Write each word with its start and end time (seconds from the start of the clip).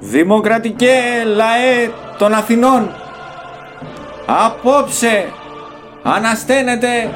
Δημοκρατικέ 0.00 0.98
λαέ 1.34 1.90
των 2.18 2.34
Αθηνών 2.34 2.90
Απόψε 4.26 5.24
Ανασταίνεται 6.02 7.10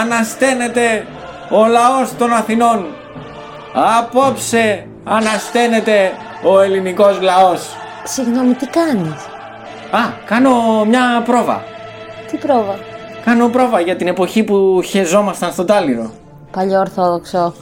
Ανασταίνεται 0.00 1.06
Ο 1.50 1.66
λαός 1.66 2.16
των 2.18 2.32
Αθηνών 2.32 2.86
Απόψε 3.98 4.86
Ανασταίνεται 5.04 6.12
Ο 6.44 6.60
ελληνικός 6.60 7.20
λαός 7.20 7.76
Συγγνώμη, 8.04 8.54
τι 8.54 8.66
κάνεις; 8.66 9.22
Α, 9.90 9.98
κάνω 10.26 10.84
μια 10.84 11.22
πρόβα 11.24 11.62
Τι 12.30 12.36
πρόβα; 12.36 12.78
Κάνω 13.24 13.48
πρόβα 13.48 13.80
για 13.80 13.96
την 13.96 14.06
εποχή 14.08 14.42
που 14.42 14.82
χεζόμασταν 14.84 15.52
στον 15.52 15.66
Τάλιρο 15.66 16.10
Παλιό 16.50 16.80
Ορθόδοξο. 16.80 17.54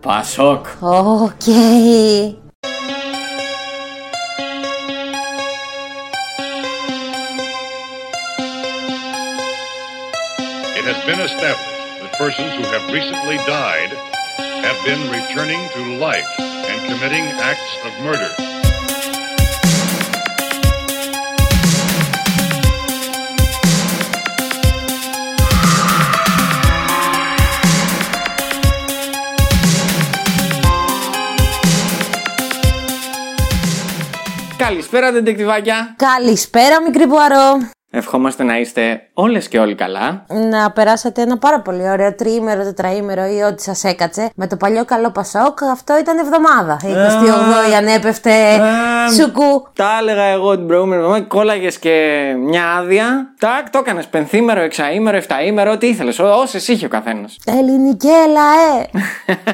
Πασόκ 0.00 0.66
Οκ. 0.80 1.46
It 1.46 2.49
been 11.10 11.26
established 11.26 12.00
that 12.00 12.12
persons 12.12 12.52
who 12.54 12.62
have 12.70 12.86
recently 12.92 13.36
died 13.38 13.90
have 14.62 14.78
been 14.86 15.02
returning 15.10 15.58
to 15.74 15.98
life 15.98 16.30
and 16.38 16.78
committing 16.86 17.24
acts 17.50 17.70
of 17.84 17.92
murder. 18.04 18.30
Καλησπέρα 34.56 35.12
τεντεκτιβάκια 35.12 35.94
Καλησπέρα, 35.96 36.82
μικρή 36.82 37.06
Πουαρό. 37.06 37.70
Ευχόμαστε 37.92 38.42
να 38.42 38.58
είστε 38.58 39.02
όλες 39.12 39.48
και 39.48 39.58
όλοι 39.58 39.74
καλά 39.74 40.24
Να 40.50 40.70
περάσατε 40.70 41.22
ένα 41.22 41.38
πάρα 41.38 41.60
πολύ 41.60 41.90
ωραίο 41.90 42.14
τριήμερο, 42.14 42.62
τετραήμερο 42.62 43.24
ή 43.24 43.42
ό,τι 43.42 43.62
σας 43.62 43.84
έκατσε. 43.84 44.30
Με 44.34 44.46
το 44.46 44.56
παλιό 44.56 44.84
καλό 44.84 45.10
Πασόκ, 45.10 45.62
αυτό 45.62 45.98
ήταν 45.98 46.18
εβδομάδα. 46.18 46.80
28η 46.82 47.74
ανέπεφτε. 47.76 48.30
Ε, 48.30 49.12
Σουκού. 49.20 49.68
Τα 49.74 49.88
έλεγα 50.00 50.22
εγώ 50.22 50.56
την 50.56 50.66
προηγούμενη 50.66 51.00
εβδομάδα. 51.00 51.24
Κόλλαγε 51.24 51.68
και 51.68 52.24
μια 52.38 52.72
άδεια. 52.72 53.34
Τάκ, 53.38 53.70
το 53.70 53.78
έκανες 53.78 54.06
πενθήμερο, 54.06 54.60
εξαήμερο, 54.60 55.16
εφταήμερο, 55.16 55.70
ό,τι 55.72 55.86
ήθελες. 55.86 56.18
Όσες 56.18 56.68
είχε 56.68 56.86
ο 56.86 56.88
καθένας. 56.88 57.36
Ελληνικέ 57.46 58.08
λαέ. 58.08 59.04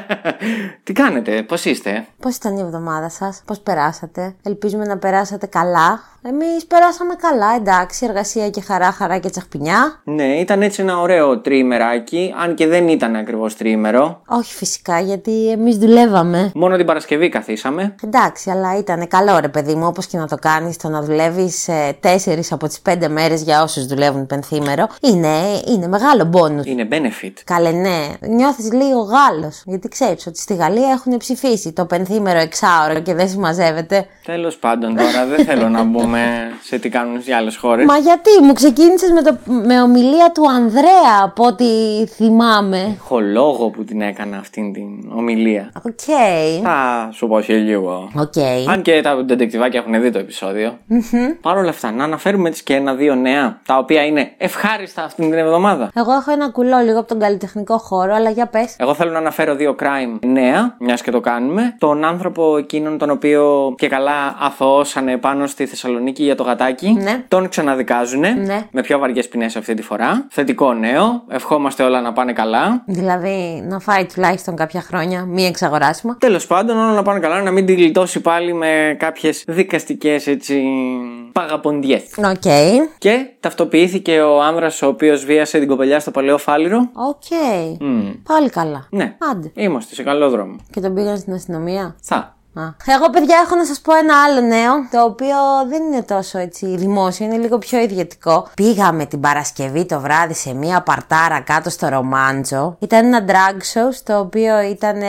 Τι 0.83 0.93
κάνετε, 0.93 1.43
πώς 1.43 1.65
είστε; 1.65 2.05
Πώς 2.19 2.35
ήταν 2.35 2.57
η 2.57 2.61
εβδομάδα 2.61 3.09
σας, 3.09 3.41
πώς 3.45 3.59
περάσατε; 3.59 4.35
Ελπίζουμε 4.43 4.85
να 4.85 4.97
περάσατε 4.97 5.45
καλά. 5.45 6.01
Εμείς 6.29 6.65
περάσαμε 6.65 7.13
καλά, 7.13 7.55
εντάξει. 7.55 8.05
Εργασία 8.05 8.49
και 8.49 8.61
χαρά, 8.61 8.91
χαρά 8.91 9.17
και 9.17 9.29
τσαχπινιά. 9.29 10.01
Ναι, 10.03 10.23
ήταν 10.23 10.61
έτσι 10.61 10.81
ένα 10.81 10.99
ωραίο 10.99 11.39
τριήμεράκι, 11.39 12.33
αν 12.43 12.55
και 12.55 12.67
δεν 12.67 12.87
ήταν 12.87 13.15
ακριβώς 13.15 13.55
τριήμερο. 13.55 14.21
Όχι 14.27 14.53
φυσικά, 14.53 14.99
γιατί 14.99 15.49
εμείς 15.51 15.77
δουλεύαμε. 15.77 16.51
Μόνο 16.55 16.77
την 16.77 16.85
Παρασκευή 16.85 17.29
καθίσαμε. 17.29 17.95
Εντάξει, 18.03 18.49
αλλά 18.49 18.77
ήταν 18.77 19.07
καλό 19.07 19.39
ρε 19.39 19.47
παιδί 19.47 19.75
μου, 19.75 19.87
όπως 19.87 20.05
και 20.05 20.17
να 20.17 20.27
το 20.27 20.35
κάνεις, 20.35 20.77
το 20.77 20.89
να 20.89 21.01
δουλεύεις 21.01 21.67
ε, 21.67 21.97
τέσσερις 21.99 22.51
από 22.51 22.67
τις 22.67 22.79
πέντε 22.79 23.07
μέρες 23.07 23.41
για 23.41 23.61
όσους 23.63 23.85
δουλεύουν 23.85 24.25
πενθήμερο. 24.27 24.87
Είναι, 25.01 25.37
είναι 25.67 25.87
μεγάλο 25.87 26.23
μπόνους. 26.23 26.61
Είναι 26.65 26.87
benefit. 26.91 27.33
Καλέ, 27.43 27.71
ναι. 27.71 28.27
Νιώθεις 28.27 28.71
λίγο 28.73 28.99
Γάλλος. 28.99 29.61
Γιατί 29.65 29.87
ξέρεις 29.87 30.27
ότι 30.27 30.39
στη 30.39 30.55
Γαλλία 30.55 30.89
έχουν 30.89 31.17
ψηφίσει 31.17 31.73
το 31.73 31.85
πενθήμερο 31.85 32.39
εξάωρο 32.39 32.99
και 32.99 33.13
δεν 33.13 33.29
συμμαζεύεται. 33.29 34.05
Τέλος 34.25 34.57
πάντων, 34.57 34.95
τώρα 34.95 35.25
δεν 35.25 35.45
θέλω 35.45 35.69
να 35.69 35.83
μπούμε 35.83 36.16
σε 36.63 36.79
τι 36.79 36.89
κάνουν 36.89 37.21
σε 37.21 37.33
άλλες 37.33 37.57
χώρες. 37.57 37.85
Μα 37.85 37.97
γιατί, 37.97 38.29
μου 38.43 38.53
ξεκίνησες 38.53 39.11
με, 39.11 39.21
το, 39.21 39.37
με 39.45 39.81
ομιλία 39.81 40.31
του 40.33 40.49
Ανδρέα, 40.49 41.15
από 41.23 41.45
ό,τι 41.45 41.65
θυμάμαι. 42.07 42.95
Έχω 42.97 43.19
λόγο 43.19 43.69
που 43.69 43.83
την 43.83 44.01
έκανα 44.01 44.37
αυτήν 44.37 44.73
την 44.73 45.11
ομιλία. 45.15 45.71
Οκ. 45.85 45.99
Θα 46.63 47.09
σου 47.11 47.27
πω 47.27 47.41
σε 47.41 47.53
λίγο. 47.53 48.09
Οκ. 48.15 48.33
Αν 48.69 48.81
και 48.81 49.01
τα 49.01 49.23
ντεντεκτιβάκια 49.23 49.79
έχουν 49.79 50.01
δει 50.01 50.11
το 50.11 50.19
επεισόδιο. 50.19 50.77
Παρ' 51.41 51.57
όλα 51.57 51.69
αυτά, 51.69 51.91
να 51.91 52.03
αναφέρουμε 52.03 52.49
έτσι 52.49 52.63
και 52.63 52.73
ένα-δύο 52.73 53.15
νέα, 53.15 53.61
τα 53.65 53.77
οποία 53.77 54.05
είναι 54.05 54.31
ευχάριστα 54.37 55.03
αυτήν 55.03 55.29
την 55.29 55.39
εβδομάδα. 55.39 55.91
Εγώ 55.93 56.13
έχω 56.13 56.31
ένα 56.31 56.49
κουλό 56.49 56.77
λίγο 56.77 56.99
από 56.99 57.07
τον 57.07 57.19
καλλιτεχνικό 57.19 57.77
χώρο, 57.77 58.15
αλλά 58.15 58.29
για 58.29 58.45
πες. 58.45 58.75
Εγώ 58.77 58.93
θέλω 58.93 59.11
να 59.11 59.17
αναφέρω 59.17 59.55
δύο 59.55 59.75
crime 59.79 60.19
νέα, 60.25 60.75
μιας 60.79 61.01
και 61.01 61.11
το 61.11 61.19
κάνουμε. 61.19 61.75
Τον 61.77 62.05
άνθρωπο 62.05 62.57
εκείνον 62.57 62.97
τον 62.97 63.09
οποίο 63.09 63.73
και 63.77 63.87
καλά 63.87 64.35
αθωώσανε 64.39 65.17
πάνω 65.17 65.47
στη 65.47 65.65
Θεσσαλονίκη 65.65 65.96
για 66.05 66.35
το 66.35 66.43
γατάκι. 66.43 66.91
Ναι. 66.91 67.23
Τον 67.27 67.49
ξαναδικάζουνε. 67.49 68.29
Ναι. 68.29 68.67
Με 68.71 68.81
πιο 68.81 68.99
βαριές 68.99 69.27
ποινές 69.27 69.55
αυτή 69.55 69.73
τη 69.73 69.81
φορά. 69.81 70.25
Θετικό 70.29 70.73
νέο. 70.73 71.23
Ευχόμαστε 71.29 71.83
όλα 71.83 72.01
να 72.01 72.13
πάνε 72.13 72.33
καλά. 72.33 72.83
Δηλαδή 72.85 73.63
να 73.67 73.79
φάει 73.79 74.05
τουλάχιστον 74.05 74.55
κάποια 74.55 74.81
χρόνια, 74.81 75.25
μη 75.25 75.45
εξαγοράσιμα. 75.45 76.17
Τέλος 76.19 76.47
πάντων, 76.47 76.77
όλα 76.77 76.93
να 76.93 77.01
πάνε 77.01 77.19
καλά, 77.19 77.41
να 77.41 77.51
μην 77.51 77.65
την 77.65 77.75
γλιτώσει 77.75 78.21
πάλι 78.21 78.53
με 78.53 78.95
κάποιες 78.99 79.43
δικαστικές 79.47 80.27
έτσι. 80.27 80.63
παγαποντιές. 81.31 82.03
Οκ. 82.17 82.41
Και 82.97 83.25
ταυτοποιήθηκε 83.39 84.21
ο 84.21 84.41
άνδρας 84.41 84.81
ο 84.81 84.87
οποίος 84.87 85.25
βίασε 85.25 85.59
την 85.59 85.67
κοπελιά 85.67 85.99
στο 85.99 86.11
Παλαιό 86.11 86.37
Φάληρο. 86.37 86.89
Οκ. 86.93 87.23
Πάλι 88.23 88.49
καλά. 88.49 88.87
Ναι. 88.89 89.15
Άντε. 89.31 89.51
Είμαστε 89.53 89.95
σε 89.95 90.03
καλό 90.03 90.29
δρόμο. 90.29 90.55
Και 90.71 90.79
τον 90.79 90.93
πήγαν 90.93 91.17
στην 91.17 91.33
αστυνομία; 91.33 91.95
Θα. 92.01 92.36
Α. 92.59 92.93
Εγώ, 92.95 93.09
παιδιά, 93.09 93.37
έχω 93.45 93.55
να 93.55 93.65
σας 93.65 93.79
πω 93.79 93.95
ένα 93.95 94.13
άλλο 94.23 94.41
νέο, 94.41 94.73
το 94.91 95.03
οποίο 95.03 95.35
δεν 95.69 95.83
είναι 95.83 96.01
τόσο 96.01 96.37
έτσι 96.37 96.65
δημόσιο, 96.77 97.25
είναι 97.25 97.37
λίγο 97.37 97.57
πιο 97.57 97.79
ιδιωτικό. 97.79 98.47
Πήγαμε 98.53 99.05
την 99.05 99.19
Παρασκευή 99.19 99.85
το 99.85 99.99
βράδυ 99.99 100.33
σε 100.33 100.53
μία 100.53 100.81
παρτάρα 100.81 101.39
κάτω 101.39 101.69
στο 101.69 101.87
Ρομάντζο. 101.87 102.75
Ήταν 102.79 103.05
ένα 103.05 103.25
drag 103.27 103.55
show, 103.55 103.87
στο 103.91 104.19
οποίο 104.19 104.61
ήταν 104.61 105.01
ε, 105.01 105.07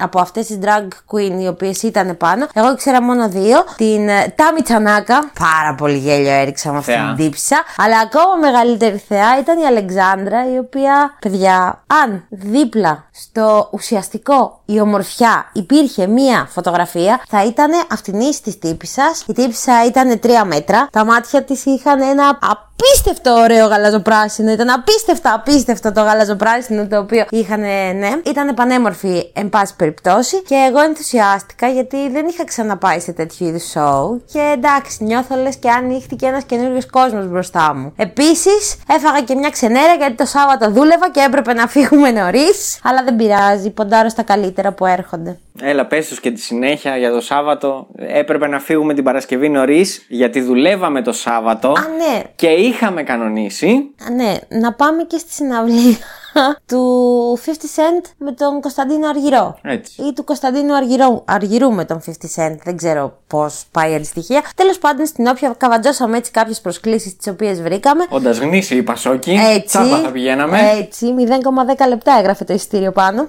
από 0.00 0.20
αυτές 0.20 0.46
τις 0.46 0.58
drag 0.62 1.14
queen 1.14 1.40
οι 1.40 1.46
οποίες 1.46 1.82
ήταν 1.82 2.16
πάνω. 2.16 2.46
Εγώ 2.52 2.70
ήξερα 2.72 3.02
μόνο 3.02 3.28
δύο. 3.28 3.64
Την 3.76 4.08
ε, 4.08 4.32
Τάμι 4.36 4.62
Τσανάκα. 4.62 5.30
Πάρα 5.38 5.74
πολύ 5.74 5.96
γέλιο 5.96 6.30
έριξα 6.30 6.72
με 6.72 6.78
αυτή 6.78 6.92
Θεά. 6.92 7.14
την 7.14 7.24
τύψα. 7.24 7.56
Αλλά 7.76 7.98
ακόμα 7.98 8.36
μεγαλύτερη 8.40 9.02
θεά 9.08 9.38
ήταν 9.40 9.58
η 9.58 9.66
Αλεξάνδρα, 9.66 10.52
η 10.54 10.58
οποία, 10.58 11.16
παιδιά, 11.20 11.82
αν 12.04 12.24
δίπλα 12.28 13.04
στο 13.22 13.68
ουσιαστικό 13.72 14.60
η 14.64 14.80
ομορφιά 14.80 15.50
υπήρχε 15.52 16.06
μία 16.06 16.48
φωτογραφία, 16.50 17.20
θα 17.28 17.44
ήταν 17.44 17.70
αυτήν 17.92 18.18
τη 18.42 18.58
τύπησα. 18.58 19.02
Η 19.26 19.32
τύπησα 19.32 19.84
ήταν 19.86 20.20
3 20.22 20.28
μέτρα. 20.44 20.88
Τα 20.92 21.04
μάτια 21.04 21.42
της 21.42 21.64
είχαν 21.64 22.00
ένα 22.00 22.38
απίστευτο 22.40 23.32
ωραίο 23.32 23.66
γαλαζοπράσινο. 23.66 24.50
Ήταν 24.50 24.70
απίστευτα 24.70 25.34
απίστευτο 25.34 25.92
το 25.92 26.02
γαλαζοπράσινο 26.02 26.86
το 26.86 26.98
οποίο 26.98 27.24
είχαν, 27.30 27.60
ναι. 27.98 28.10
Ήταν 28.24 28.54
πανέμορφη, 28.54 29.30
εν 29.32 29.48
πάση 29.48 29.76
περιπτώσει. 29.76 30.42
Και 30.42 30.66
εγώ 30.68 30.80
ενθουσιάστηκα 30.80 31.68
γιατί 31.68 32.10
δεν 32.10 32.26
είχα 32.26 32.44
ξαναπάει 32.44 33.00
σε 33.00 33.12
τέτοιου 33.12 33.46
είδους 33.46 33.72
show. 33.74 34.20
Και 34.32 34.52
εντάξει, 34.56 35.04
νιώθω 35.04 35.36
λες 35.36 35.56
και 35.56 35.70
ανοίχτηκε 35.70 36.26
ένας 36.26 36.44
καινούριος 36.44 36.86
κόσμος 36.90 37.28
μπροστά 37.28 37.74
μου. 37.74 37.92
Επίσης, 37.96 38.76
έφαγα 38.88 39.20
και 39.20 39.34
μια 39.34 39.50
ξενέρα 39.50 39.94
γιατί 39.94 40.14
το 40.14 40.24
Σάββατο 40.24 40.70
δούλευα 40.70 41.10
και 41.10 41.20
έπρεπε 41.20 41.52
να 41.52 41.66
φύγουμε 41.66 42.10
νωρίς. 42.10 42.78
Αλλά 42.82 43.04
δεν 43.10 43.16
πειράζει, 43.18 43.70
ποντάρω 43.70 44.08
στα 44.08 44.22
καλύτερα 44.22 44.72
που 44.72 44.86
έρχονται. 44.86 45.38
Έλα, 45.60 45.86
πες 45.86 46.08
τους 46.08 46.20
και 46.20 46.30
τη 46.30 46.40
συνέχεια 46.40 46.96
για 46.96 47.12
το 47.12 47.20
Σάββατο. 47.20 47.86
Έπρεπε 47.96 48.46
να 48.46 48.58
φύγουμε 48.58 48.94
την 48.94 49.04
Παρασκευή 49.04 49.48
νωρίς, 49.48 50.04
γιατί 50.08 50.40
δουλεύαμε 50.40 51.02
το 51.02 51.12
Σάββατο. 51.12 51.68
Α, 51.68 51.72
ναι, 51.72 52.22
Και 52.36 52.46
είχαμε 52.46 53.02
κανονίσει. 53.02 53.66
Α, 54.06 54.10
ναι, 54.10 54.58
να 54.60 54.72
πάμε 54.72 55.02
και 55.02 55.18
στη 55.18 55.32
συναυλία 55.32 55.96
του 56.70 57.38
50 57.44 57.48
Cent 57.48 58.10
με 58.18 58.32
τον 58.32 58.60
Κωνσταντίνο 58.60 59.08
Αργυρό. 59.08 59.58
Έτσι. 59.62 60.02
Ή 60.02 60.12
του 60.12 60.24
Κωνσταντίνου 60.24 60.74
Αργυρό, 60.74 61.22
Αργυρού 61.26 61.72
με 61.72 61.84
τον 61.84 62.00
50 62.06 62.10
Cent. 62.10 62.56
Δεν 62.64 62.76
ξέρω 62.76 63.18
πώς 63.26 63.64
πάει 63.70 63.90
η 63.90 63.94
αντιστοιχεία. 63.94 64.42
Τέλος 64.54 64.78
πάντων, 64.78 65.06
στην 65.06 65.26
όποια 65.26 65.54
καβατζώσαμε 65.56 66.16
έτσι 66.16 66.30
κάποιες 66.30 66.60
προσκλήσεις 66.60 67.16
τις 67.16 67.26
οποίες 67.32 67.62
βρήκαμε. 67.62 68.06
Όντας 68.08 68.38
γνήσιοι 68.38 68.76
οι 68.76 68.82
Πασόκοι, 68.82 69.30
Έτσι. 69.30 69.66
τσάπα 69.66 69.98
θα 69.98 70.10
πηγαίναμε. 70.10 70.58
Έτσι, 70.78 71.14
0,10 71.76 71.88
λεπτά 71.88 72.16
έγραφε 72.18 72.44
το 72.44 72.52
εισιτήριο 72.52 72.92
πάνω. 72.92 73.28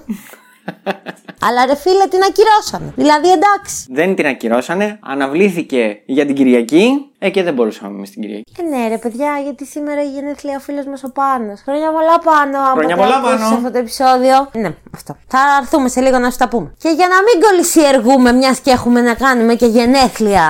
Αλλά 1.44 1.66
ρε 1.66 1.76
φίλε, 1.76 2.06
την 2.06 2.20
ακυρώσανε. 2.28 2.92
Δηλαδή, 2.96 3.30
εντάξει. 3.32 3.86
Δεν 3.88 4.14
την 4.14 4.26
ακυρώσανε, 4.26 4.98
αναβλήθηκε 5.02 6.02
για 6.06 6.26
την 6.26 6.34
Κυριακή. 6.34 7.06
Ε, 7.18 7.30
και 7.30 7.42
δεν 7.42 7.54
μπορούσαμε 7.54 7.96
εμείς 7.96 8.10
την 8.10 8.22
Κυριακή. 8.22 8.52
Ε, 8.58 8.62
ναι, 8.62 8.88
ρε 8.88 8.98
παιδιά, 8.98 9.38
γιατί 9.44 9.66
σήμερα 9.66 10.02
η 10.02 10.10
γενέθλια 10.10 10.56
ο 10.56 10.60
φίλος 10.60 10.86
μας 10.86 11.02
ο 11.04 11.10
Πάνος. 11.12 11.60
Χρόνια 11.60 11.90
πολλά 11.92 12.18
πάνω. 12.18 12.58
άμα 12.58 12.70
Χρόνια 12.70 12.96
το 12.96 13.02
πολλά, 13.02 13.16
ακούσεις 13.16 13.38
Πάνο. 13.40 13.54
αυτό 13.56 13.70
το 13.70 13.78
επεισόδιο. 13.78 14.50
Ναι, 14.52 14.74
αυτό. 14.94 15.16
Θα 15.26 15.38
έρθουμε 15.60 15.88
σε 15.88 16.00
λίγο 16.00 16.18
να 16.18 16.30
σου 16.30 16.38
τα 16.38 16.48
πούμε. 16.48 16.74
Και 16.78 16.88
για 16.88 17.06
να 17.08 17.16
μην 17.16 17.48
κολλησιεργούμε, 17.48 18.32
μιας 18.32 18.58
και 18.60 18.70
έχουμε 18.70 19.00
να 19.00 19.14
κάνουμε 19.14 19.54
και 19.54 19.66
γενέθλια. 19.66 20.46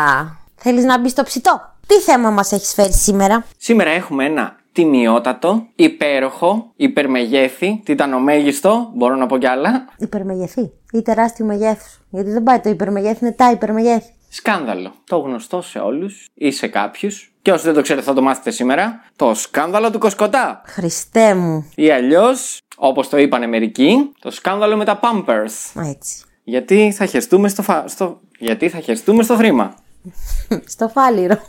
Θέλεις 0.56 0.84
να 0.84 0.98
μπεις 0.98 1.10
στο 1.10 1.22
ψητό; 1.22 1.60
Τι 1.86 1.94
θέμα 1.94 2.30
μας 2.30 2.52
έχεις 2.52 2.72
φέρει 2.74 2.92
σήμερα; 2.92 3.44
Σήμερα 3.56 3.90
έχουμε 3.90 4.24
ένα 4.24 4.56
τιμιότατο, 4.72 5.66
υπέροχο, 5.74 6.72
υπερμεγέθη, 6.76 7.80
τιτανομέγιστο, 7.84 8.90
μπορώ 8.94 9.16
να 9.16 9.26
πω 9.26 9.38
κι 9.38 9.46
άλλα. 9.46 9.84
Υπερμεγεθή 9.98 10.72
ή 10.92 11.02
τεράστιο 11.02 11.44
μεγέθους. 11.44 12.00
Γιατί 12.10 12.30
δεν 12.30 12.42
πάει 12.42 12.60
το 12.60 12.68
υπερμεγέθη, 12.68 13.24
είναι 13.24 13.32
τα 13.32 13.50
υπερμεγέθη. 13.50 14.12
Σκάνδαλο. 14.28 14.92
Το 15.04 15.18
γνωστό 15.18 15.62
σε 15.62 15.78
όλους 15.78 16.26
ή 16.34 16.50
σε 16.50 16.66
κάποιους. 16.66 17.32
Και 17.42 17.52
όσοι 17.52 17.64
δεν 17.64 17.74
το 17.74 17.82
ξέρετε 17.82 18.06
θα 18.06 18.14
το 18.14 18.22
μάθετε 18.22 18.50
σήμερα. 18.50 19.04
Το 19.16 19.34
σκάνδαλο 19.34 19.90
του 19.90 19.98
Κοσκοτά. 19.98 20.62
Χριστέ 20.66 21.34
μου. 21.34 21.70
Ή 21.74 21.90
αλλιώς, 21.90 22.58
όπως 22.76 23.08
το 23.08 23.16
είπανε 23.18 23.46
μερικοί, 23.46 24.12
το 24.18 24.30
σκάνδαλο 24.30 24.76
με 24.76 24.84
τα 24.84 25.00
Pampers. 25.02 25.82
Έτσι. 25.86 26.24
Γιατί 26.44 26.92
θα 26.96 27.06
χεστούμε 27.06 27.48
στο, 27.48 27.62
φα... 27.62 27.88
στο... 27.88 28.20
Γιατί 28.38 28.68
θα 28.68 28.80
χεστούμε 28.80 29.22
στο 29.22 29.36
χρήμα. 29.36 29.74
Στο 30.74 30.88
φάληρο. 30.88 31.38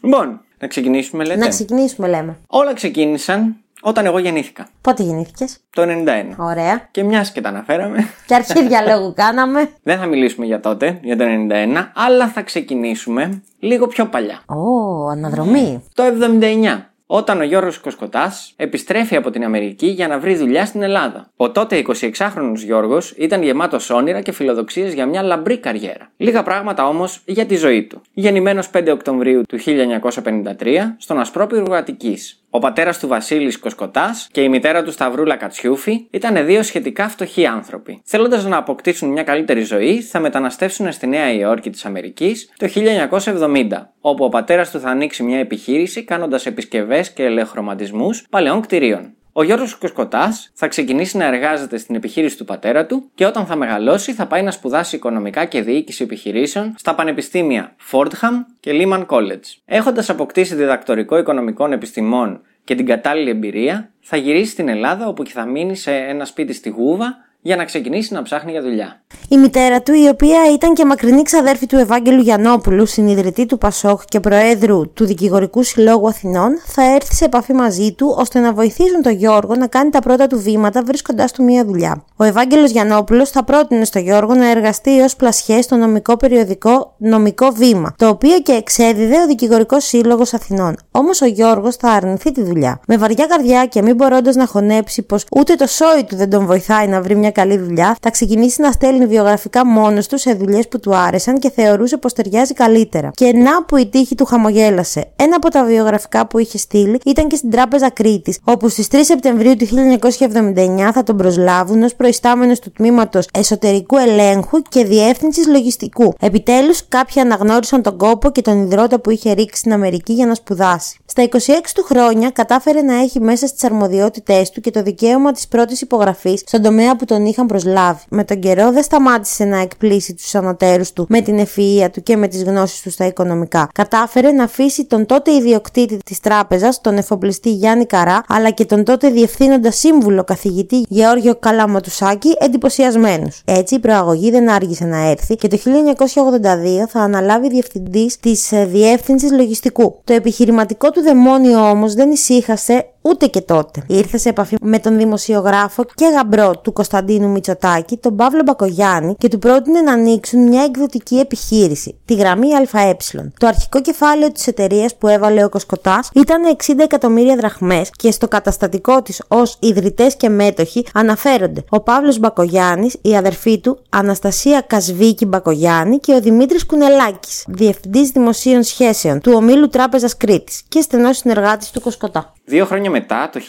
Λοιπόν, 0.00 0.40
να 0.58 0.66
ξεκινήσουμε 0.66 1.24
λέτε; 1.24 1.38
Να 1.40 1.48
ξεκινήσουμε, 1.48 2.08
λέμε. 2.08 2.36
Όλα 2.46 2.74
ξεκίνησαν 2.74 3.56
όταν 3.80 4.06
εγώ 4.06 4.18
γεννήθηκα. 4.18 4.68
Πότε 4.80 5.02
γεννήθηκες; 5.02 5.58
Το 5.70 5.82
91. 5.82 6.34
Ωραία. 6.36 6.88
Και 6.90 7.02
μιας 7.02 7.32
και 7.32 7.40
τα 7.40 7.48
αναφέραμε, 7.48 8.08
Και 8.26 8.34
αρχή 8.34 8.66
διαλόγου 8.66 9.12
κάναμε. 9.16 9.70
δεν 9.82 9.98
θα 9.98 10.06
μιλήσουμε 10.06 10.46
για 10.46 10.60
τότε, 10.60 10.98
για 11.02 11.16
το 11.16 11.24
91, 11.24 11.90
αλλά 11.94 12.28
θα 12.28 12.42
ξεκινήσουμε 12.42 13.42
λίγο 13.58 13.86
πιο 13.86 14.06
παλιά. 14.06 14.42
Ω, 14.46 15.08
αναδρομή. 15.08 15.82
Το 15.94 16.02
79. 16.04 16.82
Όταν 17.10 17.40
ο 17.40 17.42
Γιώργος 17.42 17.78
Κοσκοτάς 17.78 18.52
επιστρέφει 18.56 19.16
από 19.16 19.30
την 19.30 19.44
Αμερική 19.44 19.86
για 19.86 20.08
να 20.08 20.18
βρει 20.18 20.36
δουλειά 20.36 20.66
στην 20.66 20.82
Ελλάδα. 20.82 21.30
Ο 21.36 21.50
τότε 21.50 21.82
26χρονος 21.86 22.56
Γιώργος 22.64 23.10
ήταν 23.16 23.42
γεμάτος 23.42 23.90
όνειρα 23.90 24.20
και 24.20 24.32
φιλοδοξίες 24.32 24.94
για 24.94 25.06
μια 25.06 25.22
λαμπρή 25.22 25.58
καριέρα. 25.58 26.10
Λίγα 26.16 26.42
πράγματα 26.42 26.88
όμως 26.88 27.20
για 27.24 27.46
τη 27.46 27.56
ζωή 27.56 27.82
του. 27.82 28.02
Γεννημένος 28.12 28.70
5 28.70 28.90
Οκτωβρίου 28.92 29.42
του 29.48 29.58
1953 29.58 30.94
στον 30.98 31.18
Ασπρόπυργο 31.20 31.74
Αττικής. 31.74 32.42
Ο 32.50 32.58
πατέρας 32.58 32.98
του 32.98 33.08
Βασίλης 33.08 33.58
Κοσκοτάς 33.58 34.28
και 34.32 34.40
η 34.40 34.48
μητέρα 34.48 34.82
του 34.82 34.92
Σταυρούλα 34.92 35.36
Κατσιούφη 35.36 36.06
ήταν 36.10 36.46
δύο 36.46 36.62
σχετικά 36.62 37.08
φτωχοί 37.08 37.46
άνθρωποι. 37.46 38.00
Θέλοντας 38.04 38.44
να 38.44 38.56
αποκτήσουν 38.56 39.08
μια 39.08 39.22
καλύτερη 39.22 39.60
ζωή, 39.60 40.00
θα 40.00 40.20
μεταναστεύσουν 40.20 40.92
στη 40.92 41.06
Νέα 41.06 41.32
Υόρκη 41.32 41.70
της 41.70 41.84
Αμερικής 41.84 42.52
το 42.56 42.66
1970, 42.66 43.92
όπου 44.00 44.24
ο 44.24 44.28
πατέρας 44.28 44.70
του 44.70 44.80
θα 44.80 44.88
ανοίξει 44.88 45.22
μια 45.22 45.38
επιχείρηση 45.38 46.04
κάνοντας 46.04 46.46
επισκευές 46.46 47.12
και 47.12 47.24
ελεχρωματισμού 47.24 48.10
παλαιών 48.30 48.60
κτηρίων. 48.60 49.12
Ο 49.38 49.42
Γιώργος 49.42 49.74
Κοσκοτάς 49.74 50.50
θα 50.54 50.68
ξεκινήσει 50.68 51.16
να 51.16 51.24
εργάζεται 51.24 51.78
στην 51.78 51.94
επιχείρηση 51.94 52.36
του 52.36 52.44
πατέρα 52.44 52.86
του 52.86 53.10
και 53.14 53.26
όταν 53.26 53.46
θα 53.46 53.56
μεγαλώσει 53.56 54.12
θα 54.12 54.26
πάει 54.26 54.42
να 54.42 54.50
σπουδάσει 54.50 54.96
οικονομικά 54.96 55.44
και 55.44 55.62
διοίκηση 55.62 56.02
επιχειρήσεων 56.02 56.74
στα 56.78 56.94
πανεπιστήμια 56.94 57.74
Fordham 57.90 58.44
και 58.60 58.70
Lehman 58.74 59.06
College. 59.06 59.58
Έχοντας 59.64 60.10
αποκτήσει 60.10 60.54
διδακτορικό 60.54 61.18
οικονομικών 61.18 61.72
επιστημών 61.72 62.40
και 62.64 62.74
την 62.74 62.86
κατάλληλη 62.86 63.30
εμπειρία, 63.30 63.90
θα 64.00 64.16
γυρίσει 64.16 64.50
στην 64.50 64.68
Ελλάδα 64.68 65.06
όπου 65.06 65.22
και 65.22 65.32
θα 65.32 65.44
μείνει 65.44 65.76
σε 65.76 65.94
ένα 65.94 66.24
σπίτι 66.24 66.52
στη 66.52 66.68
Γούβα 66.68 67.16
για 67.40 67.56
να 67.56 67.64
ξεκινήσει 67.64 68.14
να 68.14 68.22
ψάχνει 68.22 68.50
για 68.50 68.62
δουλειά. 68.62 69.02
Η 69.28 69.36
μητέρα 69.36 69.82
του, 69.82 69.92
η 69.92 70.08
οποία 70.08 70.38
ήταν 70.52 70.74
και 70.74 70.84
μακρινή 70.84 71.22
ξαδέρφη 71.22 71.66
του 71.66 71.76
Ευάγγελου 71.76 72.20
Γιαννόπουλου, 72.20 72.86
συνειδητή 72.86 73.46
του 73.46 73.58
Πασόκ 73.58 74.00
και 74.04 74.20
προέδρου 74.20 74.92
του 74.92 75.04
Δικηγορικού 75.04 75.62
Συλλόγου 75.62 76.08
Αθηνών, 76.08 76.50
θα 76.66 76.94
έρθει 76.94 77.14
σε 77.14 77.24
επαφή 77.24 77.52
μαζί 77.52 77.92
του 77.92 78.14
ώστε 78.18 78.40
να 78.40 78.52
βοηθήσουν 78.52 79.02
τον 79.02 79.12
Γιώργο 79.12 79.54
να 79.54 79.66
κάνει 79.66 79.90
τα 79.90 80.00
πρώτα 80.00 80.26
του 80.26 80.40
βήματα 80.40 80.82
βρίσκοντάς 80.82 81.32
του 81.32 81.42
μία 81.42 81.64
δουλειά. 81.64 82.04
Ο 82.16 82.24
Ευάγγελος 82.24 82.70
Γιαννόπουλος 82.70 83.30
θα 83.30 83.44
πρότεινε 83.44 83.84
στον 83.84 84.02
Γιώργο 84.02 84.34
να 84.34 84.50
εργαστεί 84.50 85.00
ως 85.00 85.16
πλασιέ 85.16 85.62
στο 85.62 85.76
νομικό 85.76 86.16
περιοδικό 86.16 86.94
Νομικό 86.98 87.50
Βήμα, 87.50 87.94
το 87.98 88.08
οποίο 88.08 88.40
και 88.40 88.52
εξέδιδε 88.52 89.22
ο 89.22 89.26
Δικηγορικός 89.26 89.84
Σύλλογος 89.84 90.34
Αθηνών. 90.34 90.76
Όμως 90.90 91.20
ο 91.20 91.26
Γιώργος 91.26 91.76
θα 91.76 91.90
αρνηθεί 91.90 92.32
τη 92.32 92.42
δουλειά. 92.42 92.80
Με 92.86 92.96
βαριά 92.96 93.26
καρδιά 93.26 93.66
και 93.66 93.82
μην 93.82 93.94
μπορώντας 93.94 94.36
να 94.36 94.46
χωνέψει 94.46 95.02
πως 95.02 95.24
ούτε 95.36 95.54
το 95.54 95.66
σόι 95.66 96.04
του 96.04 96.16
δεν 96.16 96.30
τον 96.30 96.46
βοηθάει 96.46 96.86
να 96.86 97.02
βρει 97.02 97.16
μια 97.16 97.27
καλή 97.30 97.58
δουλειά, 97.58 97.96
θα 98.00 98.10
ξεκινήσει 98.10 98.62
να 98.62 98.72
στέλνει 98.72 99.06
βιογραφικά 99.06 99.66
μόνος 99.66 100.06
του 100.06 100.18
σε 100.18 100.32
δουλειές 100.32 100.68
που 100.68 100.80
του 100.80 100.96
άρεσαν 100.96 101.38
και 101.38 101.50
θεωρούσε 101.50 101.96
πως 101.96 102.12
ταιριάζει 102.12 102.54
καλύτερα. 102.54 103.10
Και 103.14 103.32
να 103.32 103.64
που 103.64 103.76
η 103.76 103.86
τύχη 103.86 104.14
του 104.14 104.24
χαμογέλασε. 104.24 105.10
Ένα 105.16 105.36
από 105.36 105.50
τα 105.50 105.64
βιογραφικά 105.64 106.26
που 106.26 106.38
είχε 106.38 106.58
στείλει 106.58 107.00
ήταν 107.04 107.28
και 107.28 107.36
στην 107.36 107.50
Τράπεζα 107.50 107.90
Κρήτης, 107.90 108.38
όπου 108.44 108.68
στις 108.68 108.88
3 108.90 108.96
Σεπτεμβρίου 109.02 109.56
του 109.56 109.66
1979 109.66 110.90
θα 110.92 111.02
τον 111.02 111.16
προσλάβουν 111.16 111.82
ως 111.82 111.94
προϊστάμενος 111.94 112.58
του 112.58 112.72
τμήματος 112.72 113.28
Εσωτερικού 113.32 113.96
Ελέγχου 113.96 114.62
και 114.68 114.84
Διεύθυνσης 114.84 115.46
Λογιστικού. 115.46 116.14
Επιτέλους, 116.20 116.88
κάποιοι 116.88 117.22
αναγνώρισαν 117.22 117.82
τον 117.82 117.96
κόπο 117.96 118.30
και 118.30 118.42
τον 118.42 118.62
υδρότα 118.62 119.00
που 119.00 119.10
είχε 119.10 119.32
ρίξει 119.32 119.60
στην 119.60 119.72
Αμερική 119.72 120.12
για 120.12 120.26
να 120.26 120.34
σπουδάσει. 120.34 120.98
Στα 121.06 121.22
26 121.22 121.72
του 121.74 121.82
χρόνια 121.82 122.30
κατάφερε 122.30 122.82
να 122.82 122.94
έχει 122.94 123.20
μέσα 123.20 123.46
στις 123.46 123.64
αρμοδιότητές 123.64 124.50
του 124.50 124.60
και 124.60 124.70
το 124.70 124.82
δικαίωμα 124.82 125.32
της 125.32 125.48
πρώτης 125.48 125.80
υπογραφής 125.80 126.42
στον 126.46 126.62
τομέα 126.62 126.96
που 126.96 127.04
τον 127.04 127.17
είχαν 127.26 127.46
προσλάβει. 127.46 128.00
Με 128.08 128.24
τον 128.24 128.40
καιρό 128.40 128.72
δεν 128.72 128.82
σταμάτησε 128.82 129.44
να 129.44 129.60
εκπλήσει 129.60 130.14
τους 130.14 130.34
ανωτέρους 130.34 130.92
του 130.92 131.06
με 131.08 131.20
την 131.20 131.38
ευφυα 131.38 131.90
του 131.90 132.02
και 132.02 132.16
με 132.16 132.28
τις 132.28 132.42
γνώσεις 132.42 132.82
τους 132.82 132.92
στα 132.92 133.06
οικονομικά. 133.06 133.68
Κατάφερε 133.74 134.30
να 134.30 134.44
αφήσει 134.44 134.84
τον 134.84 135.06
τότε 135.06 135.32
ιδιοκτήτη 135.32 135.96
της 135.96 136.20
τράπεζας, 136.20 136.80
τον 136.80 136.96
εφοπλιστή 136.96 137.50
Γιάννη 137.50 137.86
Καρά, 137.86 138.24
αλλά 138.28 138.50
και 138.50 138.64
τον 138.64 138.84
τότε 138.84 139.08
διευθύνοντα 139.10 139.70
σύμβουλο 139.70 140.24
καθηγητή 140.24 140.84
Γεώργιο 140.88 141.34
Καλαματουσάκη 141.34 142.36
εντυπωσιασμένους. 142.40 143.42
Έτσι 143.44 143.74
η 143.74 143.78
προαγωγή 143.78 144.30
δεν 144.30 144.50
άργησε 144.50 144.84
να 144.84 145.10
έρθει 145.10 145.36
και 145.36 145.48
το 145.48 145.56
1982 145.56 146.86
θα 146.88 147.00
αναλάβει 147.00 147.48
διευθυντής 147.48 148.18
της 148.18 148.50
διεύθυνσης 148.66 149.32
λογιστικού. 149.32 150.00
Το 150.04 150.12
επιχειρηματικό 150.12 150.90
του 150.90 151.00
δαιμόνιο 151.00 151.70
όμως 151.70 151.94
δεν 151.94 152.10
ησύχασε 152.10 152.86
ούτε 153.02 153.26
και 153.26 153.40
τότε. 153.40 153.82
Ήρθε 153.86 154.18
σε 154.18 154.28
επαφή 154.28 154.56
με 154.60 154.78
τον 154.78 154.96
δημοσιογράφο 154.96 155.84
και 155.94 156.04
γαμπρό 156.14 156.58
του 156.62 156.72
Κωνσταντίνου 156.72 157.06
Μητσοτάκη, 157.16 157.96
τον 157.96 158.16
Παύλο 158.16 158.42
Μπακογιάννη, 158.42 159.14
και 159.18 159.28
του 159.28 159.38
πρότεινε 159.38 159.80
να 159.80 159.92
ανοίξουν 159.92 160.48
μια 160.48 160.62
εκδοτική 160.62 161.18
επιχείρηση, 161.18 161.98
τη 162.04 162.14
γραμμή 162.14 162.48
ΑΕ. 162.72 162.96
Το 163.38 163.46
αρχικό 163.46 163.80
κεφάλαιο 163.80 164.32
της 164.32 164.46
εταιρείας 164.46 164.96
που 164.96 165.08
έβαλε 165.08 165.44
ο 165.44 165.48
Κοσκοτάς 165.48 166.10
ήταν 166.14 166.56
60 166.66 166.74
εκατομμύρια 166.78 167.36
δραχμές 167.36 167.90
και 167.96 168.10
στο 168.10 168.28
καταστατικό 168.28 169.02
της 169.02 169.22
ως 169.28 169.56
ιδρυτές 169.60 170.16
και 170.16 170.28
μέτοχοι 170.28 170.86
αναφέρονται 170.94 171.64
ο 171.68 171.80
Παύλος 171.80 172.18
Μπακογιάννης, 172.18 172.96
η 173.02 173.16
αδερφή 173.16 173.60
του 173.60 173.78
Αναστασία 173.88 174.60
Κασβίκη 174.60 175.24
Μπακογιάννη 175.24 175.98
και 175.98 176.14
ο 176.14 176.20
Δημήτρης 176.20 176.66
Κουνελάκης, 176.66 177.44
διευθυντής 177.48 178.10
δημοσίων 178.10 178.62
σχέσεων 178.62 179.20
του 179.20 179.32
ομίλου 179.34 179.68
Τράπεζας 179.68 180.16
Κρήτης 180.16 180.62
και 180.68 180.80
στενός 180.80 181.16
συνεργάτης 181.16 181.70
του 181.70 181.80
Κοσκοτά. 181.80 182.32
Δύο 182.48 182.64
χρόνια 182.64 182.90
μετά, 182.90 183.30
το 183.32 183.40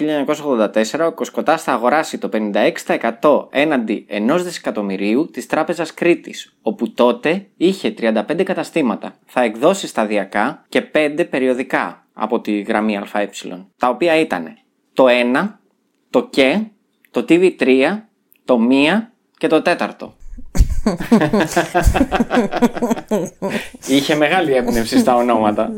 1984, 0.95 1.07
ο 1.07 1.11
Κοσκοτάς 1.11 1.63
θα 1.63 1.73
αγοράσει 1.73 2.17
το 2.17 2.29
56% 3.21 3.47
έναντι 3.49 4.05
1 4.09 4.39
δισεκατομμυρίου 4.43 5.29
της 5.31 5.45
Τράπεζας 5.45 5.93
Κρήτης, 5.93 6.57
όπου 6.61 6.93
τότε 6.93 7.45
είχε 7.57 7.93
35 7.99 8.43
καταστήματα. 8.43 9.13
Θα 9.25 9.41
εκδώσει 9.41 9.87
σταδιακά 9.87 10.65
και 10.69 10.81
5 10.81 11.27
περιοδικά 11.29 12.05
από 12.13 12.41
τη 12.41 12.61
γραμμή 12.61 12.99
ΑΕ, 13.11 13.29
τα 13.77 13.89
οποία 13.89 14.19
ήταν 14.19 14.57
το 14.93 15.05
1, 15.07 15.11
το 16.09 16.27
ΚΕ, 16.27 16.71
το 17.11 17.25
TV3, 17.29 17.97
το 18.45 18.59
1 18.69 18.73
και 19.37 19.47
το 19.47 19.61
4. 19.65 19.87
Είχε 23.87 24.15
μεγάλη 24.15 24.53
έμπνευση 24.53 24.99
στα 24.99 25.15
ονόματα. 25.15 25.71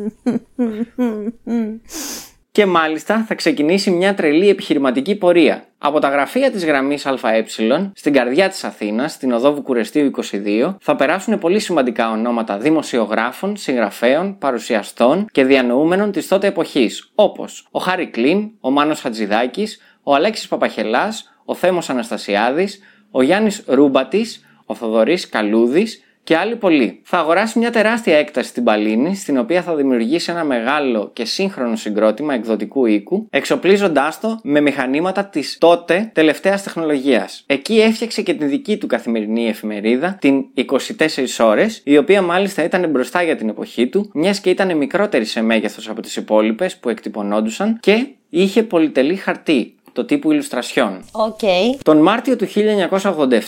Και 2.53 2.65
μάλιστα 2.65 3.24
θα 3.27 3.36
ξεκινήσει 3.36 3.91
μια 3.91 4.13
τρελή 4.13 4.50
επιχειρηματική 4.50 5.15
πορεία. 5.15 5.65
Από 5.77 6.00
τα 6.00 6.10
γραφεία 6.10 6.51
της 6.51 6.65
γραμμής 6.65 7.05
ΑΕ, 7.05 7.46
στην 7.93 8.13
καρδιά 8.13 8.50
της 8.50 8.63
Αθήνας, 8.63 9.12
στην 9.12 9.31
οδό 9.31 9.53
Βουκουρεστίου 9.53 10.05
22, 10.05 10.77
θα 10.81 10.96
περάσουν 10.96 11.39
πολύ 11.39 11.60
σημαντικά 11.60 12.12
ονόματα 12.12 12.58
δημοσιογράφων, 12.58 13.55
συγγραφέων, 13.55 14.38
παρουσιαστών 14.38 15.25
και 15.31 15.43
διανοούμενων 15.43 16.12
της 16.12 16.27
τότε 16.27 16.48
εποχής, 16.48 17.12
όπως 17.15 17.67
ο 17.72 17.79
Χάρη 17.79 18.08
Κλίν, 18.08 18.51
ο 18.60 18.72
Μάνος 18.72 19.01
Χατζηδάκης, 19.01 19.81
ο 20.03 20.15
Αλέξης 20.15 20.48
Παπαχελάς, 20.48 21.41
ο 21.46 21.55
Θέμος 21.55 21.89
Αναστασιάδης, 21.89 22.79
ο 23.12 23.22
Γιάννης 23.22 23.63
Ρούμπατης, 23.67 24.46
ο 24.65 24.75
Θοδωρής 24.75 25.29
Καλούδης 25.29 26.03
και 26.24 26.38
άλλοι 26.38 26.56
πολλοί. 26.56 27.01
Θα 27.04 27.18
αγοράσει 27.18 27.60
μια 27.60 27.72
τεράστια 27.72 28.18
έκταση 28.18 28.50
στην 28.50 28.63
Παλίνη, 28.63 29.16
στην 29.16 29.38
οποία 29.38 29.62
θα 29.62 29.75
δημιουργήσει 29.75 30.32
ένα 30.32 30.44
μεγάλο 30.44 31.10
και 31.13 31.25
σύγχρονο 31.25 31.75
συγκρότημα 31.75 32.34
εκδοτικού 32.34 32.86
οίκου, 32.86 33.28
εξοπλίζοντάς 33.30 34.20
το 34.20 34.40
με 34.44 34.62
μηχανήματα 34.62 35.25
της 35.25 35.58
τότε 35.58 36.12
τελευταίας 36.13 36.63
τεχνολογίας. 36.63 37.44
Εκεί 37.46 37.80
έφτιαξε 37.80 38.22
και 38.22 38.34
την 38.34 38.50
δική 38.50 38.78
του 38.78 38.88
καθημερινή 38.88 39.48
εφημερίδα, 39.48 40.18
την 40.22 40.46
24 40.56 41.46
ώρες, 41.46 41.82
η 41.84 41.98
οποία 41.98 42.22
μάλιστα 42.22 42.63
ήταν 42.63 42.90
μπροστά 42.90 43.24
για 43.24 43.36
την 43.36 43.50
εποχή 43.50 43.88
του, 43.88 44.10
μιας 44.13 44.40
και 44.40 44.50
ήταν 44.50 44.78
μικρότερη 44.78 45.25
σε 45.25 45.42
μέγεθος 45.42 45.90
από 45.90 46.01
τις 46.01 46.16
υπόλοιπες 46.16 46.78
που 46.78 46.90
εκτυπωνόντουσαν 46.90 47.78
και 47.80 48.08
είχε 48.30 48.63
πολυτελή 48.63 49.16
χαρτί 49.16 49.75
το 49.93 50.05
τύπου 50.05 50.31
ιλουστρασιόν. 50.31 51.03
Οκ. 51.12 51.39
Τον 51.83 51.98
Μάρτιο 51.98 52.36
του 52.36 52.48
1987 52.48 53.39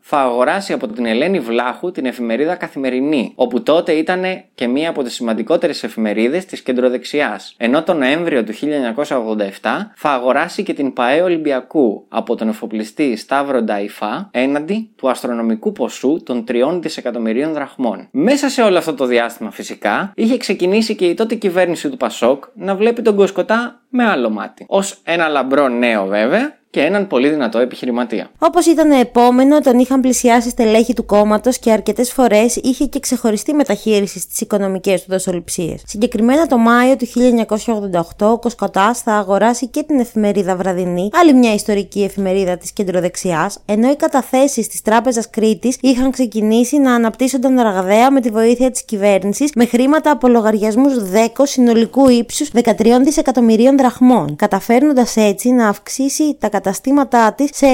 θα 0.00 0.18
αγοράσει 0.18 0.72
από 0.72 0.86
την 0.86 1.06
Ελένη 1.06 1.40
Βλάχου 1.40 1.90
την 1.92 2.06
εφημερίδα 2.06 2.54
Καθημερινή, 2.54 3.32
όπου 3.34 3.62
τότε 3.62 3.92
ήταν 3.92 4.22
και 4.54 4.66
μία 4.66 4.88
από 4.90 5.02
τις 5.02 5.14
σημαντικότερες 5.14 5.82
εφημερίδες 5.82 6.44
της 6.44 6.60
κεντροδεξιάς. 6.60 7.54
Ενώ 7.56 7.82
τον 7.82 7.98
Νοέμβριο 7.98 8.44
του 8.44 8.52
1987 8.52 9.92
θα 9.94 10.10
αγοράσει 10.10 10.62
και 10.62 10.74
την 10.74 10.92
ΠΑΕ 10.92 11.22
Ολυμπιακού 11.22 12.04
από 12.08 12.34
τον 12.34 12.48
εφοπλιστή 12.48 13.16
Σταύρο 13.16 13.62
Νταϊφά 13.62 14.28
έναντι 14.30 14.90
του 14.96 15.10
αστρονομικού 15.10 15.72
ποσού 15.72 16.22
των 16.24 16.44
3 16.48 16.78
δισεκατομμυρίων 16.80 17.52
δραχμών. 17.52 18.08
Μέσα 18.10 18.48
σε 18.48 18.62
όλο 18.62 18.78
αυτό 18.78 18.94
το 18.94 19.06
διάστημα 19.06 19.50
φυσικά 19.50 20.12
είχε 20.16 20.36
ξεκινήσει 20.36 20.94
και 20.94 21.06
η 21.06 21.14
τότε 21.14 21.34
κυβέρνηση 21.34 21.88
του 21.88 21.96
Πασόκ 21.96 22.44
να 22.54 22.74
βλέπει 22.74 23.02
τον 23.02 23.16
Κοσκωτά 23.16 23.81
με 23.92 24.04
άλλο 24.04 24.30
μάτι. 24.30 24.66
Ω 24.68 24.78
ένα 25.04 25.28
λαμπρό 25.28 25.68
νέο 25.68 26.06
βέβαια 26.06 26.56
και 26.72 26.80
έναν 26.80 27.06
πολύ 27.06 27.28
δυνατό 27.28 27.58
επιχειρηματία. 27.58 28.30
Όπως 28.38 28.66
ήταν 28.66 28.90
επόμενο, 28.90 29.60
τον 29.60 29.78
είχαν 29.78 30.00
πλησιάσει 30.00 30.50
στελέχη 30.50 30.94
του 30.94 31.06
κόμματος 31.06 31.58
και 31.58 31.70
αρκετές 31.70 32.12
φορές 32.12 32.56
είχε 32.56 32.84
και 32.84 33.00
ξεχωριστή 33.00 33.54
μεταχείριση 33.54 34.20
στις 34.20 34.40
οικονομικές 34.40 35.02
του 35.02 35.10
δοσοληψίες. 35.10 35.82
Συγκεκριμένα 35.86 36.46
το 36.46 36.58
Μάιο 36.58 36.96
του 36.96 37.06
1988, 37.06 38.26
ο 38.26 38.38
Κοσκοτάς 38.38 39.00
θα 39.00 39.12
αγοράσει 39.12 39.68
και 39.68 39.82
την 39.82 40.00
εφημερίδα 40.00 40.56
Βραδινή, 40.56 41.08
άλλη 41.12 41.32
μια 41.34 41.54
ιστορική 41.54 42.02
εφημερίδα 42.02 42.56
της 42.56 42.72
κεντροδεξιάς, 42.72 43.58
ενώ 43.66 43.90
οι 43.90 43.96
καταθέσεις 43.96 44.68
της 44.68 44.82
Τράπεζας 44.82 45.30
Κρήτης 45.30 45.76
είχαν 45.80 46.10
ξεκινήσει 46.10 46.78
να 46.78 46.94
αναπτύσσονταν 46.94 47.60
ραγδαία 47.60 48.10
με 48.10 48.20
τη 48.20 48.28
βοήθεια 48.28 48.70
της 48.70 48.84
κυβέρνησης 48.84 49.50
με 49.54 49.66
χρήματα 49.66 50.10
από 50.10 50.28
λογαριασμούς 50.28 50.92
10 51.36 51.42
συνολικού 51.42 52.08
ύψους 52.08 52.50
13 52.64 53.00
δισεκατομμυρίων 53.02 53.76
δραχμών, 53.76 54.36
καταφέρνοντας 54.36 55.16
έτσι 55.16 55.50
να 55.50 55.68
αυξήσει 55.68 56.36
τα 56.38 56.48
καταστήματά 56.62 57.32
της 57.32 57.50
σε 57.52 57.66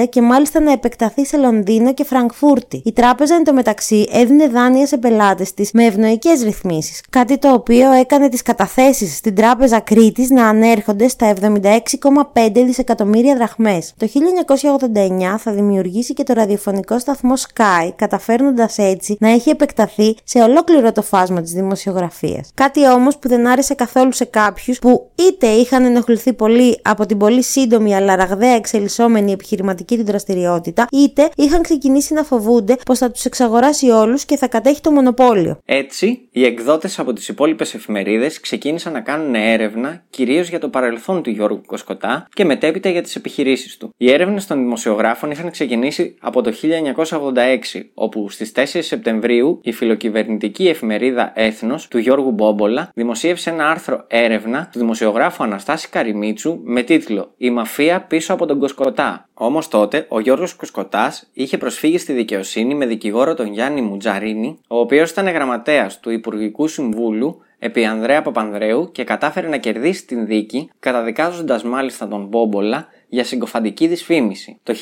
90 0.00 0.08
και 0.08 0.22
μάλιστα 0.22 0.60
να 0.60 0.72
επεκταθεί 0.72 1.26
σε 1.26 1.36
Λονδίνο 1.36 1.94
και 1.94 2.04
Φραγκφούρτη. 2.04 2.82
Η 2.84 2.92
τράπεζα 2.92 3.34
εντωμεταξύ 3.34 4.08
έδινε 4.12 4.48
δάνεια 4.48 4.86
σε 4.86 4.96
πελάτες 4.96 5.54
της 5.54 5.70
με 5.72 5.84
ευνοϊκές 5.84 6.42
ρυθμίσεις. 6.42 7.02
Κάτι 7.10 7.38
το 7.38 7.52
οποίο 7.52 7.92
έκανε 7.92 8.28
τις 8.28 8.42
καταθέσεις 8.42 9.16
στην 9.16 9.34
τράπεζα 9.34 9.80
Κρήτης 9.80 10.30
να 10.30 10.48
ανέρχονται 10.48 11.08
στα 11.08 11.34
76,5 11.40 12.64
δισεκατομμύρια 12.64 13.34
δραχμές. 13.34 13.94
Το 13.96 14.06
1989 14.06 15.38
θα 15.38 15.52
δημιουργήσει 15.52 16.12
και 16.14 16.22
το 16.22 16.32
ραδιοφωνικό 16.32 16.98
σταθμό 16.98 17.34
Sky, 17.34 17.90
καταφέρνοντας 17.96 18.78
έτσι 18.78 19.16
να 19.20 19.30
έχει 19.30 19.50
επεκταθεί 19.50 20.16
σε 20.24 20.38
ολόκληρο 20.38 20.92
το 20.92 21.02
φάσμα 21.02 21.42
της 21.42 21.52
δημοσιογραφίας. 21.52 22.50
Κάτι 22.54 22.88
όμως 22.88 23.18
που 23.18 23.28
δεν 23.28 23.46
άρεσε 23.46 23.74
καθόλου 23.74 24.12
σε 24.12 24.24
κάποιους 24.24 24.78
που 24.78 25.10
είτε 25.14 25.46
είχαν 25.46 25.84
ενοχληθεί 25.84 26.32
πολύ 26.32 26.80
από 26.82 27.06
την 27.06 27.18
πολύ 27.18 27.42
σύντομη 27.42 27.94
αλλά 27.94 28.16
ραγδαία 28.28 28.54
εξελισσόμενη 28.54 29.32
επιχειρηματική 29.32 29.96
του 29.96 30.04
δραστηριότητα, 30.04 30.86
είτε 30.92 31.30
είχαν 31.36 31.62
ξεκινήσει 31.62 32.14
να 32.14 32.22
φοβούνται 32.22 32.76
πως 32.84 32.98
θα 32.98 33.10
τους 33.10 33.24
εξαγοράσει 33.24 33.90
όλους 33.90 34.24
και 34.24 34.36
θα 34.36 34.48
κατέχει 34.48 34.80
το 34.80 34.90
μονοπόλιο. 34.90 35.58
Έτσι, 35.64 36.28
οι 36.30 36.44
εκδότες 36.44 36.98
από 36.98 37.12
τις 37.12 37.28
υπόλοιπες 37.28 37.74
εφημερίδες 37.74 38.40
ξεκίνησαν 38.40 38.92
να 38.92 39.00
κάνουν 39.00 39.34
έρευνα 39.34 40.04
κυρίως 40.10 40.48
για 40.48 40.58
το 40.58 40.68
παρελθόν 40.68 41.22
του 41.22 41.30
Γιώργου 41.30 41.60
Κοσκοτά 41.66 42.26
και 42.34 42.44
μετέπειτα 42.44 42.88
για 42.88 43.02
τις 43.02 43.16
επιχειρήσεις 43.16 43.76
του. 43.76 43.94
Οι 43.96 44.12
έρευνες 44.12 44.46
των 44.46 44.58
δημοσιογράφων 44.58 45.30
είχαν 45.30 45.50
ξεκινήσει 45.50 46.16
από 46.20 46.42
το 46.42 46.52
1986, 46.52 47.90
όπου 47.94 48.30
στις 48.30 48.52
4 48.54 48.62
Σεπτεμβρίου 48.80 49.60
η 49.62 49.72
φιλοκυβερνητική 49.72 50.68
εφημερίδα 50.68 51.32
Έθνος 51.34 51.88
του 51.88 51.98
Γιώργου 51.98 52.30
Μπόμπολα 52.30 52.90
δημοσίευσε 52.94 53.50
ένα 53.50 53.70
άρθρο 53.70 54.04
έρευνα 54.08 54.68
του 54.72 54.78
δημοσιογράφου 54.78 55.42
Αναστάση 55.42 55.88
Καριμίτσου 55.88 56.60
με 56.62 56.82
τίτλο 56.82 57.34
Η 57.36 57.50
μαφία 57.50 58.06
πίσω 58.16 58.32
από 58.32 58.46
τον 58.46 58.58
Κοσκοτά. 58.58 59.28
Όμως 59.34 59.68
τότε 59.68 60.06
ο 60.08 60.20
Γιώργος 60.20 60.54
Κοσκοτάς 60.54 61.30
είχε 61.32 61.58
προσφύγει 61.58 61.98
στη 61.98 62.12
δικαιοσύνη 62.12 62.74
με 62.74 62.86
δικηγόρο 62.86 63.34
τον 63.34 63.52
Γιάννη 63.52 63.80
Μουτζαρίνη, 63.80 64.58
ο 64.68 64.78
οποίος 64.78 65.10
ήταν 65.10 65.28
γραμματέας 65.28 66.00
του 66.00 66.10
Υπουργικού 66.10 66.68
Συμβούλου 66.68 67.42
επί 67.58 67.84
Ανδρέα 67.84 68.22
Παπανδρέου 68.22 68.90
και 68.92 69.04
κατάφερε 69.04 69.48
να 69.48 69.56
κερδίσει 69.56 70.06
την 70.06 70.26
δίκη, 70.26 70.70
καταδικάζοντας 70.78 71.62
μάλιστα 71.62 72.08
τον 72.08 72.26
Μπόμπολα 72.26 72.86
για 73.08 73.24
συγκοφαντική 73.24 73.86
δυσφήμιση. 73.86 74.60
Το 74.62 74.74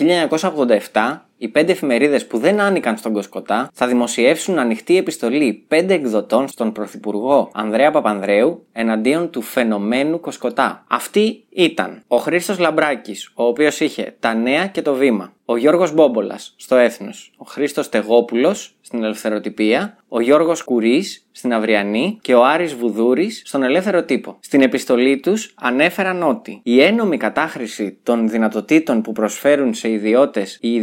1987 0.92 1.28
οι 1.36 1.48
πέντε 1.48 1.72
εφημερίδες 1.72 2.26
που 2.26 2.38
δεν 2.38 2.60
άνοικαν 2.60 2.96
στον 2.96 3.12
Κοσκοτά 3.12 3.70
θα 3.74 3.86
δημοσιεύσουν 3.86 4.58
ανοιχτή 4.58 4.96
επιστολή 4.96 5.64
πέντε 5.68 5.94
εκδοτών 5.94 6.48
στον 6.48 6.72
Πρωθυπουργό 6.72 7.50
Ανδρέα 7.54 7.90
Παπανδρέου 7.90 8.66
εναντίον 8.72 9.30
του 9.30 9.42
φαινομένου 9.42 10.20
Κοσκοτά. 10.20 10.84
Αυτή 10.88 11.44
ήταν 11.48 12.02
ο 12.06 12.16
Χρήστος 12.16 12.58
Λαμπράκης, 12.58 13.30
ο 13.34 13.44
οποίος 13.44 13.80
είχε 13.80 14.16
τα 14.20 14.34
νέα 14.34 14.66
και 14.66 14.82
το 14.82 14.94
βήμα. 14.94 15.32
Ο 15.44 15.56
Γιώργος 15.56 15.92
Μπόμπολας 15.92 16.54
στο 16.56 16.76
Έθνος, 16.76 17.32
ο 17.36 17.44
Χρήστος 17.44 17.88
Τεγόπουλος 17.88 18.74
στην 18.80 19.04
Ελευθεροτυπία, 19.04 19.96
ο 20.08 20.20
Γιώργος 20.20 20.62
Κουρίς 20.62 21.26
στην 21.32 21.52
Αυριανή 21.52 22.18
και 22.22 22.34
ο 22.34 22.44
Άρης 22.44 22.74
Βουδούρης 22.74 23.42
στον 23.44 23.62
Ελεύθερο 23.62 24.02
Τύπο. 24.04 24.36
Στην 24.40 24.62
επιστολή 24.62 25.20
τους 25.20 25.54
ανέφεραν 25.54 26.22
ότι 26.22 26.60
η 26.62 26.82
ένομη 26.82 27.16
κατάχρηση 27.16 27.98
των 28.02 28.28
δυνατοτήτων 28.28 29.02
που 29.02 29.12
προσφέρουν 29.12 29.74
σε 29.74 29.90
ιδιώτες 29.90 30.58
η 30.60 30.74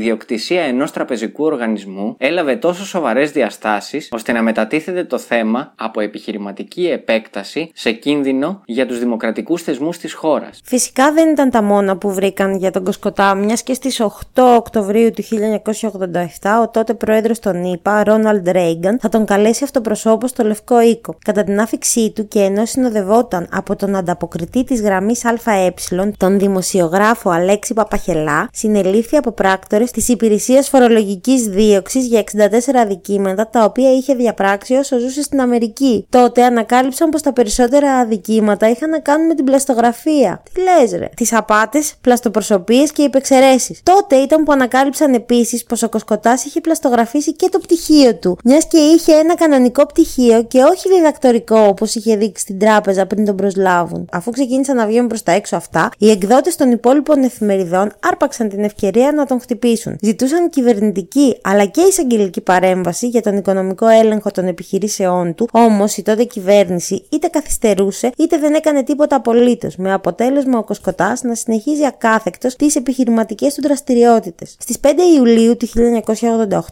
ιδιοκτησία 0.42 0.62
ενός 0.62 0.92
τραπεζικού 0.92 1.44
οργανισμού 1.44 2.16
έλαβε 2.18 2.56
τόσο 2.56 2.86
σοβαρές 2.86 3.32
διαστάσεις 3.32 4.08
ώστε 4.12 4.32
να 4.32 4.42
μετατίθεται 4.42 5.04
το 5.04 5.18
θέμα 5.18 5.74
από 5.76 6.02
επιχειρηματική 6.02 6.88
επέκταση 6.88 7.72
σε 7.74 7.92
κίνδυνο 7.92 8.62
για 8.66 8.86
τους 8.86 9.00
δημοκρατικούς 9.00 9.62
θεσμούς 9.62 9.98
της 9.98 10.14
χώρας. 10.14 10.62
Φυσικά 10.66 11.12
δεν 11.14 11.30
ήταν 11.30 11.50
τα 11.50 11.62
μόνα 11.62 11.98
που 11.98 12.14
βρήκαν 12.14 12.56
για 12.56 12.72
τον 12.72 12.84
Κοσκοτά, 12.84 13.36
μιας 13.36 13.64
και 13.64 13.74
στις 13.74 14.00
8 14.00 14.56
Οκτωβρίου 14.58 15.12
του 15.12 15.24
1987 16.42 16.60
ο 16.62 16.70
τότε 16.70 16.94
πρόεδρος 16.94 17.40
των 17.40 17.64
ΗΠΑ, 17.64 18.04
Ρόναλντ 18.04 18.50
Ρέιγκαν, 18.50 19.00
θα 19.02 19.10
τον 19.10 19.26
καλέσει 19.26 19.64
αυτοπροσώπο 19.64 20.28
στο 20.28 20.44
Λευκό 20.44 20.82
Οίκο. 20.82 21.16
Κατά 21.26 21.44
την 21.44 21.60
άφηξή 21.60 22.12
του 22.16 22.28
και 22.28 22.40
ενώ 22.40 22.66
συνοδευόταν 22.66 23.48
από 23.52 23.76
τον 23.76 23.96
ανταποκριτή 23.96 24.64
της 24.64 24.82
γραμμής 24.82 25.26
ΑΕ, 25.26 25.74
τον 26.18 26.40
δημοσιογράφο 26.40 27.30
Αλέξη 27.30 27.74
Παπαχελά, 27.74 28.50
συνελήφθη 28.52 29.18
από 29.18 29.32
πράκτορες 29.32 29.92
της 29.92 30.08
Υπηρεσίας 30.08 30.31
Φορολογικής 30.70 31.44
Δίωξης 31.44 32.06
για 32.06 32.20
64 32.20 32.74
αδικήματα 32.76 33.48
τα 33.48 33.64
οποία 33.64 33.92
είχε 33.92 34.14
διαπράξει 34.14 34.74
όσο 34.74 34.98
ζούσε 34.98 35.22
στην 35.22 35.42
Αμερική. 35.42 36.06
Τότε 36.10 36.44
ανακάλυψαν 36.44 37.10
πως 37.10 37.22
τα 37.22 37.34
περισσότερα 37.34 37.92
αδικήματα 37.94 38.70
είχαν 38.70 38.90
να 38.90 39.00
κάνουν 39.00 39.28
με 39.28 39.36
την 39.36 39.46
πλαστογραφία. 39.46 40.44
Τι 40.54 40.62
λες, 40.62 41.00
ρε; 41.00 41.10
Τις 41.16 41.34
απάτες, 41.34 41.94
πλαστοπροσωπίες 42.02 42.92
και 42.92 43.02
υπεξαιρέσεις. 43.02 43.82
Τότε 43.84 44.16
ήταν 44.16 44.44
που 44.44 44.52
ανακάλυψαν 44.52 45.14
επίσης 45.14 45.64
πως 45.64 45.84
ο 45.84 45.90
Κοσκοτάς 45.90 46.46
είχε 46.46 46.62
πλαστογραφήσει 46.62 47.34
και 47.34 47.50
το 47.52 47.60
πτυχίο 47.60 48.16
του, 48.16 48.38
μιας 48.44 48.68
και 48.68 48.78
είχε 48.78 49.14
ένα 49.14 49.36
κανονικό 49.36 49.86
πτυχίο 49.86 50.44
και 50.44 50.62
όχι 50.62 50.90
διδακτορικό 50.96 51.60
όπως 51.60 51.96
είχε 51.96 52.16
δείξει 52.16 52.44
στην 52.44 52.60
τράπεζα 52.60 53.06
πριν 53.06 53.26
τον 53.26 53.36
προσλάβουν. 53.36 54.08
Αφού 54.12 54.32
ξεκίνησαν 54.32 54.76
να 54.76 54.86
βγαίνουν 54.86 55.08
προς 55.08 55.24
τα 55.24 55.32
έξω 55.32 55.56
αυτά, 55.56 55.90
οι 55.98 56.10
εκδότες 56.10 56.56
των 56.56 56.72
υπόλοιπων 56.72 57.24
εφημεριδών 57.24 57.92
άρπαξαν 58.00 58.50
την 58.50 58.64
ευκαιρία 58.64 59.12
να 59.12 59.26
τον 59.26 59.42
χτυπήσουν. 59.42 59.98
Ζητούσαν 60.22 60.50
κυβερνητική 60.50 61.38
αλλά 61.42 61.66
και 61.66 61.82
εισαγγελική 61.82 62.42
παρέμβαση 62.42 63.08
για 63.08 63.22
τον 63.22 63.38
οικονομικό 63.38 63.88
έλεγχο 63.88 64.32
των 64.32 64.48
επιχειρήσεών 64.48 65.36
του, 65.36 65.48
όμως 65.51 65.98
η 65.98 66.01
τότε 66.04 66.24
κυβέρνηση 66.24 67.06
είτε 67.10 67.28
καθυστερούσε 67.28 68.12
είτε 68.18 68.38
δεν 68.38 68.54
έκανε 68.54 68.84
τίποτα 68.84 69.16
απολύτως, 69.16 69.75
με 69.75 69.94
αποτέλεσμα 69.94 70.58
ο 70.58 70.63
Κοσκοτάς 70.63 71.22
να 71.22 71.36
συνεχίζει 71.36 71.86
ακάθεκτος 71.86 72.56
τις 72.56 72.75
επιχειρηματικές 72.75 73.54
του 73.54 73.62
δραστηριότητες. 73.62 74.56
Στις 74.60 74.80
5 74.80 74.88
Ιουλίου 75.16 75.58
του 75.58 75.68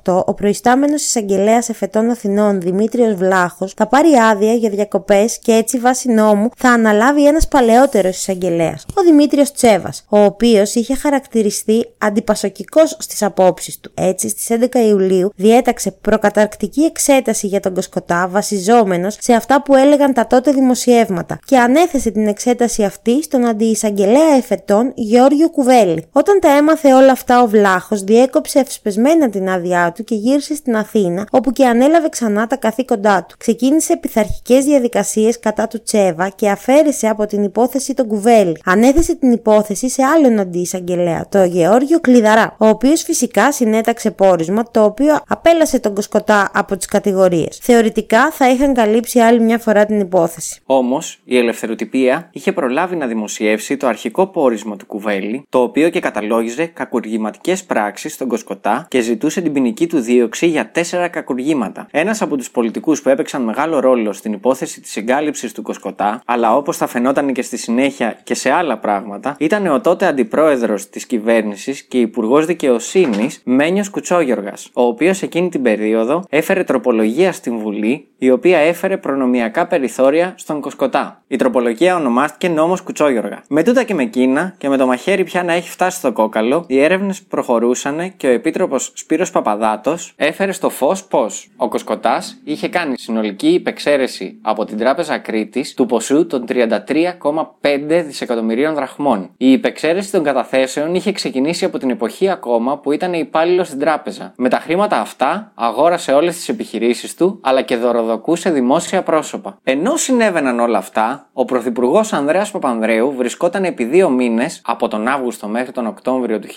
1988, 0.04 0.24
ο 0.26 0.34
προϊστάμενος 0.34 1.06
εισαγγελέας 1.06 1.70
εφετών 1.70 2.10
Αθηνών 2.10 2.62
Δημήτριος 2.62 3.14
Βλάχος 3.14 3.74
θα 3.74 3.88
πάρει 3.88 4.10
άδεια 4.32 4.54
για 4.54 4.70
διακοπές 4.70 5.40
και 5.40 5.52
έτσι 5.52 5.78
βάσει 5.78 6.12
νόμου 6.12 6.50
θα 6.58 6.70
αναλάβει 6.70 7.28
ένας 7.28 7.48
παλαιότερος 7.48 8.18
εισαγγελέας, 8.18 8.86
ο 8.96 9.02
Δημήτριος 9.02 9.52
Τσέβας, 9.52 10.06
ο 10.10 10.20
οποίος 10.20 10.76
είχε 10.76 10.96
χαρακτηριστεί 10.96 11.86
αντιπασοκικός 11.98 12.98
στις 13.00 13.22
απόψεις 13.40 13.80
του. 13.80 13.92
Έτσι, 13.94 14.30
στις 14.30 14.48
11 14.50 14.76
Ιουλίου 14.88 15.32
διέταξε 15.36 15.92
προκαταρκτική 15.92 16.82
εξέταση 16.82 17.48
για 17.48 17.60
τον 17.60 17.74
Κοσκοτά 17.74 18.28
βασιζόμενος 18.28 19.18
σε 19.20 19.34
αυτά 19.34 19.62
που 19.62 19.76
έλεγαν 19.76 20.14
τα 20.14 20.28
τότε 20.28 20.52
δημοσιεύματα 20.52 21.40
και 21.46 21.58
ανέθεσε 21.58 22.12
την 22.12 22.28
εξέταση 22.28 22.84
αυτή 22.84 23.24
στον 23.24 23.46
αντιεισαγγελέα 23.46 24.36
εφετών 24.38 24.92
Γεώργιο 24.96 25.50
Κουβέλη. 25.50 26.06
Όταν 26.12 26.40
τα 26.40 26.50
έμαθε 26.50 26.94
όλα 26.94 27.12
αυτά 27.12 27.42
ο 27.42 27.48
Βλάχος 27.48 28.04
διέκοψε 28.04 28.60
ευσπεσμένα 28.60 29.30
την 29.30 29.50
άδειά 29.50 29.92
του 29.96 30.04
και 30.04 30.16
γύρισε 30.16 30.56
στην 30.56 30.76
Αθήνα, 30.76 31.28
όπου 31.32 31.52
και 31.52 31.66
ανέλαβε 31.66 32.10
ξανά 32.10 32.48
τα 32.48 32.56
καθήκοντά 32.56 33.26
του. 33.28 33.36
Ξεκίνησε 33.38 33.98
πειθαρχικές 33.98 34.66
διαδικασίες 34.66 35.40
κατά 35.40 35.68
του 35.68 35.82
Τσέβα 35.84 36.30
και 36.30 36.50
αφαίρεσε 36.50 37.08
από 37.08 37.26
την 37.26 37.44
υπόθεση 37.44 37.94
τον 37.94 38.08
Κουβέλη. 38.08 38.58
Ανέθεσε 38.66 39.16
την 39.16 39.32
υπόθεση 39.32 39.90
σε 39.90 40.04
άλλον 40.04 40.40
αντιεισαγγελέα, 40.40 41.26
το 41.30 41.44
Γεώργιο 41.44 42.00
Κλειδαρά, 42.00 42.56
ο 42.58 42.68
οποίος 42.68 43.02
φυσικά 43.02 43.29
φυσικά 43.30 43.52
συνέταξε 43.52 44.12
πόρισμα 44.12 44.64
το 44.72 44.84
οποίο 44.84 45.20
απέλασε 45.28 45.80
τον 45.80 45.94
Κοσκοτά 45.94 46.52
από 46.54 46.78
τις 46.78 46.86
κατηγορίες. 46.86 47.60
Θεωρητικά 47.62 48.32
θα 48.32 48.50
είχαν 48.50 48.74
καλύψει 48.74 49.20
άλλη 49.20 49.40
μια 49.40 49.58
φορά 49.58 49.86
την 49.86 50.00
υπόθεση. 50.00 50.62
Όμως, 50.66 51.20
η 51.24 51.38
ελευθεροτυπία 51.38 52.30
είχε 52.32 52.52
προλάβει 52.52 52.96
να 52.96 53.08
δημοσιεύσει 53.08 53.78
το 53.78 53.88
αρχικό 53.88 54.28
πόρισμα 54.28 54.76
του 54.76 54.86
Κουβέλη, 54.86 55.46
το 55.50 55.62
οποίο 55.62 55.90
και 55.90 56.00
καταλόγιζε 56.00 56.66
κακουργηματικές 56.66 57.64
πράξεις 57.64 58.14
στον 58.14 58.28
Κοσκοτά 58.28 58.86
και 58.90 59.02
ζητούσε 59.02 59.42
την 59.42 59.54
ποινική 59.54 59.88
του 59.88 60.00
δίωξη 60.00 60.48
για 60.48 60.72
τέσσερα 60.72 61.08
κακουργήματα. 61.08 61.88
Ένας 61.92 62.22
από 62.22 62.38
τους 62.38 62.52
πολιτικούς 62.52 63.02
που 63.02 63.10
έπαιξαν 63.10 63.42
μεγάλο 63.42 63.80
ρόλο 63.80 64.14
στην 64.14 64.34
υπόθεση 64.34 64.82
της 64.82 64.92
συγκάλυψη 64.92 65.54
του 65.54 65.62
Κοσκοτά, 65.62 66.22
αλλά 66.26 66.56
όπως 66.56 66.78
θα 66.78 66.88
φαινόταν 66.88 67.34
και 67.34 67.42
στη 67.42 67.58
συνέχεια 67.58 68.20
και 68.24 68.34
σε 68.34 68.52
άλλα 68.52 68.78
πράγματα, 68.78 69.36
ήταν 69.40 69.68
ο 69.68 69.82
τότε 69.82 70.06
αντιπρόεδρος 70.06 70.90
της 70.90 71.06
κυβέρνησης 71.06 71.82
και 71.82 72.00
υπουργός 72.00 72.46
δικαιοσύνης 72.46 73.18
Μένιος 73.44 73.90
Κουτσόγιοργα, 73.90 74.54
ο 74.74 74.82
οποίος 74.82 75.22
εκείνη 75.22 75.50
την 75.50 75.62
περίοδο 75.62 76.24
έφερε 76.30 76.64
τροπολογία 76.64 77.32
στην 77.32 77.58
Βουλή, 77.58 78.08
η 78.18 78.32
οποία 78.32 78.58
έφερε 78.58 78.98
προνομιακά 78.98 79.68
περιθώρια 79.68 80.34
στον 80.38 80.62
Κοσκοτά. 80.62 81.24
Η 81.28 81.36
τροπολογία 81.36 81.96
ονομάστηκε 81.96 82.50
νόμος 82.50 82.82
Κουτσόγιοργα. 82.82 83.44
Με 83.48 83.64
τούτα 83.64 83.84
και 83.84 83.94
με 83.94 84.04
εκείνα 84.04 84.56
και 84.58 84.70
με 84.70 84.78
το 84.78 84.86
μαχαίρι 84.86 85.24
πια 85.24 85.44
να 85.44 85.54
έχει 85.54 85.70
φτάσει 85.70 85.98
στο 85.98 86.12
κόκαλο, 86.12 86.64
οι 86.68 86.80
έρευνες 86.80 87.22
προχωρούσαν 87.22 88.14
και 88.18 88.28
ο 88.28 88.32
επίτροπος 88.32 88.92
Σπύρος 88.94 89.32
Παπαδάτος 89.32 90.14
έφερε 90.16 90.52
στο 90.52 90.70
φως 90.70 91.04
πως 91.06 91.48
ο 91.58 91.68
Κοσκοτάς 91.68 92.42
είχε 92.44 92.68
κάνει 92.68 92.98
συνολική 92.98 93.48
υπεξαίρεση 93.48 94.38
από 94.42 94.66
την 94.66 94.78
Τράπεζα 94.78 95.18
Κρήτης 95.18 95.74
του 95.74 95.86
ποσού 95.86 96.26
των 96.26 96.46
33,5 96.48 98.04
δισεκατομμυρίων 98.06 98.74
δραχμών. 98.74 99.30
Η 99.38 99.52
υπεξαίρεση 99.52 100.12
των 100.12 100.24
καταθέσεων 100.24 100.96
είχε 100.96 101.12
ξεκινήσει 101.12 101.66
από 101.66 101.78
την 101.78 101.90
εποχή 101.90 102.30
ακόμα 102.30 102.78
που 102.78 102.92
ήταν 102.92 103.09
υπάλληλος 103.18 103.68
στην 103.68 103.80
τράπεζα. 103.80 104.34
Με 104.38 104.50
τα 104.50 104.58
χρήματα 104.58 105.00
αυτά 105.00 105.52
αγόρασε 105.56 106.12
όλες 106.12 106.36
τις 106.36 106.50
επιχειρήσεις 106.50 107.16
του 107.16 107.40
αλλά 107.44 107.62
και 107.62 107.76
δωροδοκούσε 107.76 108.50
δημόσια 108.50 109.04
πρόσωπα. 109.04 109.58
Ενώ 109.64 109.96
συνέβαιναν 109.96 110.60
όλα 110.60 110.78
αυτά, 110.78 111.30
ο 111.34 111.46
Πρωθυπουργός 111.46 112.14
Ανδρέας 112.14 112.52
Παπανδρέου 112.52 113.14
βρισκόταν 113.18 113.64
επί 113.64 113.84
δύο 113.84 114.10
μήνες 114.10 114.62
από 114.66 114.88
τον 114.88 115.08
Αύγουστο 115.08 115.48
μέχρι 115.48 115.72
τον 115.72 115.88
Οκτώβριο 115.88 116.40
του 116.40 116.48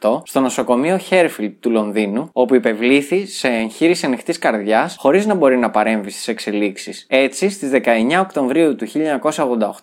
1988 0.00 0.22
στο 0.24 0.40
νοσοκομείο 0.40 0.98
Χέρφιλ 0.98 1.52
του 1.60 1.70
Λονδίνου, 1.70 2.28
όπου 2.32 2.54
υπευλήθη 2.54 3.26
σε 3.26 3.48
εγχείρηση 3.48 4.06
ανοιχτής 4.06 4.38
καρδιάς 4.38 4.96
χωρίς 4.98 5.26
να 5.26 5.34
μπορεί 5.34 5.56
να 5.56 5.70
παρέμβει 5.70 6.10
στις 6.10 6.28
εξελίξεις. 6.28 7.06
Έτσι, 7.08 7.48
στις 7.50 7.70
19 7.70 8.20
Οκτωβρίου 8.20 8.76
του 8.76 8.86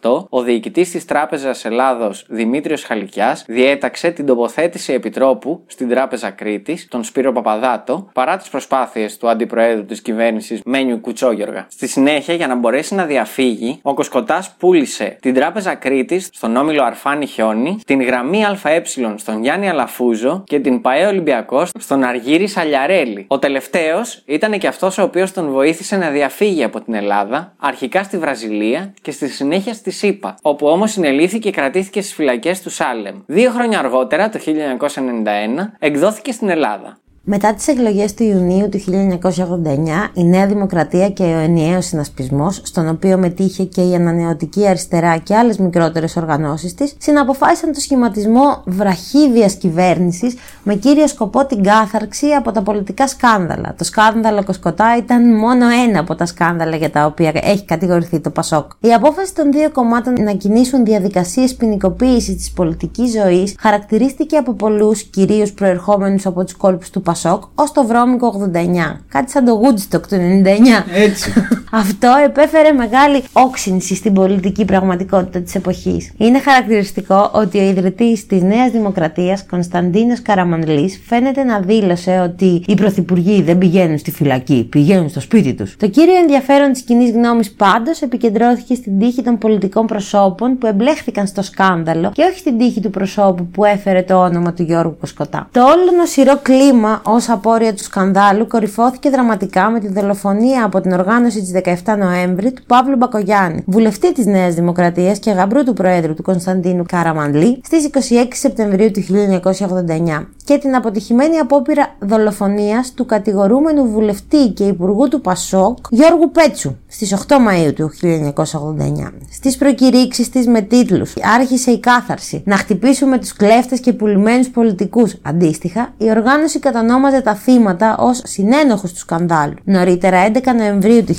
1988, 0.02 0.26
ο 0.30 0.42
διοικητής 0.42 0.92
της 0.92 1.06
Τράπεζας 1.06 1.66
Ελλάδος 1.66 2.26
Δημήτριος 2.30 2.84
Χαλικιάς 2.84 3.46
διέταξε 3.48 4.12
την 4.12 4.26
τοποθέτηση 4.26 4.94
επιτρόπου 4.94 5.64
στην 5.74 5.90
Τράπεζα 5.90 6.30
Κρήτης, 6.30 6.88
τον 6.88 7.04
Σπύρο 7.04 7.32
Παπαδάτο, 7.32 8.10
παρά 8.14 8.38
τις 8.38 8.50
προσπάθειες 8.50 9.18
του 9.18 9.30
αντιπροέδρου 9.30 9.86
της 9.86 10.02
κυβέρνησης 10.02 10.62
Μένιου 10.66 11.00
Κουτσόγιοργα. 11.00 11.66
Στη 11.70 11.88
συνέχεια, 11.88 12.34
για 12.34 12.48
να 12.48 12.56
μπορέσει 12.56 12.96
να 12.96 13.06
διαφύγει, 13.06 13.80
ο 13.82 13.94
Κοσκοτάς 13.94 14.56
πούλησε 14.58 15.18
την 15.22 15.34
Τράπεζα 15.34 15.76
Κρήτης 15.76 16.30
στον 16.34 16.56
όμιλο 16.56 16.84
Αρφάνη 16.84 17.26
Χιόνι, 17.26 17.80
την 17.86 18.04
γραμμή 18.04 18.46
ΑΕ 18.46 18.82
στον 19.16 19.42
Γιάννη 19.42 19.70
Αλαφούζο 19.70 20.44
και 20.46 20.60
την 20.60 20.82
ΠαΕ 20.82 21.06
Ολυμπιακός 21.06 21.70
στον 21.80 22.04
Αργύρι 22.04 22.48
Σαλιαρέλη. 22.48 23.26
Ο 23.28 23.40
τελευταίος 23.40 24.22
ήταν 24.26 24.58
και 24.58 24.68
αυτός 24.68 24.98
ο 24.98 25.04
οποίος 25.04 25.32
τον 25.32 25.52
βοήθησε 25.52 25.98
να 25.98 26.10
διαφύγει 26.10 26.64
από 26.64 26.82
την 26.82 26.94
Ελλάδα, 26.94 27.54
αρχικά 27.60 28.04
στη 28.04 28.18
Βραζιλία 28.18 28.94
και 29.02 29.12
στη 29.12 29.28
συνέχεια 29.28 29.74
στη 29.74 29.92
ΣΥΠΑ, 29.92 30.36
όπου 30.42 30.68
όμως 30.68 30.92
συνελήθηκε 30.92 31.40
και 31.44 31.52
κρατήθηκε 31.52 32.02
στις 32.02 32.14
φυλακές 32.14 32.62
του 32.62 32.70
Σάλεμ. 32.70 33.22
Δύο 33.26 33.52
χρόνια 33.52 33.80
αργότερα, 33.80 34.30
το 34.30 34.40
1991, 34.40 35.63
εκδόθηκε 35.80 36.32
στην 36.32 36.50
Ελλάδα. 36.50 36.98
Μετά 37.26 37.54
τις 37.54 37.68
εκλογές 37.68 38.14
του 38.14 38.24
Ιουνίου 38.24 38.70
του 38.70 38.80
1989, 38.80 40.10
η 40.14 40.24
Νέα 40.24 40.48
Δημοκρατία 40.48 41.10
και 41.10 41.24
ο 41.24 41.38
ενιαίος 41.38 41.86
συνασπισμός, 41.86 42.62
στον 42.64 42.90
οποίο 42.90 43.18
μετήχε 43.18 43.64
και 43.64 43.82
η 43.82 43.96
Ανανεωτική 43.96 44.68
Αριστερά 44.68 45.18
και 45.18 45.36
άλλες 45.36 45.58
μικρότερες 45.58 46.16
οργανώσεις 46.16 46.74
της, 46.74 46.94
συναποφάσισαν 46.98 47.74
το 47.74 47.80
σχηματισμό 47.80 48.62
βραχίδιας 48.66 49.54
κυβέρνησης 49.54 50.36
με 50.64 50.76
κύριο 50.76 51.08
σκοπό 51.08 51.46
την 51.46 51.64
κάθαρξη 51.64 52.28
από 52.28 52.52
τα 52.52 52.62
πολιτικά 52.62 53.08
σκάνδαλα. 53.08 53.76
Το 53.78 53.84
σκάνδαλο 53.84 54.44
Κοσκοτά 54.44 54.98
ήταν 54.98 55.38
μόνο 55.38 55.66
ένα 55.88 56.00
από 56.00 56.16
τα 56.16 56.26
σκάνδαλα 56.26 56.76
για 56.76 56.92
τα 56.92 57.06
οποία 57.06 57.32
έχει 57.34 57.66
κατηγορηθεί 57.66 58.20
το 58.20 58.30
Πασόκ. 58.30 58.72
Η 58.80 58.94
απόφαση 58.94 59.36
των 59.36 59.52
δύο 59.52 59.72
κομμάτων 59.72 60.14
να 60.24 60.34
κινήσουν 60.34 60.86
διαδικασίες 60.86 61.56
ποινικοποίησης 61.56 62.36
της 62.36 62.52
πολιτικής 62.52 63.12
ζωής 63.12 63.56
χαρακτηρίστηκε 63.60 64.38
από 64.38 64.54
πολλούς, 64.54 65.04
κυρίως 65.04 65.54
προερχόμενους 65.54 66.26
από 66.26 66.44
τους 66.44 66.54
κόλπους 66.56 66.90
του 66.90 67.02
Πασόκ 67.02 67.12
Πασόκ 67.14 67.44
ως 67.56 67.72
το 67.72 67.86
βρώμικο 67.86 68.50
89. 68.54 69.00
Κάτι 69.08 69.32
σαν 69.32 69.46
το 69.46 69.62
Woodstock 69.64 70.02
του 70.08 70.16
99. 70.16 70.48
Έτσι. 70.94 71.34
Αυτό 71.84 72.14
επέφερε 72.26 72.72
μεγάλη 72.72 73.24
όξυνση 73.34 73.96
στην 73.96 74.14
πολιτική 74.14 74.66
πραγματικότητα 74.66 75.40
της 75.40 75.56
εποχής. 75.56 76.12
Είναι 76.18 76.40
χαρακτηριστικό 76.40 77.32
ότι 77.34 77.60
ο 77.60 77.62
ιδρυτής 77.62 78.26
της 78.26 78.42
Νέας 78.42 78.72
Δημοκρατίας, 78.72 79.46
Κωνσταντίνος 79.50 80.22
Καραμανλής, 80.22 81.02
φαίνεται 81.06 81.44
να 81.44 81.60
δήλωσε 81.60 82.20
ότι 82.20 82.64
οι 82.68 82.76
πρωθυπουργοί 82.76 83.42
δεν 83.42 83.58
πηγαίνουν 83.58 83.98
στη 83.98 84.12
φυλακή, 84.12 84.68
πηγαίνουν 84.70 85.10
στο 85.10 85.20
σπίτι 85.20 85.54
τους. 85.54 85.76
Το 85.78 85.88
κύριο 85.88 86.16
ενδιαφέρον 86.16 86.72
της 86.72 86.82
κοινής 86.82 87.12
γνώμης 87.12 87.52
πάντως 87.52 88.02
επικεντρώθηκε 88.02 88.76
στην 88.76 89.00
τύχη 89.00 89.22
των 89.22 89.38
πολιτικών 89.38 89.86
προσώπων 89.86 90.58
που 90.58 90.68
εμπλέχθηκαν 90.68 91.28
στο 91.28 91.42
σκάνδαλο 91.42 92.12
και 92.14 92.24
όχι 92.24 92.40
στην 92.40 92.58
τύχη 92.58 92.82
του 92.82 92.90
προσώπου 92.90 93.48
που 93.48 93.66
έφερε 93.66 94.02
το 94.02 94.16
όνομα 94.16 94.54
του 94.54 94.64
Γιώργου 94.64 94.98
Κοσκοτά. 95.00 95.48
Το 95.52 95.62
όλο 95.62 95.92
νοσηρό 95.98 96.40
κλίμα 96.42 97.02
ως 97.06 97.30
απόρρια 97.30 97.74
του 97.74 97.84
σκανδάλου 97.84 98.48
κορυφώθηκε 98.48 99.10
δραματικά 99.10 99.70
με 99.70 99.80
τη 99.80 99.88
δολοφονία 99.88 100.66
από 100.66 100.82
την 100.82 100.92
οργάνωση 100.92 101.42
της 101.42 101.52
17 101.86 101.98
Νοέμβρη 101.98 102.52
του 102.52 102.64
Παύλου 102.68 102.96
Μπακογιάννη, 102.96 103.64
βουλευτή 103.68 104.14
της 104.14 104.26
Νέας 104.26 104.54
Δημοκρατίας 104.54 105.20
και 105.20 105.32
γαμπρού 105.32 105.64
του 105.64 105.74
Προέδρου 105.74 106.14
του 106.14 106.24
Κωνσταντίνου 106.24 106.84
Καραμανλή, 106.88 107.62
στις 107.66 107.84
26 107.84 108.28
Σεπτεμβρίου 108.32 108.92
του 108.92 109.02
1989 109.02 110.28
και 110.44 110.58
την 110.58 110.76
αποτυχημένη 110.76 111.38
απόπειρα 111.38 111.96
δολοφονίας 112.00 112.94
του 112.94 113.06
κατηγορούμενου 113.06 113.86
βουλευτή 113.86 114.48
και 114.48 114.64
υπουργού 114.64 115.08
του 115.08 115.22
Πασόκ 115.22 115.78
Γιώργου 115.90 116.32
Πέτσου 116.32 116.76
στις 116.88 117.16
8 117.28 117.38
Μαου 117.40 117.74
του 117.74 117.92
1989. 117.94 119.14
Στις 119.32 119.58
προκηρύξεις 119.58 120.30
της 120.30 120.48
με 120.48 120.62
τίτλους 120.62 121.14
Άρχισε 121.36 121.72
η 121.72 121.80
κάθαρση, 121.80 122.44
Να 122.46 122.58
χτυπήσουμε 122.58 123.18
τους 123.18 123.34
κλέφτες 123.34 123.80
και 123.80 123.94
πουλημένους 123.94 124.50
πολιτικούς. 124.50 125.16
Αντίστοιχα, 125.22 125.94
η 125.98 126.10
οργάνωση 126.10 126.60
κατανόμαζε 126.94 127.22
τα 127.22 127.36
θύματα 127.36 127.98
ως 128.00 128.22
συνένοχου 128.24 128.88
του 128.88 128.98
σκανδάλου. 128.98 129.54
Νωρίτερα, 129.64 130.32
11 130.34 130.54
Νοεμβρίου 130.58 131.04
του 131.04 131.14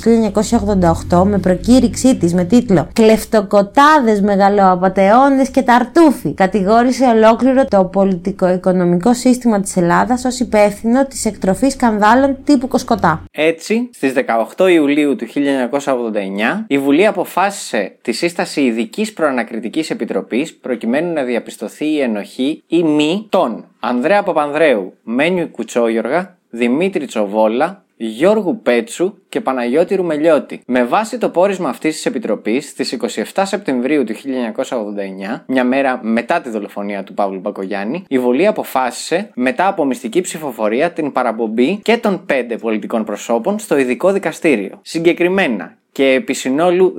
1988, 1.09 1.23
με 1.25 1.37
προκήρυξή 1.37 2.15
της 2.15 2.33
με 2.33 2.43
τίτλο 2.43 2.87
Κλεφτοκοτάδες, 2.93 4.21
μεγαλοαπαταιώνε 4.21 5.45
και 5.51 5.61
ταρτούφι, 5.61 6.33
κατηγόρησε 6.33 7.05
ολόκληρο 7.05 7.65
το 7.65 7.85
πολιτικό-οικονομικό 7.85 9.13
σύστημα 9.13 9.61
της 9.61 9.77
Ελλάδας 9.77 10.25
ως 10.25 10.39
υπεύθυνο 10.39 11.05
της 11.05 11.25
εκτροφής 11.25 11.73
σκανδάλων 11.73 12.37
τύπου 12.43 12.67
Κοσκοτά. 12.67 13.23
Έτσι, 13.31 13.89
στις 13.93 14.13
18 14.57 14.67
Ιουλίου 14.69 15.15
του 15.15 15.25
1989, 15.25 16.65
η 16.67 16.77
Βουλή 16.77 17.05
αποφάσισε 17.05 17.95
τη 18.01 18.11
σύσταση 18.11 18.61
ειδικής 18.61 19.13
προανακριτικής 19.13 19.89
επιτροπής 19.89 20.55
προκειμένου 20.55 21.13
να 21.13 21.23
διαπιστωθεί 21.23 21.85
η 21.85 22.01
ενοχή 22.01 22.63
ή 22.67 22.83
μη 22.83 23.27
των 23.29 23.65
Ανδρέα 23.87 24.23
Παπανδρέου, 24.23 24.93
Μένιου 25.03 25.51
Κουτσόγιοργα, 25.65 26.37
Δημήτρη 26.49 27.05
Τσοβόλα, 27.05 27.83
Γιώργου 27.95 28.61
Πέτσου 28.61 29.13
και 29.29 29.41
Παναγιώτη 29.41 29.95
Ρουμελιώτη. 29.95 30.61
Με 30.65 30.83
βάση 30.83 31.17
το 31.17 31.29
πόρισμα 31.29 31.69
αυτής 31.69 31.95
της 31.95 32.05
επιτροπής, 32.05 32.69
στις 32.69 32.91
27 33.33 33.41
Σεπτεμβρίου 33.45 34.03
του 34.03 34.13
1989, 34.13 35.43
μια 35.47 35.63
μέρα 35.63 35.99
μετά 36.03 36.41
τη 36.41 36.49
δολοφονία 36.49 37.03
του 37.03 37.13
Παύλου 37.13 37.39
Μπακογιάννη, 37.39 38.05
η 38.07 38.19
Βουλή 38.19 38.47
αποφάσισε, 38.47 39.29
μετά 39.35 39.67
από 39.67 39.85
μυστική 39.85 40.21
ψηφοφορία, 40.21 40.91
την 40.91 41.11
παραπομπή 41.11 41.79
και 41.81 41.97
των 41.97 42.25
πέντε 42.25 42.57
πολιτικών 42.57 43.03
προσώπων 43.03 43.59
στο 43.59 43.77
ειδικό 43.77 44.11
δικαστήριο. 44.11 44.79
Συγκεκριμένα, 44.81 45.77
και 45.91 46.11
επί 46.11 46.33
συνόλου 46.33 46.93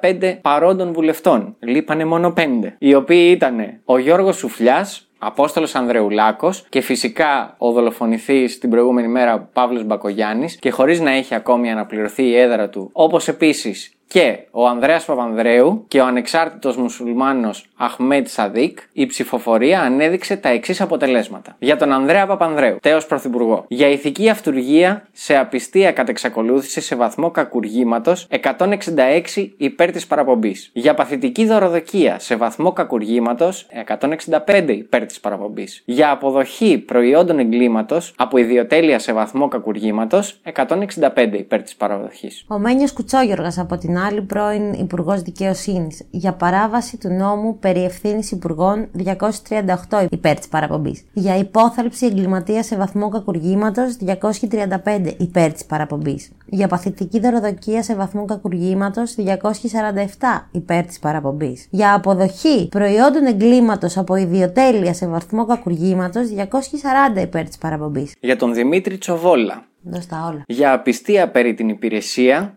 295 0.00 0.38
παρόντων 0.40 0.92
βουλευτών. 0.92 1.56
Λείπανε 1.58 2.04
μόνο 2.04 2.32
5. 2.36 2.42
Οι 2.78 2.94
οποίοι 2.94 3.30
ήταν 3.34 3.80
ο 3.84 3.98
Γιώργος 3.98 4.36
Σουφλιάς, 4.36 5.08
Απόστολος 5.26 5.74
Ανδρεουλάκος 5.74 6.66
και 6.68 6.80
φυσικά 6.80 7.54
ο 7.58 7.72
δολοφονηθής 7.72 8.58
την 8.58 8.70
προηγούμενη 8.70 9.08
μέρα 9.08 9.40
Παύλος 9.52 9.84
Μπακογιάννης 9.84 10.56
και 10.56 10.70
χωρίς 10.70 11.00
να 11.00 11.10
έχει 11.10 11.34
ακόμη 11.34 11.70
αναπληρωθεί 11.70 12.22
η 12.22 12.36
έδρα 12.36 12.68
του, 12.68 12.90
όπως 12.92 13.28
επίσης 13.28 13.92
και 14.14 14.38
ο 14.50 14.66
Ανδρέας 14.66 15.04
Παπανδρέου 15.04 15.84
και 15.88 16.00
ο 16.00 16.04
ανεξάρτητος 16.04 16.76
μουσουλμάνος 16.76 17.66
Αχμέτ 17.76 18.28
Σαδίκ, 18.28 18.78
η 18.92 19.06
ψηφοφορία 19.06 19.80
ανέδειξε 19.80 20.36
τα 20.36 20.48
εξής 20.48 20.80
αποτελέσματα. 20.80 21.56
Για 21.58 21.76
τον 21.76 21.92
Ανδρέα 21.92 22.26
Παπανδρέου, 22.26 22.76
τέος 22.82 23.06
πρωθυπουργό. 23.06 23.64
Για 23.68 23.88
ηθική 23.88 24.28
αυτουργία 24.28 25.08
σε 25.12 25.36
απιστία 25.36 25.92
κατεξακολούθηση 25.92 26.80
σε 26.80 26.96
βαθμό 26.96 27.30
κακουργήματος 27.30 28.26
166 28.30 29.52
υπέρ 29.56 29.90
της 29.90 30.06
παραπομπής. 30.06 30.70
Για 30.72 30.94
παθητική 30.94 31.46
δωροδοκία 31.46 32.18
σε 32.18 32.36
βαθμό 32.36 32.72
κακουργήματος 32.72 33.66
165 33.86 34.68
υπέρ 34.68 35.06
της 35.06 35.20
παραπομπής. 35.20 35.82
Για 35.84 36.10
αποδοχή 36.10 36.78
προϊόντων 36.78 37.38
εγκλήματος 37.38 38.14
από 38.16 38.38
ιδιοτέλεια 38.38 38.98
σε 38.98 39.12
βαθμό 39.12 39.48
κακουργήματος 39.48 40.40
165 40.42 41.38
υπέρ 41.38 41.62
της 41.62 41.74
παραδοχής. 41.76 42.44
Ο 42.48 42.58
Μένιος 42.58 42.92
Κουτσόγιοργα, 42.92 43.52
από 43.56 43.76
την 43.76 43.98
άλλη, 44.06 44.22
πρώην 44.22 44.72
Υπουργός 44.72 45.22
Δικαιοσύνης, 45.22 46.02
για 46.10 46.32
παράβαση 46.32 46.96
του 46.96 47.08
νόμου 47.08 47.58
περί 47.58 47.84
ευθύνης 47.84 48.30
υπουργών 48.30 48.88
238 48.92 50.06
υπέρ 50.10 50.38
της 50.38 50.48
παραπομπής. 50.48 51.04
Για 51.12 51.36
υπόθαλψη 51.36 52.06
εγκληματία 52.06 52.62
σε 52.62 52.76
βαθμό 52.76 53.08
κακουργήματος 53.08 53.96
235 53.96 55.14
υπέρ 55.18 55.52
της 55.52 55.64
παραπομπής. 55.64 56.30
Για 56.46 56.68
παθητική 56.68 57.20
δωροδοκία 57.20 57.82
σε 57.82 57.94
βαθμό 57.94 58.24
κακουργήματος 58.24 59.14
247 59.18 60.48
υπέρ 60.50 60.84
της 60.84 60.98
παραπομπής. 60.98 61.66
Για 61.70 61.94
αποδοχή 61.94 62.68
προϊόντων 62.68 63.26
εγκλήματος 63.26 63.96
από 63.96 64.16
ιδιοτέλεια 64.16 64.94
σε 64.94 65.06
βαθμό 65.06 65.46
κακουργήματος 65.46 66.28
240 66.28 67.20
υπέρ 67.22 67.44
της 67.44 67.58
παραπομπής. 67.58 68.14
Για 68.20 68.36
τον 68.36 68.54
Δημήτρη 68.54 68.98
Τσοβόλα. 68.98 69.64
Δώσ' 69.86 70.06
τα 70.06 70.26
όλα. 70.30 70.42
Για 70.46 70.72
απιστία 70.72 71.30
περί 71.30 71.54
την 71.54 71.68
υπηρεσία 71.68 72.54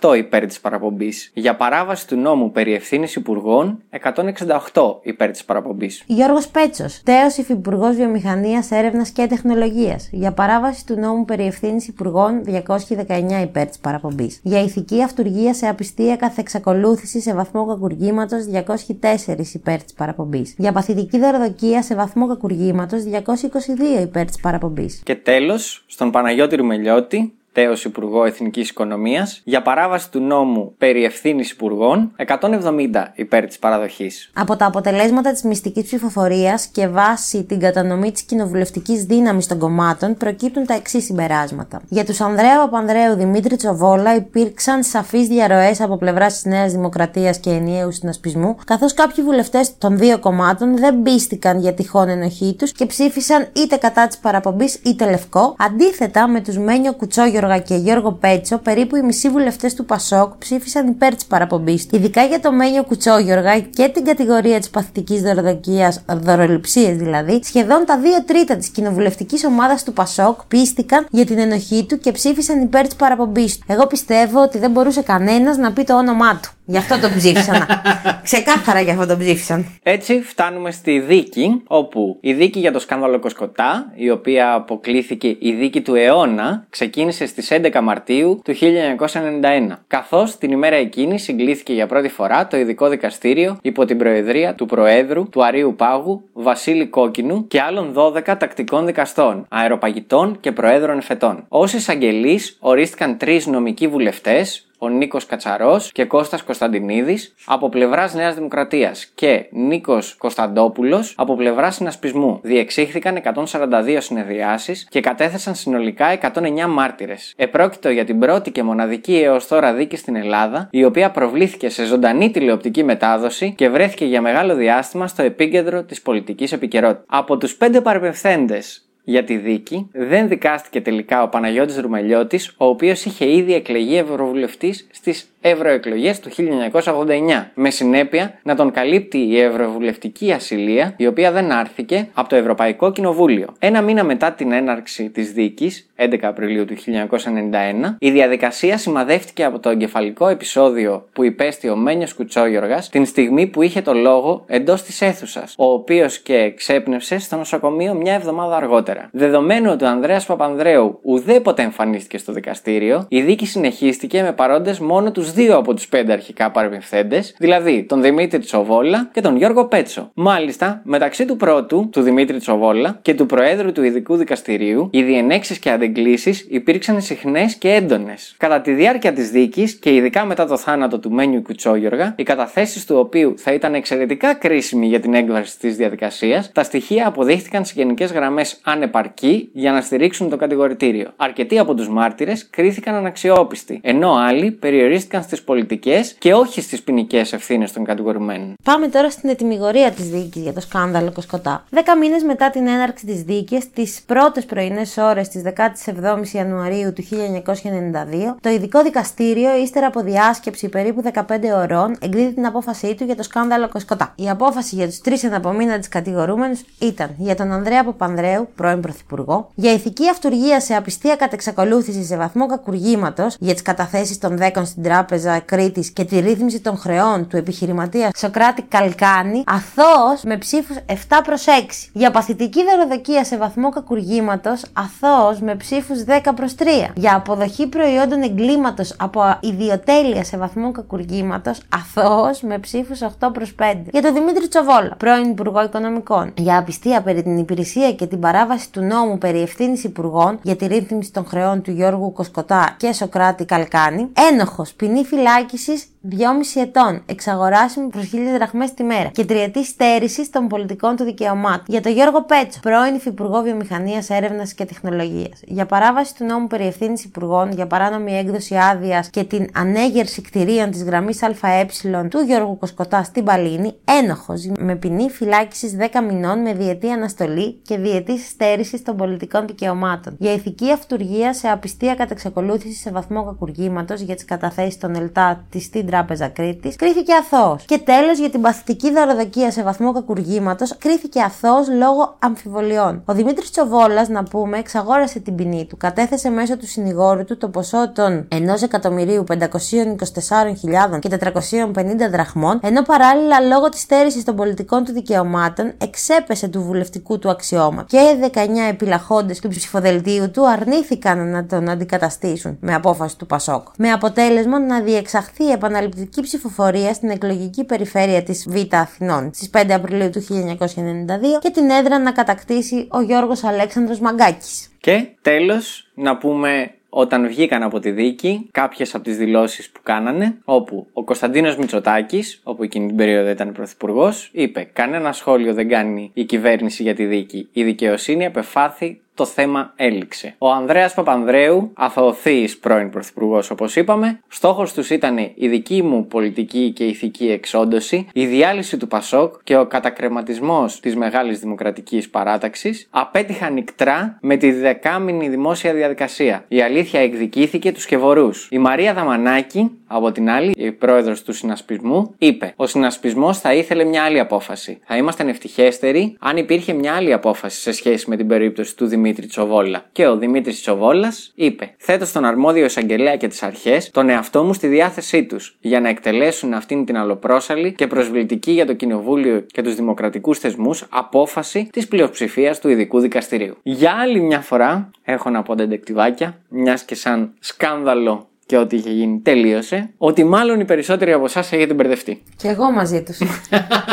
168 0.00 0.16
υπέρ 0.16 0.46
της 0.46 0.60
παραπομπής. 0.60 1.30
Για 1.34 1.56
παράβαση 1.56 2.06
του 2.06 2.16
νόμου 2.16 2.50
περί 2.50 2.74
ευθύνης 2.74 3.16
υπουργών 3.16 3.82
168 3.90 4.98
υπέρ 5.02 5.30
της 5.30 5.44
παραπομπής. 5.44 6.02
Γιώργος 6.06 6.48
Πέτσος, 6.48 7.00
τέος 7.02 7.36
υφυπουργός 7.36 7.96
βιομηχανίας, 7.96 8.70
έρευνας 8.70 9.10
και 9.10 9.26
τεχνολογίας. 9.26 10.08
Για 10.12 10.32
παράβαση 10.32 10.86
του 10.86 10.98
νόμου 10.98 11.24
περί 11.24 11.46
ευθύνης 11.46 11.88
υπουργών 11.88 12.42
219 12.44 13.40
υπέρ 13.42 13.66
της 13.66 13.78
παραπομπής. 13.78 14.40
Για 14.42 14.62
ηθική 14.62 15.02
αυτουργία 15.02 15.54
σε 15.54 15.66
απιστία 15.66 16.16
καθ' 16.16 16.38
εξακολούθηση 16.38 17.20
σε 17.20 17.34
βαθμό 17.34 17.66
κακουργήματος 17.66 18.44
204 18.44 19.54
υπέρ 19.54 19.82
της 19.82 19.92
παραπομπής. 19.92 20.54
Για 20.58 20.72
παθητική 20.72 21.18
δωροδοκία 21.18 21.82
σε 21.82 21.94
βαθμό 21.94 22.26
κακουργήματος 22.28 23.02
222 23.02 24.00
υπέρ 24.02 24.24
της 24.24 24.40
παραπομπής. 24.40 25.00
Και 25.04 25.14
τέλος, 25.14 25.84
στον 25.86 26.10
Παναγιώτη 26.10 26.56
Ρουμελιώτη, 26.56 27.34
τέος 27.54 27.84
Υπουργό 27.84 28.24
Εθνικής 28.24 28.70
Οικονομίας, 28.70 29.40
για 29.44 29.62
παράβαση 29.62 30.10
του 30.10 30.20
νόμου 30.20 30.74
περί 30.78 31.04
ευθύνης 31.04 31.50
υπουργών 31.50 32.12
170 32.16 33.12
υπέρ 33.14 33.46
της 33.46 33.58
παραδοχής. 33.58 34.30
Από 34.34 34.56
τα 34.56 34.66
αποτελέσματα 34.66 35.32
της 35.32 35.42
μυστικής 35.42 35.84
ψηφοφορίας 35.84 36.66
και 36.66 36.86
βάσει 36.88 37.44
την 37.44 37.60
κατανομή 37.60 38.12
της 38.12 38.22
κοινοβουλευτικής 38.22 39.04
δύναμης 39.04 39.46
των 39.46 39.58
κομμάτων 39.58 40.16
προκύπτουν 40.16 40.66
τα 40.66 40.74
εξής 40.74 41.04
συμπεράσματα. 41.04 41.80
Για 41.88 42.04
τους 42.04 42.20
Ανδρέα 42.20 42.58
Παπανδρέου 42.58 43.14
Δημήτρη 43.14 43.56
Τσοβόλα 43.56 44.14
υπήρξαν 44.14 44.82
σαφείς 44.82 45.28
διαρροές 45.28 45.80
από 45.80 45.96
πλευράς 45.96 46.32
της 46.32 46.44
Νέας 46.44 46.72
Δημοκρατίας 46.72 47.38
και 47.38 47.50
ενιαίου 47.50 47.92
συνασπισμού, 47.92 48.56
καθώς 48.64 48.94
κάποιοι 48.94 49.24
βουλευτές 49.24 49.78
των 49.78 49.98
δύο 49.98 50.18
κομμάτων 50.18 50.76
δεν 50.76 51.02
πίστηκαν 51.02 51.60
για 51.60 51.74
τυχόν 51.74 52.08
ενοχή 52.08 52.56
τους 52.58 52.72
και 52.72 52.86
ψήφισαν 52.86 53.48
είτε 53.52 53.76
κατά 53.76 54.06
της 54.06 54.18
παραπομπής 54.18 54.74
είτε 54.74 55.10
λευκό, 55.10 55.54
αντίθετα 55.58 56.28
με 56.28 56.40
τους 56.40 56.58
Μένιο 56.58 56.92
Κουτσόγιο 56.94 57.40
και 57.52 57.74
Γιώργο 57.74 58.12
Πέτσο, 58.12 58.58
περίπου 58.58 58.96
οι 58.96 59.02
μισοί 59.02 59.28
βουλευτές 59.28 59.74
του 59.74 59.84
Πασόκ 59.84 60.36
ψήφισαν 60.38 60.88
υπέρ 60.88 61.14
της 61.14 61.24
παραπομπής 61.24 61.86
του. 61.86 61.96
Ειδικά 61.96 62.24
για 62.24 62.40
το 62.40 62.52
Μένιο 62.52 62.82
Κουτσόγιοργα 62.84 63.58
και 63.58 63.88
την 63.88 64.04
κατηγορία 64.04 64.58
της 64.58 64.70
παθητικής 64.70 65.22
δωροδοκίας, 65.22 66.02
δωροληψίες 66.06 66.96
δηλαδή, 66.96 67.40
σχεδόν 67.44 67.84
τα 67.86 67.98
δύο 67.98 68.24
τρίτα 68.24 68.56
της 68.56 68.68
κοινοβουλευτικής 68.68 69.44
ομάδας 69.44 69.84
του 69.84 69.92
Πασόκ 69.92 70.44
πίστηκαν 70.48 71.06
για 71.10 71.24
την 71.24 71.38
ενοχή 71.38 71.86
του 71.88 71.98
και 71.98 72.12
ψήφισαν 72.12 72.62
υπέρ 72.62 72.86
της 72.86 72.96
παραπομπής 72.96 73.58
του. 73.58 73.64
Εγώ 73.68 73.86
πιστεύω 73.86 74.42
ότι 74.42 74.58
δεν 74.58 74.70
μπορούσε 74.70 75.02
κανένας 75.02 75.56
να 75.56 75.72
πει 75.72 75.84
το 75.84 75.96
όνομά 75.96 76.40
του. 76.42 76.48
Γι' 76.66 76.76
αυτό 76.76 76.98
τον 77.00 77.14
ψήφισαν. 77.16 77.66
Ξεκάθαρα 78.22 78.80
γι' 78.80 78.90
αυτό 78.90 79.06
τον 79.06 79.18
ψήφισαν. 79.18 79.66
Έτσι 79.82 80.20
φτάνουμε 80.20 80.70
στη 80.70 81.00
δίκη, 81.00 81.62
όπου 81.66 82.18
η 82.20 82.32
δίκη 82.32 82.58
για 82.58 82.72
το 82.72 82.78
σκάνδαλο 82.78 83.18
Κοσκοτά, 83.18 83.92
η 83.94 84.10
οποία 84.10 84.52
αποκλήθηκε 84.52 85.36
η 85.38 85.52
δίκη 85.52 85.80
του 85.80 85.94
αιώνα, 85.94 86.66
ξεκίνησε 86.70 87.26
στις 87.34 87.50
11 87.50 87.80
Μαρτίου 87.82 88.40
του 88.44 88.54
1991. 88.54 89.76
Καθώς 89.86 90.38
την 90.38 90.50
ημέρα 90.50 90.76
εκείνη 90.76 91.18
συγκλήθηκε 91.18 91.72
για 91.72 91.86
πρώτη 91.86 92.08
φορά 92.08 92.46
το 92.46 92.56
ειδικό 92.56 92.88
δικαστήριο 92.88 93.58
υπό 93.62 93.84
την 93.84 93.98
προεδρία 93.98 94.54
του 94.54 94.66
Προέδρου 94.66 95.28
του 95.28 95.44
Αρίου 95.44 95.74
Πάγου 95.76 96.28
Βασίλη 96.32 96.86
Κόκκινου 96.86 97.46
και 97.46 97.60
άλλων 97.60 97.94
12 97.96 98.22
τακτικών 98.24 98.86
δικαστών, 98.86 99.46
αεροπαγητών 99.48 100.36
και 100.40 100.52
προέδρων 100.52 100.98
εφετών. 100.98 101.44
Ω 101.48 101.64
εισαγγελείς 101.64 102.56
ορίστηκαν 102.60 103.18
τρεις 103.18 103.46
νομικοί 103.46 103.88
βουλευτές, 103.88 104.66
ο 104.84 104.88
Νίκος 104.88 105.26
Κατσαρός 105.26 105.92
και 105.92 106.04
Κώστας 106.04 106.42
Κωνσταντινίδης 106.42 107.34
από 107.46 107.68
πλευράς 107.68 108.14
Νέας 108.14 108.34
Δημοκρατίας 108.34 109.06
και 109.14 109.46
Νίκος 109.50 110.14
Κωνσταντόπουλος 110.14 111.14
από 111.16 111.34
πλευράς 111.36 111.74
Συνασπισμού. 111.74 112.40
Διεξήχθηκαν 112.42 113.16
142 113.16 114.00
συνεδριάσεις 114.00 114.86
και 114.90 115.00
κατέθεσαν 115.00 115.54
συνολικά 115.54 116.06
109 116.12 116.66
μάρτυρες. 116.68 117.32
Επρόκειτο 117.36 117.90
για 117.90 118.04
την 118.04 118.18
πρώτη 118.18 118.50
και 118.50 118.62
μοναδική 118.62 119.16
έως 119.16 119.46
τώρα 119.46 119.72
δίκη 119.72 119.96
στην 119.96 120.16
Ελλάδα, 120.16 120.68
η 120.70 120.84
οποία 120.84 121.10
προβλήθηκε 121.10 121.68
σε 121.68 121.84
ζωντανή 121.84 122.30
τηλεοπτική 122.30 122.84
μετάδοση 122.84 123.54
και 123.56 123.68
βρέθηκε 123.68 124.04
για 124.04 124.20
μεγάλο 124.20 124.54
διάστημα 124.54 125.06
στο 125.06 125.22
επίκεντρο 125.22 125.82
της 125.84 126.02
πολιτικής 126.02 126.52
επικαιρότητα. 126.52 127.04
Από 127.06 127.36
τους 127.36 127.56
πέντε 127.56 127.80
παρεπευθέντε 127.80 128.58
για 129.04 129.24
τη 129.24 129.36
δίκη, 129.36 129.88
δεν 129.92 130.28
δικάστηκε 130.28 130.80
τελικά 130.80 131.22
ο 131.22 131.28
Παναγιώτης 131.28 131.78
Ρουμελιώτης, 131.78 132.54
ο 132.56 132.64
οποίος 132.64 133.04
είχε 133.04 133.30
ήδη 133.36 133.54
εκλεγεί 133.54 133.96
ευρωβουλευτής 133.96 134.86
στις 134.90 135.28
ευρωεκλογές 135.40 136.20
του 136.20 136.30
1989, 136.30 137.50
με 137.54 137.70
συνέπεια 137.70 138.38
να 138.42 138.54
τον 138.54 138.70
καλύπτει 138.70 139.18
η 139.18 139.40
ευρωβουλευτική 139.40 140.32
ασυλία, 140.32 140.94
η 140.96 141.06
οποία 141.06 141.32
δεν 141.32 141.52
άρθηκε 141.52 142.08
από 142.14 142.28
το 142.28 142.36
Ευρωπαϊκό 142.36 142.92
Κοινοβούλιο. 142.92 143.54
Ένα 143.58 143.82
μήνα 143.82 144.04
μετά 144.04 144.32
την 144.32 144.52
έναρξη 144.52 145.10
της 145.10 145.32
δίκης, 145.32 145.90
11 145.96 146.18
Απριλίου 146.22 146.64
του 146.64 146.74
1991, 146.74 147.96
η 147.98 148.10
διαδικασία 148.10 148.78
σημαδεύτηκε 148.78 149.44
από 149.44 149.58
το 149.58 149.68
εγκεφαλικό 149.68 150.28
επεισόδιο 150.28 151.08
που 151.12 151.24
υπέστη 151.24 151.68
ο 151.68 151.76
Μένιος 151.76 152.14
Κουτσόγιοργας 152.14 152.88
την 152.88 153.06
στιγμή 153.06 153.46
που 153.46 153.62
είχε 153.62 153.82
το 153.82 153.94
λόγο 153.94 154.44
εντός 154.46 154.82
της 154.82 155.00
αίθουσας, 155.02 155.54
ο 155.58 155.64
οποίος 155.64 156.18
και 156.18 156.52
ξέπνευσε 156.56 157.18
στο 157.18 157.36
νοσοκομείο 157.36 157.94
μια 157.94 158.14
εβδομάδα 158.14 158.56
αργότερα. 158.56 158.93
Δεδομένου 159.12 159.70
ότι 159.72 159.84
ο 159.84 159.88
Ανδρέας 159.88 160.26
Παπανδρέου 160.26 160.98
ουδέποτε 161.02 161.62
εμφανίστηκε 161.62 162.18
στο 162.18 162.32
δικαστήριο, 162.32 163.06
η 163.08 163.20
δίκη 163.20 163.46
συνεχίστηκε 163.46 164.22
με 164.22 164.32
παρόντες 164.32 164.78
μόνο 164.78 165.12
τους 165.12 165.32
δύο 165.32 165.56
από 165.56 165.74
τους 165.74 165.88
πέντε 165.88 166.12
αρχικά 166.12 166.50
παρεμφθέντες, 166.50 167.34
δηλαδή 167.38 167.84
τον 167.84 168.02
Δημήτρη 168.02 168.38
Τσοβόλα 168.38 169.10
και 169.12 169.20
τον 169.20 169.36
Γιώργο 169.36 169.66
Πέτσο. 169.66 170.10
Μάλιστα, 170.14 170.80
μεταξύ 170.84 171.24
του 171.24 171.36
πρώτου, 171.36 171.88
του 171.92 172.00
Δημήτρη 172.00 172.38
Τσοβόλα, 172.38 172.98
και 173.02 173.14
του 173.14 173.26
Προέδρου 173.26 173.72
του 173.72 173.82
Ειδικού 173.82 174.16
Δικαστηρίου, 174.16 174.88
οι 174.92 175.02
διενέξεις 175.02 175.58
και 175.58 175.70
αντεγκλήσεις 175.70 176.46
υπήρξαν 176.50 177.00
συχνές 177.00 177.54
και 177.54 177.72
έντονες. 177.72 178.34
Κατά 178.38 178.60
τη 178.60 178.72
διάρκεια 178.72 179.12
της 179.12 179.30
δίκης 179.30 179.74
και 179.74 179.94
ειδικά 179.94 180.24
μετά 180.24 180.46
το 180.46 180.56
θάνατο 180.56 180.98
του 180.98 181.10
Μένιου 181.10 181.42
Κουτσόγιοργα, 181.42 182.14
οι 182.16 182.22
καταθέσεις 182.22 182.84
του 182.84 182.96
οποίου 182.98 183.34
θα 183.36 183.52
ήταν 183.52 183.74
εξαιρετικά 183.74 184.34
κρίσιμοι 184.34 184.86
για 184.86 185.00
την 185.00 185.14
έκβαση 185.14 185.58
της 185.58 185.76
διαδικασίας, 185.76 186.52
τα 186.52 186.62
στοιχεία 186.62 187.06
αποδείχθηκαν 187.06 187.64
σε 187.64 187.72
γενικές 187.76 188.12
γραμμές 188.12 188.58
ανεπαρκή 188.84 189.50
για 189.52 189.72
να 189.72 189.80
στηρίξουν 189.80 190.28
το 190.28 190.36
κατηγορητήριο. 190.36 191.10
Αρκετοί 191.16 191.58
από 191.58 191.74
τους 191.74 191.88
μάρτυρες 191.88 192.48
κρίθηκαν 192.50 192.94
αναξιόπιστοι, 192.94 193.80
ενώ 193.82 194.14
άλλοι 194.14 194.50
περιορίστηκαν 194.50 195.22
στις 195.22 195.42
πολιτικές 195.42 196.14
και 196.18 196.34
όχι 196.34 196.60
στις 196.60 196.82
ποινικές 196.82 197.32
ευθύνες 197.32 197.72
των 197.72 197.84
κατηγορουμένων. 197.84 198.54
Πάμε 198.64 198.88
τώρα 198.88 199.10
στην 199.10 199.28
ετοιμιγορία 199.28 199.90
της 199.90 200.08
δίκη 200.08 200.40
για 200.40 200.52
το 200.52 200.60
σκάνδαλο 200.60 201.12
Κοσκοτά. 201.12 201.64
Δέκα 201.70 201.96
μήνες 201.96 202.22
μετά 202.22 202.50
την 202.50 202.66
έναρξη 202.66 203.06
της 203.06 203.22
δίκη, 203.22 203.62
τις 203.74 204.02
πρώτες 204.06 204.44
πρωινές 204.44 204.96
ώρες 204.96 205.28
της 205.28 205.42
17η 205.42 206.28
Ιανουαρίου 206.32 206.92
του 206.92 207.02
1992, 207.02 208.36
το 208.40 208.48
ειδικό 208.48 208.82
δικαστήριο, 208.82 209.56
ύστερα 209.62 209.86
από 209.86 210.00
διάσκεψη 210.00 210.68
περίπου 210.68 211.02
15 211.12 211.20
ωρών, 211.56 211.96
εγκρίνει 212.00 212.32
την 212.32 212.46
απόφασή 212.46 212.94
του 212.94 213.04
για 213.04 213.16
το 213.16 213.22
σκάνδαλο 213.22 213.68
Κοσκοτά. 213.68 214.12
Η 214.16 214.28
απόφαση 214.28 214.74
για 214.74 214.86
τους 214.86 215.00
τρεις 215.00 215.24
εναπομείναντε 215.24 215.88
κατηγορούμενους 215.90 216.60
ήταν 216.78 217.14
για 217.18 217.34
τον 217.34 217.52
Ανδρέα 217.52 217.84
Παπανδρέου, 217.84 218.48
πρώην 218.54 218.73
πρώην 218.74 218.80
Πρωθυπουργό, 218.80 219.50
για 219.54 219.72
ηθική 219.72 220.08
αυτουργία 220.08 220.60
σε 220.60 220.74
απιστία 220.74 221.16
κατ' 221.16 221.32
εξακολούθηση 221.32 222.04
σε 222.04 222.16
βαθμό 222.16 222.46
κακουργήματος 222.46 223.36
για 223.38 223.52
τις 223.52 223.62
καταθέσεις 223.62 224.18
των 224.18 224.36
δέκων 224.36 224.66
στην 224.66 224.82
Τράπεζα 224.82 225.38
Κρήτης 225.38 225.90
και 225.90 226.04
τη 226.04 226.20
ρύθμιση 226.20 226.60
των 226.60 226.76
χρεών 226.76 227.28
του 227.28 227.36
επιχειρηματία 227.36 228.10
Σοκράτη 228.16 228.62
Καλκάνη, 228.62 229.44
αθώος 229.46 230.22
με 230.22 230.36
ψήφους 230.36 230.76
7 230.86 230.92
προς 231.24 231.44
6. 231.46 231.50
Για 231.92 232.10
παθητική 232.10 232.60
δωροδοκία 232.64 233.24
σε 233.24 233.36
βαθμό 233.36 233.68
κακουργήματος, 233.68 234.62
αθώος 234.72 235.40
με 235.40 235.54
ψήφους 235.54 236.04
10 236.04 236.34
προς 236.34 236.54
3. 236.54 236.64
Για 236.94 237.14
αποδοχή 237.16 237.66
προϊόντων 237.66 238.22
εγκλήματος 238.22 238.94
από 238.98 239.38
ιδιοτέλεια 239.40 240.24
σε 240.24 240.36
βαθμό 240.36 240.72
κακουργήματος, 240.72 241.60
αθώος 241.68 242.40
με 242.40 242.58
ψήφους 242.58 243.02
8 243.02 243.30
προς 243.32 243.54
5. 243.54 243.90
Για 243.92 244.02
τον 244.02 244.14
Δημήτρη 244.14 244.48
Τσοβόλα, 244.48 244.94
πρώην 244.96 245.30
Υπουργό 245.30 245.62
Οικονομικών, 245.62 246.32
για 246.36 246.58
απιστία 246.58 247.02
περί 247.02 247.22
την 247.22 247.38
υπηρεσία 247.38 247.92
και 247.92 248.06
την 248.06 248.20
παράβαση 248.20 248.63
του 248.70 248.80
νόμου 248.80 249.18
περί 249.18 249.40
ευθύνης 249.42 249.84
υπουργών 249.84 250.38
για 250.42 250.56
τη 250.56 250.66
ρύθμιση 250.66 251.12
των 251.12 251.26
χρεών 251.26 251.62
του 251.62 251.70
Γιώργου 251.70 252.12
Κοσκοτά 252.12 252.74
και 252.76 252.92
Σοκράτη 252.92 253.44
Καλκάνη, 253.44 254.08
ένοχος 254.30 254.72
ποινή 254.72 255.04
φυλάκισης 255.04 255.86
2,5 256.10 256.60
ετών, 256.60 257.02
εξαγοράσιμη 257.06 257.88
προς 257.88 258.10
1000 258.12 258.16
δραχμές 258.34 258.74
τη 258.74 258.82
μέρα 258.82 259.08
και 259.08 259.24
τριετή 259.24 259.64
στέρηση 259.64 260.30
των 260.30 260.48
πολιτικών 260.48 260.96
του 260.96 261.04
δικαιωμάτων. 261.04 261.64
Για 261.66 261.80
τον 261.80 261.92
Γιώργο 261.92 262.22
Πέτσο, 262.22 262.60
πρώην 262.60 262.94
Υφυπουργό 262.94 263.42
Βιομηχανίας, 263.42 264.10
Έρευνας 264.10 264.54
και 264.54 264.64
Τεχνολογίας. 264.64 265.40
Για 265.44 265.66
παράβαση 265.66 266.14
του 266.14 266.24
νόμου 266.24 266.46
περί 266.46 266.66
ευθύνης 266.66 267.04
υπουργών, 267.04 267.52
για 267.52 267.66
παράνομη 267.66 268.18
έκδοση 268.18 268.56
άδειας 268.56 269.08
και 269.08 269.24
την 269.24 269.46
ανέγερση 269.54 270.22
κτηρίων 270.22 270.70
της 270.70 270.82
γραμμής 270.82 271.22
ΑΕ 271.22 271.66
του 272.08 272.18
Γιώργου 272.26 272.58
Κοσκοτά 272.58 273.02
στην 273.02 273.24
Παλίνη, 273.24 273.74
ένοχος 273.84 274.50
με 274.58 274.76
ποινή 274.76 275.10
φυλάκισης 275.10 275.76
10 275.76 276.02
μηνών 276.08 276.38
με 276.38 276.54
διετή 276.54 276.90
αναστολή 276.90 277.52
και 277.62 277.76
διετής 277.76 278.28
στέρηση 278.28 278.53
των 278.84 278.96
πολιτικών 278.96 279.46
δικαιωμάτων. 279.46 280.16
Για 280.18 280.32
ηθική 280.32 280.72
αυτουργία 280.72 281.34
σε 281.34 281.48
απιστία 281.48 281.94
κατά 281.94 282.12
εξακολούθηση 282.12 282.80
σε 282.80 282.90
βαθμό 282.90 283.24
κακουργήματος 283.24 284.00
για 284.00 284.14
τις 284.14 284.24
καταθέσεις 284.24 284.78
των 284.78 284.94
ΕΛΤΑ 284.94 285.44
της 285.50 285.64
στην 285.64 285.86
Τράπεζα 285.86 286.28
Κρήτης, 286.28 286.76
κρίθηκε 286.76 287.12
αθώος. 287.12 287.64
Και 287.64 287.78
τέλος 287.78 288.18
για 288.18 288.30
την 288.30 288.40
παθητική 288.40 288.92
δωροδοκία 288.92 289.50
σε 289.50 289.62
βαθμό 289.62 289.92
κακουργήματος, 289.92 290.76
κρίθηκε 290.78 291.20
αθώος 291.20 291.68
λόγω 291.68 292.16
αμφιβολιών. 292.18 293.02
Ο 293.04 293.12
Δημήτρης 293.12 293.50
Τσοβόλας, 293.50 294.08
να 294.08 294.22
πούμε, 294.22 294.58
εξαγόρασε 294.58 295.18
την 295.18 295.34
ποινή 295.34 295.66
του, 295.66 295.76
κατέθεσε 295.76 296.28
μέσω 296.28 296.56
του 296.56 296.66
συνηγόρου 296.66 297.24
του 297.24 297.36
το 297.36 297.48
ποσό 297.48 297.92
των 297.92 298.28
1.524.000 298.30 300.98
και 300.98 301.08
450 301.08 302.10
δραχμών, 302.10 302.60
ενώ 302.62 302.82
παράλληλα 302.82 303.40
λόγω 303.40 303.68
της 303.68 303.80
στέρησης 303.80 304.24
των 304.24 304.36
πολιτικών 304.36 304.84
του 304.84 304.92
δικαιωμάτων 304.92 305.72
εξέπεσε 305.78 306.48
του 306.48 306.62
βουλευτικού 306.62 307.18
του 307.18 307.30
αξιώμα 307.30 307.84
και 307.88 307.98
19 308.34 308.38
επιλαχόντες 308.68 309.40
του 309.40 309.48
ψηφοδελτίου 309.48 310.30
του 310.30 310.48
αρνήθηκαν 310.48 311.30
να 311.30 311.46
τον 311.46 311.68
αντικαταστήσουν 311.68 312.56
με 312.60 312.74
απόφαση 312.74 313.18
του 313.18 313.26
Πασόκ. 313.26 313.66
Με 313.76 313.90
αποτέλεσμα 313.90 314.60
να 314.60 314.80
διεξαχθεί 314.80 315.50
επαναληπτική 315.50 316.20
ψηφοφορία 316.20 316.94
στην 316.94 317.10
εκλογική 317.10 317.64
περιφέρεια 317.64 318.22
της 318.22 318.46
Β' 318.48 318.74
Αθηνών 318.74 319.30
στις 319.34 319.50
5 319.50 319.70
Απριλίου 319.70 320.10
του 320.10 320.20
1992 320.20 321.40
και 321.40 321.50
την 321.50 321.70
έδρα 321.70 321.98
να 321.98 322.12
κατακτήσει 322.12 322.88
ο 322.90 323.00
Γιώργος 323.00 323.44
Αλέξανδρος 323.44 324.00
Μαγκάκης. 324.00 324.68
Και 324.80 325.08
τέλος 325.22 325.90
να 325.94 326.16
πούμε 326.16 326.70
όταν 326.96 327.26
βγήκαν 327.26 327.62
από 327.62 327.78
τη 327.78 327.90
δίκη 327.90 328.48
κάποιες 328.50 328.94
από 328.94 329.04
τις 329.04 329.16
δηλώσεις 329.16 329.70
που 329.70 329.80
κάνανε, 329.82 330.36
όπου 330.44 330.86
ο 330.92 331.04
Κωνσταντίνος 331.04 331.56
Μητσοτάκης, 331.56 332.40
όπου 332.42 332.62
εκείνη 332.62 332.86
την 332.86 332.96
περίοδο 332.96 333.28
ήταν 333.30 333.52
πρωθυπουργός, 333.52 334.30
είπε 334.32 334.68
«Κανένα 334.72 335.12
σχόλιο 335.12 335.54
δεν 335.54 335.68
κάνει 335.68 336.10
η 336.14 336.24
κυβέρνηση 336.24 336.82
για 336.82 336.94
τη 336.94 337.04
δίκη. 337.04 337.48
Η 337.52 337.64
δικαιοσύνη 337.64 338.24
απεφάθη 338.26 339.00
το 339.14 339.24
θέμα 339.24 339.72
έληξε. 339.76 340.34
Ο 340.38 340.50
Ανδρέας 340.50 340.94
Παπανδρέου, 340.94 341.70
αθωωθής 341.74 342.58
πρώην 342.58 342.90
πρωθυπουργός 342.90 343.50
όπως 343.50 343.76
είπαμε, 343.76 344.20
στόχος 344.28 344.72
τους 344.72 344.90
ήταν 344.90 345.18
η 345.34 345.48
δική 345.48 345.82
μου 345.82 346.06
πολιτική 346.06 346.70
και 346.70 346.84
ηθική 346.84 347.30
εξόντωση, 347.30 348.06
η 348.12 348.26
διάλυση 348.26 348.76
του 348.76 348.86
Πασόκ 348.86 349.34
και 349.44 349.56
ο 349.56 349.66
κατακρεματισμός 349.66 350.80
της 350.80 350.96
μεγάλης 350.96 351.40
δημοκρατικής 351.40 352.10
παράταξης 352.10 352.88
απέτυχαν 352.90 353.52
νικτρά 353.52 354.18
με 354.20 354.36
τη 354.36 354.52
δεκάμινη 354.52 355.28
δημόσια 355.28 355.74
διαδικασία. 355.74 356.44
Η 356.48 356.62
αλήθεια 356.62 357.00
εκδικήθηκε 357.00 357.72
τους 357.72 357.82
σκευωρούς. 357.82 358.48
Η 358.50 358.58
Μαρία 358.58 358.94
Δαμανάκη, 358.94 359.70
από 359.86 360.12
την 360.12 360.30
άλλη, 360.30 360.52
η 360.56 360.72
πρόεδρος 360.72 361.22
του 361.22 361.32
συνασπισμού, 361.32 362.14
είπε: 362.18 362.52
Ο 362.56 362.66
συνασπισμός 362.66 363.38
θα 363.38 363.54
ήθελε 363.54 363.84
μια 363.84 364.02
άλλη 364.02 364.18
απόφαση. 364.18 364.78
Θα 364.86 364.96
ήμασταν 364.96 365.28
ευτυχέστεροι 365.28 366.16
αν 366.20 366.36
υπήρχε 366.36 366.72
μια 366.72 366.94
άλλη 366.94 367.12
απόφαση 367.12 367.60
σε 367.60 367.72
σχέση 367.72 368.10
με 368.10 368.16
την 368.16 368.26
περίπτωση 368.26 368.76
του 368.76 368.86
Δημήτρη 368.86 369.03
Τσοβόλα. 369.12 369.84
Και 369.92 370.06
ο 370.06 370.16
Δημήτρης 370.16 370.60
Τσοβόλας 370.60 371.32
είπε: 371.34 371.74
Θέτω 371.76 372.04
στον 372.04 372.24
αρμόδιο 372.24 372.64
εισαγγελέα 372.64 373.16
και 373.16 373.28
τις 373.28 373.42
αρχές 373.42 373.90
τον 373.90 374.08
εαυτό 374.08 374.44
μου 374.44 374.52
στη 374.52 374.66
διάθεσή 374.66 375.24
τους 375.24 375.56
για 375.60 375.80
να 375.80 375.88
εκτελέσουν 375.88 376.52
αυτήν 376.54 376.84
την 376.84 376.96
αλλοπρόσαλη 376.96 377.72
και 377.72 377.86
προσβλητική 377.86 378.50
για 378.50 378.66
το 378.66 378.72
Κοινοβούλιο 378.72 379.40
και 379.40 379.62
τους 379.62 379.74
δημοκρατικούς 379.74 380.38
θεσμούς 380.38 380.86
απόφαση 380.88 381.68
της 381.72 381.88
πλειοψηφίας 381.88 382.58
του 382.58 382.68
ειδικού 382.68 383.00
δικαστηρίου. 383.00 383.56
Για 383.62 383.92
άλλη 383.92 384.20
μια 384.20 384.40
φορά, 384.40 384.90
έχω 385.02 385.30
να 385.30 385.42
πω 385.42 385.54
τεντεκτιβάκια, 385.54 386.38
μιας 386.48 386.82
και 386.84 386.94
σαν 386.94 387.34
σκάνδαλο 387.38 388.28
και 388.46 388.56
ό,τι 388.56 388.76
είχε 388.76 388.90
γίνει 388.90 389.20
τελείωσε, 389.20 389.90
ότι 389.98 390.24
μάλλον 390.24 390.60
οι 390.60 390.64
περισσότεροι 390.64 391.12
από 391.12 391.24
εσάς 391.24 391.52
έχετε 391.52 391.74
μπερδευτεί. 391.74 392.22
Και 392.36 392.48
εγώ 392.48 392.70
μαζί 392.70 393.02
τους. 393.02 393.18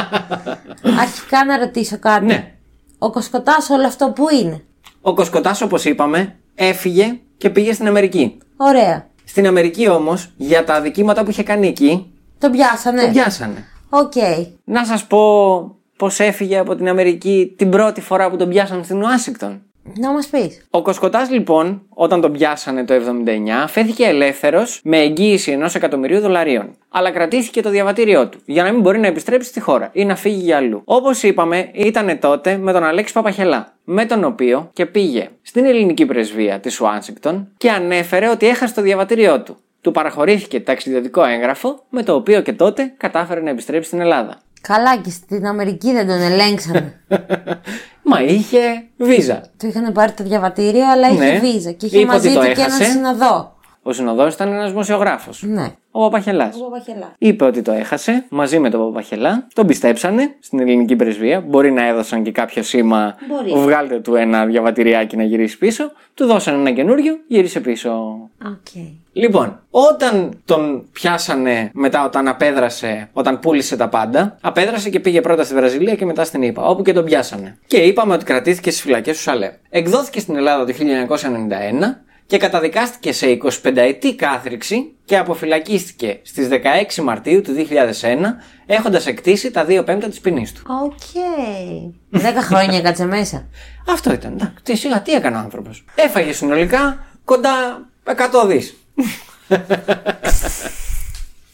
Αρχικά 1.04 1.46
να 1.46 1.58
ρωτήσω 1.58 2.00
κάτι. 2.00 2.26
Ναι. 2.26 2.52
Ο 3.00 3.12
Κοσκωτάς 3.12 3.70
όλο 3.70 3.88
αυτό 3.88 4.12
που 4.16 4.26
είναι; 4.42 4.64
Ο 5.02 5.14
Κοσκωτάς, 5.14 5.62
όπως 5.62 5.86
είπαμε, 5.86 6.36
έφυγε 6.56 7.20
και 7.38 7.50
πήγε 7.50 7.74
στην 7.74 7.88
Αμερική. 7.88 8.38
Ωραία. 8.58 9.08
Στην 9.24 9.48
Αμερική 9.48 9.88
όμως, 9.90 10.32
για 10.38 10.64
τα 10.64 10.74
αδικήματα 10.74 11.24
που 11.24 11.30
είχε 11.30 11.44
κάνει 11.44 11.68
εκεί, 11.68 12.14
Το 12.40 12.50
πιάσανε. 12.50 13.02
τον 13.02 13.12
πιάσανε. 13.12 13.66
Οκ. 13.90 14.14
Να 14.64 14.86
σας 14.86 15.06
πω 15.08 15.20
πώς 15.98 16.20
έφυγε 16.20 16.58
από 16.58 16.76
την 16.76 16.88
Αμερική 16.88 17.54
την 17.58 17.70
πρώτη 17.70 18.02
φορά 18.02 18.30
που 18.30 18.36
τον 18.38 18.50
πιάσανε 18.50 18.84
στην 18.84 19.02
Ουάσιγκτον. 19.02 19.62
Να 19.84 20.12
μας 20.12 20.28
πεις. 20.28 20.66
Ο 20.70 20.82
Κοσκοτάς 20.82 21.30
λοιπόν, 21.30 21.82
όταν 21.90 22.22
τον 22.22 22.32
πιάσανε 22.32 22.86
το 22.86 22.94
79, 22.94 23.68
φέθηκε 23.68 24.06
ελεύθερος 24.06 24.82
με 24.84 24.98
εγγύηση 24.98 25.52
ενός 25.52 25.76
εκατομμυρίου 25.76 26.20
δολαρίων. 26.20 26.76
Αλλά 26.90 27.12
κρατήθηκε 27.12 27.62
το 27.62 27.70
διαβατήριό 27.70 28.30
του 28.30 28.40
για 28.46 28.64
να 28.64 28.72
μην 28.72 28.82
μπορεί 28.82 29.00
να 29.00 29.08
επιστρέψει 29.08 29.50
στη 29.50 29.60
χώρα 29.60 29.90
ή 29.94 30.06
να 30.06 30.16
φύγει 30.16 30.42
για 30.42 30.58
αλλού. 30.58 30.82
Όπως 30.86 31.24
είπαμε, 31.24 31.70
ήταν 31.74 32.20
τότε 32.20 32.58
με 32.58 32.72
τον 32.72 32.84
Αλέξη 32.84 33.14
Παπαχελά, 33.14 33.74
με 33.84 34.06
τον 34.06 34.24
οποίο 34.24 34.70
και 34.74 34.86
πήγε 34.86 35.30
στην 35.42 35.66
ελληνική 35.66 36.06
πρεσβεία 36.06 36.60
της 36.60 36.80
Ουάσιγκτον 36.80 37.48
και 37.58 37.72
ανέφερε 37.72 38.30
ότι 38.30 38.48
έχασε 38.48 38.74
το 38.74 38.82
διαβατήριό 38.82 39.42
του. 39.42 39.58
Του 39.82 39.92
παραχωρήθηκε 39.92 40.60
ταξιδιωτικό 40.60 41.24
έγγραφο, 41.24 41.84
με 41.90 42.04
το 42.04 42.16
οποίο 42.16 42.42
και 42.42 42.54
τότε 42.54 42.94
κατάφερε 42.98 43.42
να 43.42 43.50
επιστρέψει 43.50 43.88
στην 43.88 44.00
Ελλάδα. 44.00 44.42
Καλά, 44.62 44.98
και 44.98 45.10
στην 45.10 45.48
Αμερική 45.48 45.92
δεν 45.92 46.08
τον 46.08 46.22
ελέγξανε. 46.22 47.00
Μα 48.10 48.22
είχε 48.22 48.60
βίζα. 48.98 49.42
του 49.58 49.68
είχαν 49.68 49.92
πάρει 49.92 50.12
το 50.12 50.24
διαβατήριο, 50.24 50.92
αλλά 50.92 51.10
είχε 51.10 51.32
Ναι. 51.32 51.40
βίζα 51.40 51.72
και 51.72 51.86
είχε 51.86 51.98
Είπε 51.98 52.06
μαζί 52.06 52.28
ότι 52.28 52.36
το 52.36 52.42
του 52.42 52.48
και 52.54 52.62
έναν 52.62 52.82
έχασε. 52.82 53.00
Συνοδό. 53.84 53.92
Ο 53.92 53.94
συνοδός 53.94 54.34
ήταν 54.34 54.52
ένας 54.52 54.70
δημοσιογράφος. 54.70 55.44
Ναι. 55.44 55.76
Ο 55.92 56.00
Παπαχελάς. 56.00 56.56
Ο 56.56 56.64
Παπαχελάς. 56.64 57.12
Είπε 57.18 57.46
ότι 57.46 57.62
το 57.62 57.72
έχασε 57.72 58.26
μαζί 58.30 58.60
με 58.60 58.70
τον 58.70 58.80
Παπαχελά. 58.86 59.48
Τον 59.54 59.68
πιστέψανε 59.68 60.36
στην 60.40 60.60
ελληνική 60.60 60.96
πρεσβεία. 60.96 61.42
Μπορεί 61.42 61.72
να 61.72 61.88
έδωσαν 61.88 62.24
και 62.24 62.32
κάποιο 62.32 62.64
σήμα. 62.64 63.16
Μπορεί. 63.28 63.62
Βγάλτε 63.62 64.00
του 64.00 64.16
ένα 64.16 64.46
διαβατηριάκι 64.46 65.16
να 65.18 65.24
γυρίσει 65.24 65.58
πίσω. 65.58 65.92
Του 66.14 66.26
δώσανε 66.26 66.58
ένα 66.58 66.72
καινούριο, 66.72 67.18
γύρισε 67.28 67.60
πίσω. 67.60 67.92
Οκ. 68.46 68.84
Λοιπόν, 69.14 69.60
όταν 69.70 70.42
τον 70.46 70.88
πιάσανε 70.92 71.70
μετά 71.74 72.06
όταν 72.06 72.28
απέδρασε, 72.28 73.10
όταν 73.14 73.40
πούλησε 73.40 73.78
τα 73.78 73.90
πάντα, 73.90 74.38
απέδρασε 74.42 74.90
και 74.90 75.00
πήγε 75.00 75.22
πρώτα 75.22 75.44
στη 75.44 75.54
Βραζιλία 75.54 75.96
και 75.96 76.06
μετά 76.06 76.24
στην 76.24 76.42
ΗΠΑ, 76.42 76.66
όπου 76.66 76.82
και 76.82 76.94
τον 76.94 77.06
πιάσανε. 77.06 77.58
Και 77.68 77.78
είπαμε 77.78 78.14
ότι 78.14 78.26
κρατήθηκε 78.26 78.70
στις 78.70 78.82
φυλακές 78.82 79.18
του 79.18 79.22
Σαλέμ. 79.24 79.52
Εκδόθηκε 79.70 80.20
στην 80.20 80.36
Ελλάδα 80.36 80.66
το 80.66 80.74
1991 80.74 82.02
και 82.32 82.38
καταδικάστηκε 82.38 83.12
σε 83.12 83.38
25ετή 83.64 84.16
κάθειρξη 84.16 84.94
και 85.06 85.18
αποφυλακίστηκε 85.18 86.20
στις 86.24 86.48
16 86.98 87.04
Μαρτίου 87.04 87.42
του 87.42 87.52
2001 87.56 87.64
έχοντας 88.66 89.06
εκτίσει 89.06 89.52
τα 89.52 89.66
2 89.70 89.86
πέμπτα 89.86 90.08
της 90.08 90.20
ποινής 90.20 90.54
του. 90.54 90.62
Οκ. 90.84 91.00
Δέκα 92.10 92.42
χρόνια 92.42 92.82
έκατσε 92.82 93.06
μέσα. 93.06 93.48
Αυτό 93.94 94.14
ήταν. 94.14 94.34
Εντάξει, 94.34 94.64
Τι 94.64 94.76
σιγά, 94.76 95.02
τι 95.02 95.12
έκανε 95.12 95.36
ο 95.36 95.40
άνθρωπος. 95.40 95.86
Έφαγε 95.96 96.34
συνολικά 96.34 97.06
κοντά 97.26 97.50
100 98.04 98.48
δις. 98.48 98.76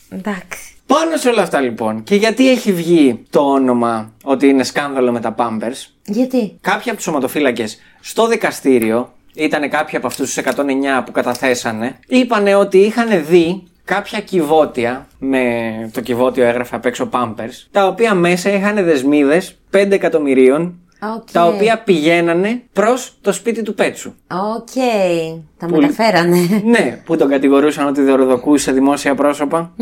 Εντάξει. 0.10 0.76
Πάνω 0.88 1.18
σε 1.18 1.30
όλα 1.30 1.42
αυτά 1.42 1.62
λοιπόν, 1.62 2.04
και 2.04 2.16
γιατί 2.16 2.50
έχει 2.50 2.74
βγει 2.74 3.24
το 3.30 3.40
όνομα 3.40 4.14
ότι 4.24 4.48
είναι 4.48 4.64
σκάνδαλο 4.64 5.12
με 5.12 5.20
τα 5.20 5.36
Pampers, 5.38 5.92
Γιατί; 6.06 6.58
κάποιοι 6.62 6.88
από 6.88 6.96
τους 6.96 7.04
σωματοφύλακες 7.04 7.78
στο 8.00 8.28
δικαστήριο, 8.28 9.14
ήταν 9.38 9.70
κάποιοι 9.70 9.98
από 9.98 10.08
αυτούς 10.08 10.34
τους 10.34 10.44
109 10.46 11.04
που 11.06 11.12
καταθέσανε, 11.12 12.00
είπανε 12.08 12.56
ότι 12.56 12.78
είχαν 12.78 13.26
δει 13.26 13.64
κάποια 13.84 14.20
κιβώτια 14.20 15.08
με 15.20 15.64
το 15.94 16.02
κιβώτιο 16.02 16.46
έγραφε 16.46 16.76
απ' 16.76 16.86
έξω 16.86 17.10
Pampers, 17.12 17.68
τα 17.72 17.88
οποία 17.88 18.14
μέσα 18.14 18.50
είχαν 18.50 18.76
δεσμίδες 18.86 19.60
5 19.72 19.92
εκατομμυρίων 19.92 20.80
Οκ. 21.16 21.32
τα 21.32 21.46
οποία 21.46 21.84
πηγαίνανε 21.84 22.64
προς 22.74 23.18
το 23.22 23.32
σπίτι 23.32 23.62
του 23.62 23.74
Πέτσου. 23.74 24.14
Οκ. 24.56 24.70
Τα 25.58 25.70
μεταφέρανε. 25.70 26.62
ναι, 26.64 27.02
που 27.06 27.18
τον 27.18 27.30
κατηγορούσαν 27.30 27.88
ότι 27.88 28.02
δωροδοκούσε 28.02 28.72
δημόσια 28.72 29.16
πρόσωπα. 29.16 29.74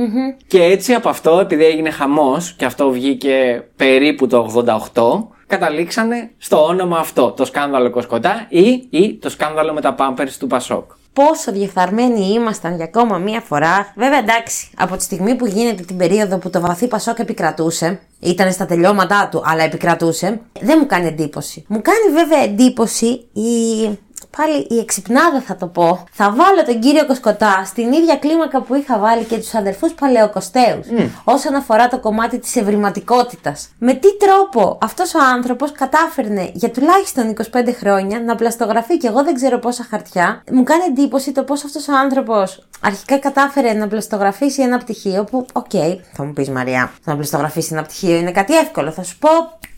Και 0.48 0.64
έτσι 0.64 0.94
από 0.94 1.10
αυτό, 1.10 1.40
επειδή 1.40 1.66
έγινε 1.66 1.90
χαμός 1.90 2.54
και 2.58 2.66
αυτό 2.66 2.90
βγήκε 2.90 3.64
περίπου 3.76 4.28
το 4.28 4.64
88, 4.94 5.35
καταλήξανε 5.48 6.32
στο 6.38 6.66
όνομα 6.66 6.98
αυτό, 6.98 7.32
το 7.32 7.46
σκάνδαλο 7.46 7.90
Κοσκωτά 7.90 8.46
ή, 8.50 8.88
ή 8.90 9.14
το 9.22 9.30
σκάνδαλο 9.30 9.74
με 9.74 9.82
τα 9.82 9.94
Pampers 9.94 10.38
του 10.38 10.48
Πασόκ. 10.48 10.92
Πόσο 11.14 11.52
διεφθαρμένοι 11.52 12.34
ήμασταν 12.34 12.76
για 12.76 12.86
ακόμα 12.86 13.18
μία 13.18 13.42
φορά. 13.42 13.94
Βέβαια, 13.96 14.20
εντάξει, 14.20 14.70
από 14.78 14.96
τη 14.96 15.04
στιγμή 15.04 15.36
που 15.36 15.46
γίνεται 15.46 15.84
την 15.84 15.98
περίοδο 15.98 16.38
που 16.38 16.50
το 16.50 16.60
βαθύ 16.60 16.88
Πασόκ 16.88 17.20
επικρατούσε, 17.20 18.00
ήταν 18.20 18.52
στα 18.52 18.66
τελειώματά 18.66 19.28
του, 19.32 19.42
αλλά 19.46 19.64
επικρατούσε, 19.64 20.42
δεν 20.62 20.78
μου 20.80 20.86
κάνει 20.86 21.08
εντύπωση. 21.08 21.66
Μου 21.68 21.82
κάνει 21.82 22.14
βέβαια 22.14 22.44
εντύπωση 22.44 23.06
η 23.34 23.90
πάλι 24.38 24.68
η 24.70 24.80
εξυπνάδα 24.80 25.42
θα 25.42 25.56
το 25.56 25.68
πω, 25.68 26.04
θα 26.12 26.30
βάλω 26.32 26.64
τον 26.66 26.80
κύριο 26.80 27.06
Κοσκωτά 27.06 27.64
στην 27.66 27.92
ίδια 27.92 28.16
κλίμακα 28.16 28.62
που 28.62 28.76
είχα 28.76 29.00
βάλει 29.00 29.24
και 29.24 29.38
τους 29.38 29.54
αδερφούς 29.54 29.94
Παλαιοκωσταίους 29.94 30.88
όσον 31.24 31.56
αφορά 31.56 31.88
το 31.88 32.00
κομμάτι 32.00 32.40
της 32.40 32.56
ευρηματικότητας. 32.56 33.70
Με 33.80 33.94
τι 33.94 34.18
τρόπο 34.18 34.78
αυτός 34.82 35.14
ο 35.14 35.20
άνθρωπος 35.34 35.72
κατάφερνε 35.72 36.52
για 36.54 36.72
τουλάχιστον 36.72 37.34
25 37.52 37.74
χρόνια 37.80 38.22
να 38.22 38.36
πλαστογραφεί 38.36 38.98
και 38.98 39.08
εγώ 39.08 39.24
δεν 39.24 39.34
ξέρω 39.34 39.60
πόσα 39.60 39.88
χαρτιά. 39.90 40.44
Μου 40.52 40.64
κάνει 40.64 40.84
εντύπωση 40.84 41.32
το 41.32 41.44
πώς 41.44 41.64
αυτός 41.64 41.88
ο 41.88 41.98
άνθρωπος 41.98 42.68
αρχικά 42.82 43.18
κατάφερε 43.18 43.74
να 43.74 43.88
πλαστογραφήσει 43.88 44.62
ένα 44.62 44.78
πτυχίο 44.78 45.24
που, 45.24 45.46
οκ, 45.54 45.72
θα 46.14 46.24
μου 46.24 46.34
πεις 46.34 46.50
Μαριά, 46.50 46.92
να 47.04 47.16
πλαστογραφήσει 47.16 47.70
ένα 47.72 47.82
πτυχίο 47.82 48.16
είναι 48.16 48.32
κάτι 48.32 48.58
εύκολο. 48.58 48.92
Θα 48.92 49.04
σου 49.04 49.18
πω 49.18 49.30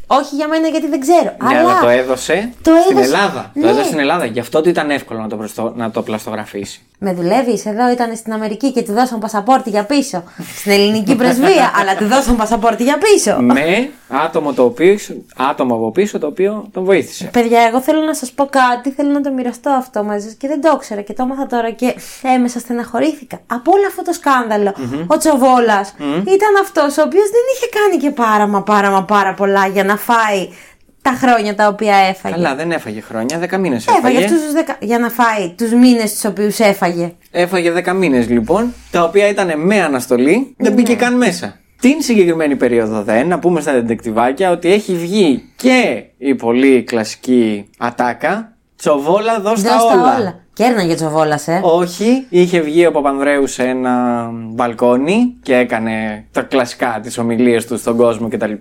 όχι 0.08 0.36
για 0.36 0.48
μένα 0.48 0.68
γιατί 0.68 0.88
δεν 0.88 1.00
ξέρω. 1.00 1.36
Ναι, 1.44 1.58
αλλά 1.58 1.60
αλλά 1.60 1.80
το 1.80 1.88
έδωσε 1.88 2.52
το 2.62 2.72
στην 2.84 2.98
έδωσε- 2.98 3.14
Ελλάδα. 3.16 3.52
Ναι. 3.54 3.62
Το 3.62 3.68
έδωσε 3.68 3.86
στην 3.86 4.00
Ελλάδα. 4.00 4.26
Γι' 4.26 4.40
αυτό 4.40 4.62
του 4.62 4.70
ήταν 4.70 4.90
εύκολο 4.92 5.20
να 5.20 5.28
το, 5.28 5.36
προστο... 5.36 5.74
να 5.76 5.92
το 5.92 6.02
πλαστογραφήσει. 6.02 6.82
Με 7.00 7.14
δουλεύεις, 7.14 7.66
εδώ 7.66 7.92
ήταν 7.92 8.16
στην 8.16 8.34
Αμερική 8.34 8.72
και 8.72 8.82
του 8.82 8.94
δώσαν 8.94 9.20
πασαπόρτι 9.20 9.70
για 9.70 9.84
πίσω. 9.84 10.24
Στην 10.56 10.72
ελληνική 10.72 11.16
πρεσβεία, 11.16 11.72
αλλά 11.80 11.96
του 11.96 12.06
δώσαν 12.06 12.36
πασαπόρτι 12.36 12.84
για 12.84 12.98
πίσω. 12.98 13.38
με 13.42 13.90
άτομο, 14.08 14.54
το 14.54 14.64
οποίο, 14.64 14.98
άτομο 15.38 15.76
από 15.76 15.92
πίσω 15.92 16.20
το 16.20 16.28
οποίο 16.28 16.68
τον 16.72 16.84
βοήθησε. 16.84 17.30
Παιδιά, 17.34 17.62
εγώ 17.62 17.82
θέλω 17.82 18.02
να 18.02 18.14
σας 18.14 18.32
πω 18.32 18.46
κάτι, 18.46 18.92
θέλω 18.92 19.12
να 19.12 19.22
το 19.22 19.32
μοιραστώ 19.32 19.70
αυτό 19.70 20.04
μαζί 20.04 20.26
σας 20.26 20.34
και 20.34 20.48
δεν 20.48 20.62
το 20.62 20.72
ήξερα 20.76 21.02
και 21.02 21.14
το 21.14 21.24
έμαθα 21.24 21.48
τώρα 21.48 21.72
και 21.72 21.96
έμεσα 22.22 22.60
στεναχωρήθηκα. 22.60 23.40
Από 23.48 23.72
όλο 23.72 23.88
αυτό 23.88 24.02
το 24.02 24.14
σκανδαλο 24.14 24.74
ο 25.08 25.18
τσοβολα 25.18 25.86
ήταν 26.36 26.54
αυτός 26.62 26.98
ο 26.98 27.02
οποίος 27.02 27.30
δεν 27.30 27.44
είχε 27.56 27.70
κάνει 27.80 27.98
και 28.04 28.12
πάρα 28.12 28.48
μα 28.48 28.64
πάρα 28.64 28.90
μα 28.90 29.04
πάρα 29.04 29.34
πολλά 29.34 29.68
για 29.68 29.84
να 29.84 29.98
φάει 29.98 30.50
τα 31.10 31.28
χρόνια 31.28 31.56
τα 31.56 31.68
οποία 31.68 31.96
έφαγε. 31.96 32.36
Καλά, 32.36 32.56
δεν 32.56 32.72
έφαγε 32.72 33.02
χρόνια, 33.02 33.40
10 33.50 33.58
μήνες 33.58 33.88
Έφαγε 33.88 34.08
έφαγε. 34.08 34.26
αυτούς 34.26 34.42
τους 34.44 34.52
δεκα... 34.54 34.78
για 34.80 35.00
να 35.00 35.10
φάει 35.10 35.54
τους 35.58 35.72
μήνες 35.74 36.12
τους 36.14 36.26
οποίους 36.26 36.60
έφαγε. 36.60 37.12
Έφαγε 37.32 37.74
10 37.86 37.94
μήνες 37.96 38.30
λοιπόν, 38.30 38.74
τα 38.92 39.04
οποία 39.04 39.28
ήταν 39.28 39.52
με 39.62 39.82
αναστολή, 39.82 40.56
δεν 40.58 40.74
μπήκε 40.74 40.92
Ναι. 40.92 40.98
καν 40.98 41.18
μέσα. 41.18 41.60
Την 41.82 42.02
συγκεκριμένη 42.02 42.56
περίοδο 42.56 43.02
δε, 43.04 43.24
να 43.24 43.40
πούμε 43.40 43.62
στα 43.62 43.72
δεντεκτιβάκια 43.74 44.52
ότι 44.52 44.72
έχει 44.72 44.94
βγει 44.96 45.44
και 45.56 46.04
η 46.18 46.36
πολύ 46.36 46.84
κλασική 46.84 47.70
ατάκα 47.78 48.52
Τσοβόλα 48.76 49.40
δώσ' 49.40 49.62
τα 49.64 49.70
Δώσ' 49.78 49.88
τα 49.88 49.94
όλα. 49.94 50.16
όλα. 50.18 50.40
Κέρναγε 50.58 50.96
τσοβόλα, 50.96 51.40
ε. 51.46 51.60
Όχι, 51.64 52.26
είχε 52.30 52.60
βγει 52.60 52.86
ο 52.86 52.92
Παπανδρέου 52.92 53.48
σε 53.48 53.64
ένα 53.64 54.26
μπαλκόνι 54.32 55.38
και 55.44 55.56
έκανε 55.56 56.26
τα 56.32 56.42
κλασικά 56.42 57.00
τις 57.02 57.18
ομιλίες 57.18 57.66
του 57.66 57.78
στον 57.78 57.98
κόσμο 57.98 58.30
κτλ. 58.30 58.52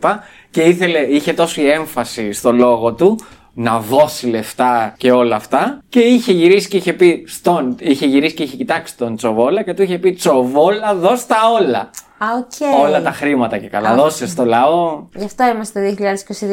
Και 0.50 0.62
ήθελε, 0.62 0.98
είχε 0.98 1.32
τόση 1.32 1.62
έμφαση 1.62 2.32
στο 2.32 2.52
λόγο 2.52 2.92
του 2.94 3.18
να 3.54 3.78
δώσει 3.78 4.26
λεφτά 4.26 4.94
και 4.96 5.12
όλα 5.12 5.36
αυτά. 5.36 5.82
Και 5.88 6.00
είχε 6.00 6.32
γυρίσει 6.32 6.68
και 6.68 6.76
είχε 6.76 6.92
πει 6.92 7.24
στον, 7.26 7.76
είχε 7.80 8.06
γυρίσει 8.06 8.34
και 8.34 8.42
είχε 8.42 8.56
κοιτάξει 8.56 8.96
τον 8.96 9.16
Τσοβόλα 9.16 9.62
και 9.62 9.74
του 9.74 9.82
είχε 9.82 9.98
πει 9.98 10.12
Τσοβόλα, 10.12 10.94
δώσ' 10.94 11.26
τα 11.26 11.36
όλα. 11.60 11.90
Α, 12.18 12.26
οκ. 12.38 12.82
Όλα 12.84 13.02
τα 13.02 13.10
χρήματα 13.10 13.58
και 13.58 13.66
καλά. 13.66 13.94
Δώσε 13.94 14.26
στο 14.26 14.44
λαό. 14.44 15.06
Γι' 15.14 15.24
αυτό 15.24 15.44
είμαστε 15.54 15.94
το 15.96 16.04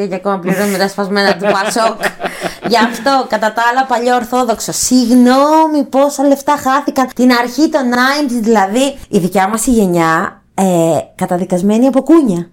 2022 0.03 0.08
και 0.08 0.15
ακόμα 0.15 0.39
πληρώνουμε 0.39 0.77
τα 0.77 0.88
σπασμένα 0.88 1.38
του 1.38 1.45
Πασόκ. 1.51 2.01
Γι' 2.67 2.78
αυτό, 2.78 3.26
κατά 3.30 3.54
τα 3.54 3.63
άλλα, 3.71 3.86
παλιό 3.86 4.15
Ορθόδοξο. 4.15 4.71
Συγγνώμη, 4.71 5.84
πόσα 5.89 6.28
λεφτά 6.28 6.58
χάθηκαν 6.58 7.08
την 7.15 7.32
αρχή 7.32 7.69
των 7.69 7.82
90 7.91 8.39
δηλαδή. 8.41 8.97
Η 9.10 9.17
δικιά 9.19 9.47
μας 9.47 9.65
η 9.65 9.71
γενιά 9.71 10.41
ε, 10.56 10.97
καταδικασμένη 11.15 11.88
από 11.88 12.02
κούνια. 12.02 12.49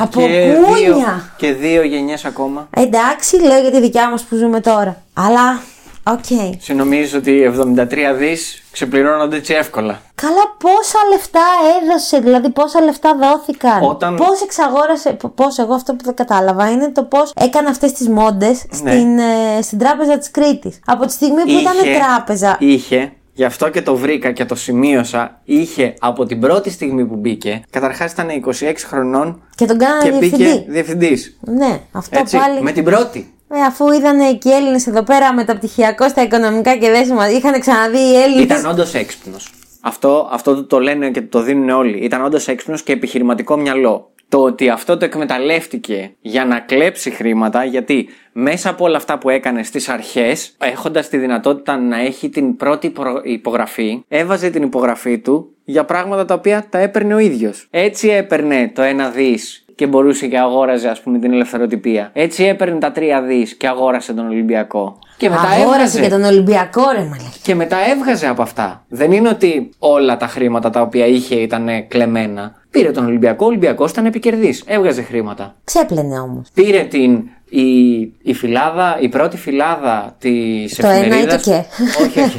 από 0.00 0.20
και 0.20 0.26
δύο, 0.26 0.66
κούνια. 0.66 1.32
και 1.36 1.52
δύο 1.52 1.82
γενιές 1.82 2.24
ακόμα. 2.24 2.68
Εντάξει, 2.76 3.36
λέω 3.36 3.60
για 3.60 3.70
τη 3.70 3.80
δικιά 3.80 4.10
μας 4.10 4.22
που 4.22 4.36
ζούμε 4.36 4.60
τώρα. 4.60 5.02
Αλλά, 5.12 5.60
οκ. 6.06 6.24
Συ 6.58 6.69
νομίζεις 6.69 7.14
ότι 7.14 7.42
73 7.42 8.14
δις 8.18 8.62
ξεπληρώνονται 8.72 9.36
έτσι 9.36 9.54
εύκολα. 9.54 10.00
Καλά, 10.14 10.54
πόσα 10.58 10.98
λεφτά 11.12 11.40
έδωσε, 11.82 12.18
δηλαδή 12.18 12.50
πόσα 12.50 12.80
λεφτά 12.80 13.16
δόθηκαν. 13.20 13.82
Όταν- 13.82 14.14
Πώς 14.16 14.40
εξαγόρασε, 14.42 15.16
πώς 15.34 15.58
εγώ 15.58 15.74
αυτό 15.74 15.92
που 15.94 16.04
δεν 16.04 16.14
κατάλαβα 16.14 16.70
είναι 16.70 16.88
το 16.90 17.02
πώς 17.04 17.32
έκανε 17.34 17.68
αυτές 17.68 17.92
τις 17.92 18.08
μόντες 18.08 18.64
στην, 18.70 19.18
ε, 19.18 19.62
στην 19.62 19.78
τράπεζα 19.78 20.18
της 20.18 20.30
Κρήτης. 20.30 20.80
Από 20.86 21.06
τη 21.06 21.12
στιγμή 21.12 21.42
που 21.42 21.48
ήταν 21.60 21.74
τράπεζα. 22.00 22.56
Είχε, 22.58 23.12
γι' 23.32 23.44
αυτό 23.44 23.68
και 23.68 23.82
το 23.82 23.96
βρήκα 23.96 24.32
και 24.32 24.44
το 24.44 24.54
σημείωσα, 24.54 25.40
είχε 25.44 25.94
από 26.00 26.24
την 26.26 26.40
πρώτη 26.40 26.70
στιγμή 26.70 27.04
που 27.06 27.16
μπήκε, 27.16 27.62
καταρχάς 27.70 28.12
ήταν 28.12 28.28
26 28.30 28.84
χρονών 28.86 29.42
Και 29.54 29.64
τον 29.66 29.78
κάνανε 29.78 30.02
και 30.04 30.10
μπήκε 30.10 30.36
διευθυντή. 30.36 30.70
διευθυντής. 30.70 31.38
Ναι, 31.40 31.80
αυτό 31.92 32.18
Έτσι, 32.18 32.36
πάλι. 32.38 32.62
με 32.62 32.72
την 32.72 32.84
πρώτη. 32.84 33.31
Ε, 33.54 33.60
αφού 33.60 33.92
είδαν 33.92 34.38
και 34.38 34.48
οι 34.48 34.52
Έλληνες 34.52 34.86
εδώ 34.86 35.02
πέρα 35.02 35.34
μεταπτυχιακό 35.34 36.08
στα 36.08 36.22
οικονομικά 36.22 36.76
και 36.76 36.90
δέσιμα, 36.90 37.30
είχαν 37.30 37.60
ξαναδεί 37.60 37.98
οι 37.98 38.16
Έλληνες. 38.22 38.44
Ήταν 38.44 38.70
όντως 38.70 38.94
έξυπνος. 38.94 39.50
Αυτό, 39.80 40.28
αυτό 40.32 40.54
το, 40.54 40.64
το 40.64 40.80
λένε 40.80 41.10
και 41.10 41.22
το 41.22 41.40
δίνουν 41.42 41.68
όλοι. 41.68 41.98
Ήταν 41.98 42.24
όντως 42.24 42.48
έξυπνος 42.48 42.82
και 42.82 42.92
επιχειρηματικό 42.92 43.56
μυαλό. 43.56 44.10
Το 44.28 44.42
ότι 44.42 44.68
αυτό 44.68 44.96
το 44.96 45.04
εκμεταλλεύτηκε 45.04 46.14
για 46.20 46.44
να 46.44 46.60
κλέψει 46.60 47.10
χρήματα, 47.10 47.64
γιατί 47.64 48.08
μέσα 48.32 48.70
από 48.70 48.84
όλα 48.84 48.96
αυτά 48.96 49.18
που 49.18 49.30
έκανε 49.30 49.62
στις 49.62 49.88
αρχές, 49.88 50.56
έχοντας 50.58 51.08
τη 51.08 51.16
δυνατότητα 51.16 51.76
να 51.76 52.00
έχει 52.00 52.28
την 52.28 52.56
πρώτη 52.56 52.90
προ- 52.90 53.20
υπογραφή, 53.24 54.04
έβαζε 54.08 54.50
την 54.50 54.62
υπογραφή 54.62 55.18
του 55.18 55.54
για 55.64 55.84
πράγματα 55.84 56.24
τα 56.24 56.34
οποία 56.34 56.66
τα 56.70 56.78
έπαιρνε 56.78 57.14
ο 57.14 57.18
ίδιος. 57.18 57.66
Έτσι 57.70 58.08
έπαιρνε 58.08 58.70
το 58.74 58.82
ένα 58.82 59.08
δις 59.08 59.64
και 59.74 59.86
μπορούσε 59.86 60.26
και 60.26 60.38
αγόραζε, 60.38 60.88
ας 60.88 61.00
πούμε, 61.00 61.18
την 61.18 61.32
ελευθεροτυπία. 61.32 62.10
Έτσι 62.12 62.44
έπαιρνε 62.44 62.78
τα 62.78 62.92
τρία 62.92 63.22
δις 63.22 63.54
και 63.54 63.66
αγόρασε 63.68 64.12
τον 64.12 64.26
Ολυμπιακό. 64.26 64.98
Και 65.16 65.28
μετά 65.28 65.40
Αγόρασε 65.42 65.72
έβγαζε. 65.72 66.00
και 66.00 66.08
τον 66.08 66.24
Ολυμπιακό, 66.24 66.82
ρε 66.92 66.98
μαλακά. 66.98 67.30
Και 67.42 67.54
μετά 67.54 67.76
έβγαζε 67.90 68.26
από 68.26 68.42
αυτά. 68.42 68.84
Δεν 68.88 69.12
είναι 69.12 69.28
ότι 69.28 69.70
όλα 69.78 70.16
τα 70.16 70.26
χρήματα 70.26 70.70
τα 70.70 70.80
οποία 70.80 71.06
είχε 71.06 71.34
ήταν 71.34 71.68
κλεμμένα. 71.88 72.60
Πήρε 72.70 72.90
τον 72.90 73.06
Ολυμπιακό, 73.06 73.44
ο 73.44 73.48
Ολυμπιακός 73.48 73.90
ήταν 73.90 74.06
επικερδής. 74.06 74.62
Έβγαζε 74.66 75.02
χρήματα. 75.02 75.54
Ξέπλαινε 75.64 76.18
όμως. 76.20 76.48
Πήρε 76.54 76.82
την. 76.82 77.22
Η, 77.54 78.00
η 78.22 78.34
φυλάδα, 78.34 78.98
η 79.00 79.08
πρώτη 79.08 79.36
φυλάδα 79.36 80.16
της 80.18 80.74
Το 80.76 80.86
ένα 80.86 80.96
ή 80.96 81.00
το 81.00 81.04
εφημερίδας. 81.06 81.42
και. 81.42 81.64
όχι, 82.04 82.20
όχι. 82.20 82.36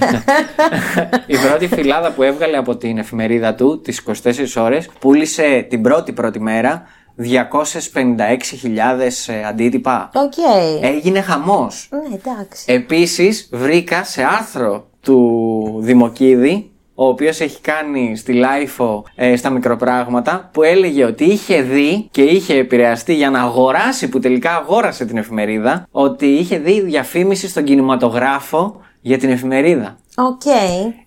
η 1.28 1.36
πρώτη 1.48 1.68
φυλάδα 1.68 2.12
που 2.12 2.24
έβγαλε 2.24 2.58
από 2.58 2.76
την 2.78 2.98
εφημερίδα 2.98 3.56
του, 3.56 3.82
τις 3.82 4.04
24 4.56 4.64
ώρες, 4.64 4.90
πούλησε 5.00 5.66
την 5.70 5.82
πρώτη 5.82 6.12
πρώτη 6.12 6.40
μέρα 6.40 6.84
256.000 7.20 7.28
ε, 9.28 9.46
αντίτυπα. 9.46 10.10
Οκ. 10.14 10.34
Έγινε 10.82 11.22
χαμός. 11.22 11.90
Ναι, 11.92 12.16
εντάξει. 12.16 12.66
Επίσης 12.68 13.50
βρήκα 13.52 14.04
σε 14.04 14.24
άρθρο 14.24 14.88
του 15.02 15.80
Δημοκίδη 15.80 16.72
ο 16.96 17.08
οποίος 17.08 17.40
έχει 17.40 17.62
κάνει 17.62 18.16
στη 18.16 18.34
Lifo 18.34 19.06
ε, 19.16 19.36
στα 19.36 19.50
μικροπράγματα 19.50 20.50
που 20.54 20.64
έλεγε 20.64 21.06
ότι 21.06 21.24
είχε 21.24 21.62
δει 21.62 22.08
και 22.12 22.22
είχε 22.22 22.58
επηρεαστεί 22.58 23.14
για 23.14 23.30
να 23.30 23.42
αγοράσει 23.42 24.10
που 24.10 24.20
τελικά 24.20 24.56
αγόρασε 24.56 25.06
την 25.06 25.18
εφημερίδα 25.18 25.88
ότι 25.92 26.26
είχε 26.26 26.58
δει 26.58 26.82
διαφήμιση 26.82 27.48
στον 27.48 27.64
κινηματογράφο 27.64 28.82
για 29.02 29.18
την 29.18 29.30
εφημερίδα. 29.30 29.98
Οκ. 30.16 30.42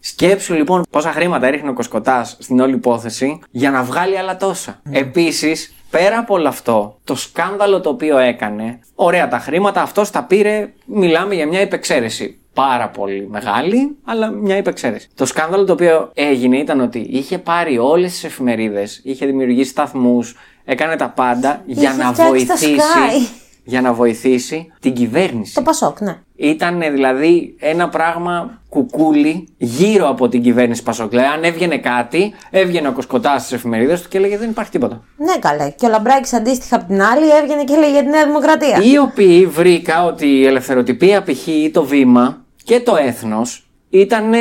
Σκέψου 0.01 0.55
λοιπόν 0.55 0.83
πόσα 0.91 1.13
χρήματα 1.13 1.47
έριχνε 1.47 1.71
ο 1.71 1.73
Κοσκωτάς 1.73 2.37
στην 2.39 2.61
όλη 2.61 2.75
υπόθεση 2.75 3.41
για 3.51 3.71
να 3.71 3.83
βγάλει 3.83 4.19
άλλα 4.19 4.37
τόσα. 4.37 4.81
Επίσης, 4.91 5.75
πέρα 5.99 6.19
από 6.19 6.35
όλο 6.35 6.49
αυτό, 6.49 6.99
το 7.05 7.15
σκάνδαλο 7.15 7.81
το 7.81 7.89
οποίο 7.89 8.19
έκανε, 8.19 8.79
ωραία 8.95 9.29
τα 9.29 9.39
χρήματα, 9.39 9.83
αυτός 9.83 10.11
τα 10.11 10.25
πήρε, 10.25 10.73
μιλάμε 10.85 11.35
για 11.35 11.47
μια 11.47 11.61
υπεξαίρεση. 11.61 12.39
Πάρα 12.55 12.89
πολύ 12.89 13.27
μεγάλη, 13.31 13.97
αλλά 14.05 14.31
μια 14.31 14.57
υπεξαίρεση. 14.57 15.09
Το 15.15 15.27
σκάνδαλο 15.27 15.65
το 15.65 15.73
οποίο 15.73 16.11
έγινε 16.15 16.57
ήταν 16.57 16.81
ότι 16.81 16.99
είχε 16.99 17.39
πάρει 17.39 17.79
όλες 17.79 18.13
τις 18.13 18.25
εφημερίδες, 18.25 19.01
είχε 19.05 19.27
δημιουργήσει 19.27 19.71
σταθμούς, 19.71 20.37
έκανε 20.65 20.97
τα 20.97 21.09
πάντα 21.09 21.63
για 21.67 21.91
Είχε 21.91 22.03
να 22.03 22.13
φτιάξει 22.13 22.23
το 22.23 22.29
βοηθήσει. 22.29 23.29
Sky. 23.67 23.71
για 23.71 23.81
να 23.81 23.93
βοηθήσει 23.93 24.73
την 24.81 24.93
κυβέρνηση. 24.93 25.55
Το 25.55 25.63
Πασόκ, 25.63 26.01
ναι. 26.01 26.17
Ήταν 26.37 26.81
δηλαδή 26.81 27.57
ένα 27.59 27.89
πράγμα 27.89 28.63
κουκούλι 28.69 29.49
γύρω 29.57 30.09
από 30.09 30.29
την 30.29 30.43
κυβέρνηση 30.43 30.83
Πασόκ. 30.83 31.09
Δηλαδή, 31.11 31.27
αν 31.27 31.45
έβγαινε 31.45 31.79
κάτι, 31.79 32.33
έβγαινε 32.51 32.89
ο 32.89 32.93
Κοσκοτάς 32.93 33.43
στις 33.43 33.53
εφημερίδες 33.53 34.03
του 34.03 34.09
και 34.09 34.19
έλεγε 34.19 34.39
Δεν 34.39 34.51
υπάρχει 34.51 34.71
τίποτα. 34.71 35.03
Ναι, 35.17 35.39
καλέ. 35.39 35.71
Και 35.71 35.87
ο 35.87 35.89
Λαμπράκης 35.89 36.33
αντίστοιχα 36.33 36.77
από 36.77 36.87
την 36.87 37.03
άλλη 37.03 37.31
έβγαινε 37.43 37.65
και 37.65 37.73
έλεγε 37.73 37.93
για 37.93 38.03
τη 38.03 38.09
Νέα 38.09 38.27
Δημοκρατία. 38.27 38.81
Οι 38.83 38.99
οποίοι 38.99 39.47
βρήκα 39.47 40.05
ότι 40.05 40.27
η 40.27 40.47
ελευθεροτυπία 40.47 41.23
π.χ. 41.23 41.47
ή 41.47 41.71
το 41.71 41.85
βήμα 41.85 42.45
και 42.65 42.81
το 42.81 42.97
έθνος 42.97 43.69
ήταν 43.91 44.33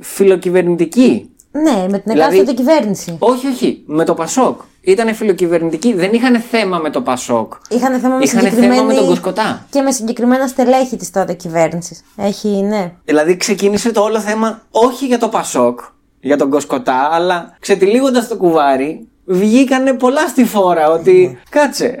φιλοκυβερνητικοί. 0.00 1.29
Ναι, 1.52 1.86
με 1.90 1.98
την 1.98 2.12
Δηλαδή- 2.12 2.36
εκάστοτε 2.36 2.52
κυβέρνηση. 2.52 3.16
Όχι, 3.18 3.46
όχι. 3.46 3.82
Με 3.86 4.04
το 4.04 4.14
Πασόκ. 4.14 4.60
Ήταν 4.80 5.14
φιλοκυβερνητικοί. 5.14 5.94
Δεν 5.94 6.12
είχαν 6.12 6.40
θέμα 6.50 6.78
με 6.78 6.90
το 6.90 7.00
Πασόκ. 7.00 7.52
Είχαν 7.68 8.00
θέμα 8.00 8.16
με 8.16 8.24
Είχαν 8.24 8.40
συγκεκριμένη... 8.40 8.74
θέμα 8.74 8.86
με 8.86 8.94
τον 8.94 9.06
Κοσκοτά. 9.06 9.66
Και 9.70 9.80
με 9.80 9.90
συγκεκριμένα 9.90 10.46
στελέχη 10.46 10.96
της 10.96 11.10
τότε 11.10 11.32
κυβέρνησης. 11.32 12.02
Έχει, 12.16 12.48
ναι. 12.48 12.92
Δηλαδή 13.04 13.36
ξεκίνησε 13.36 13.92
το 13.92 14.00
όλο 14.00 14.20
θέμα 14.20 14.62
όχι 14.70 15.06
για 15.06 15.18
το 15.18 15.28
Πασόκ, 15.28 15.80
για 16.20 16.36
τον 16.36 16.50
Κοσκοτά, 16.50 17.08
αλλά 17.12 17.56
ξετυλίγοντας 17.60 18.28
το 18.28 18.36
κουβάρι, 18.36 19.08
βγήκανε 19.24 19.92
πολλά 19.92 20.28
στη 20.28 20.44
φόρα 20.44 20.90
ότι 20.90 21.38
κάτσε. 21.50 22.00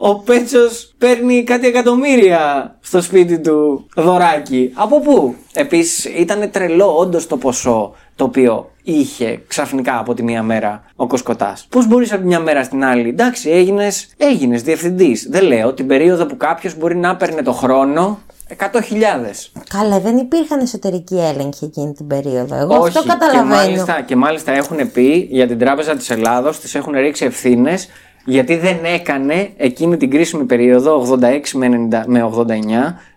Ο 0.00 0.14
Πέτσος 0.14 0.94
παίρνει 0.98 1.44
κάτι 1.44 1.66
εκατομμύρια 1.66 2.74
στο 2.80 3.02
σπίτι 3.02 3.40
του 3.40 3.86
δωράκι. 3.96 4.72
Από 4.74 5.00
πού; 5.00 5.34
Επίσης 5.52 6.04
ήταν 6.04 6.50
τρελό 6.50 6.96
όντως 6.96 7.26
το 7.26 7.36
ποσό 7.36 7.94
το 8.16 8.24
οποίο 8.24 8.70
είχε 8.82 9.42
ξαφνικά 9.46 9.98
από 9.98 10.14
τη 10.14 10.22
μία 10.22 10.42
μέρα 10.42 10.84
ο 10.96 11.06
Κοσκοτάς. 11.06 11.66
Πώς 11.68 11.86
μπορείς 11.86 12.12
από 12.12 12.20
τη 12.20 12.26
μια 12.26 12.40
μέρα 12.40 12.64
στην 12.64 12.84
άλλη, 12.84 13.08
εντάξει 13.08 13.50
έγινες, 13.50 14.08
έγινες 14.16 14.62
διευθυντής. 14.62 15.26
Δεν 15.30 15.44
λέω 15.44 15.72
την 15.72 15.86
περίοδο 15.86 16.26
που 16.26 16.36
κάποιος 16.36 16.76
μπορεί 16.76 16.96
να 16.96 17.16
παίρνει 17.16 17.42
το 17.42 17.52
χρόνο 17.52 18.18
100.000. 18.56 19.50
Καλά, 19.68 20.00
δεν 20.00 20.16
υπήρχαν 20.16 20.60
εσωτερικοί 20.60 21.14
έλεγχοι 21.14 21.64
εκείνη 21.64 21.92
την 21.92 22.06
περίοδο. 22.06 22.56
Εγώ 22.56 22.74
Όχι, 22.74 22.98
αυτό 22.98 23.08
καταλαβαίνω. 23.08 23.54
Και 23.54 23.54
μάλιστα, 23.54 24.00
και 24.00 24.16
μάλιστα 24.16 24.52
έχουν 24.52 24.92
πει 24.92 25.28
για 25.30 25.46
την 25.46 25.58
Τράπεζα 25.58 25.96
της 25.96 26.10
Ελλάδος, 26.10 26.60
της 26.60 26.74
έχουν 26.74 26.92
ρίξει 26.92 27.24
ευθύνες 27.24 27.88
γιατί 28.28 28.56
δεν 28.56 28.76
έκανε 28.84 29.50
εκείνη 29.56 29.96
την 29.96 30.10
κρίσιμη 30.10 30.44
περίοδο 30.44 31.18
86 31.20 31.24
με, 31.54 31.88
90, 31.90 32.02
με 32.06 32.30
89, 32.34 32.46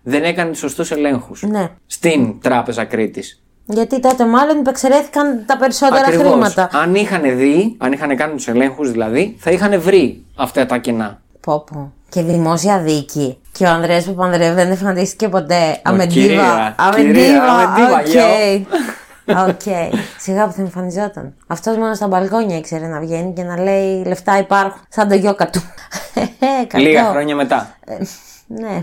δεν 0.04 0.24
έκανε 0.24 0.50
τους 0.50 0.60
σωστούς 0.60 0.92
ελέγχους. 0.92 1.44
Ναι. 1.44 1.70
Στην 1.86 2.42
Τράπεζα 2.42 2.86
Κρήτης. 2.86 3.44
Γιατί 3.66 4.00
τότε 4.00 4.26
μάλλον 4.26 4.60
υπεξαιρέθηκαν 4.60 5.44
τα 5.46 5.58
περισσότερα 5.58 6.06
χρήματα. 6.06 6.70
Αν 6.72 6.96
είχαν 6.96 7.38
δει, 7.38 7.76
αν 7.78 7.92
είχαν 7.92 8.16
κάνει 8.16 8.34
τους 8.34 8.48
ελέγχους 8.48 8.92
δηλαδή, 8.92 9.36
θα 9.40 9.52
είχαν 9.52 9.82
βρει 9.82 10.24
αυτά 10.36 10.66
τα 10.66 10.78
κενά. 10.78 11.22
Πω, 11.40 11.64
πω. 11.72 11.94
Και 12.10 12.22
δημόσια 12.22 12.80
δίκη. 12.80 13.38
Και 13.52 13.66
ο 13.66 13.70
Ανδρέας 13.70 14.06
Παπανδρέου 14.06 14.54
δεν 14.54 14.70
εμφανίστηκε 14.70 15.28
ποτέ. 15.28 15.80
Αμεντίβα. 15.84 16.22
κυρία, 16.22 16.76
Αμεντίβα. 16.78 17.14
κυρία, 17.14 17.44
αμεντίβα, 17.44 18.02
OK. 19.26 19.48
OK. 19.48 19.62
Σιγά 20.20 20.46
που 20.46 20.52
θα 20.52 20.62
εμφανιζόταν. 20.62 21.34
Αυτός 21.48 21.78
μόνο 21.78 21.94
στα 21.94 22.08
μπαλκόνια 22.08 22.58
ήξερε 22.58 22.88
να 22.88 23.00
βγαίνει 23.00 23.34
και 23.34 23.44
να 23.44 23.62
λέει 23.62 24.04
λεφτά 24.06 24.38
υπάρχουν. 24.38 24.82
Σαν 24.90 25.08
το 25.08 25.16
γιόκα 25.16 25.50
του. 25.50 25.62
Κακό. 26.68 26.78
Λίγα 26.78 27.10
χρόνια 27.10 27.36
μετά. 27.36 27.76
Ναι. 28.48 28.80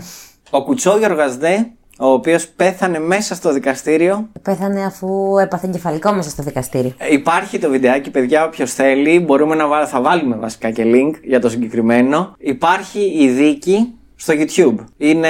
Ο 0.49 0.63
Κουτσόγιοργας 0.63 1.37
δε, 1.37 1.57
ο 1.99 2.07
οποίος 2.07 2.47
πέθανε 2.47 2.99
μέσα 2.99 3.35
στο 3.35 3.53
δικαστήριο, 3.53 4.29
Πέθανε 4.41 4.85
αφού 4.85 5.37
έπαθε 5.37 5.67
εγκεφαλικό 5.67 6.13
μέσα 6.13 6.29
στο 6.29 6.43
δικαστήριο. 6.43 6.93
Υπάρχει 7.11 7.59
το 7.59 7.69
βιντεάκι, 7.69 8.11
παιδιά, 8.11 8.45
όποιος 8.45 8.73
θέλει. 8.73 9.19
Μπορούμε 9.19 9.55
να 9.55 9.67
βάλουμε, 9.67 9.89
θα 9.89 10.01
βάλουμε 10.01 10.35
βασικά 10.35 10.71
και 10.71 10.83
link 10.85 11.11
για 11.23 11.39
το 11.39 11.49
συγκεκριμένο. 11.49 12.35
Υπάρχει 12.37 12.99
η 12.99 13.29
δίκη 13.29 13.98
στο 14.21 14.33
YouTube. 14.37 14.75
Είναι 14.97 15.29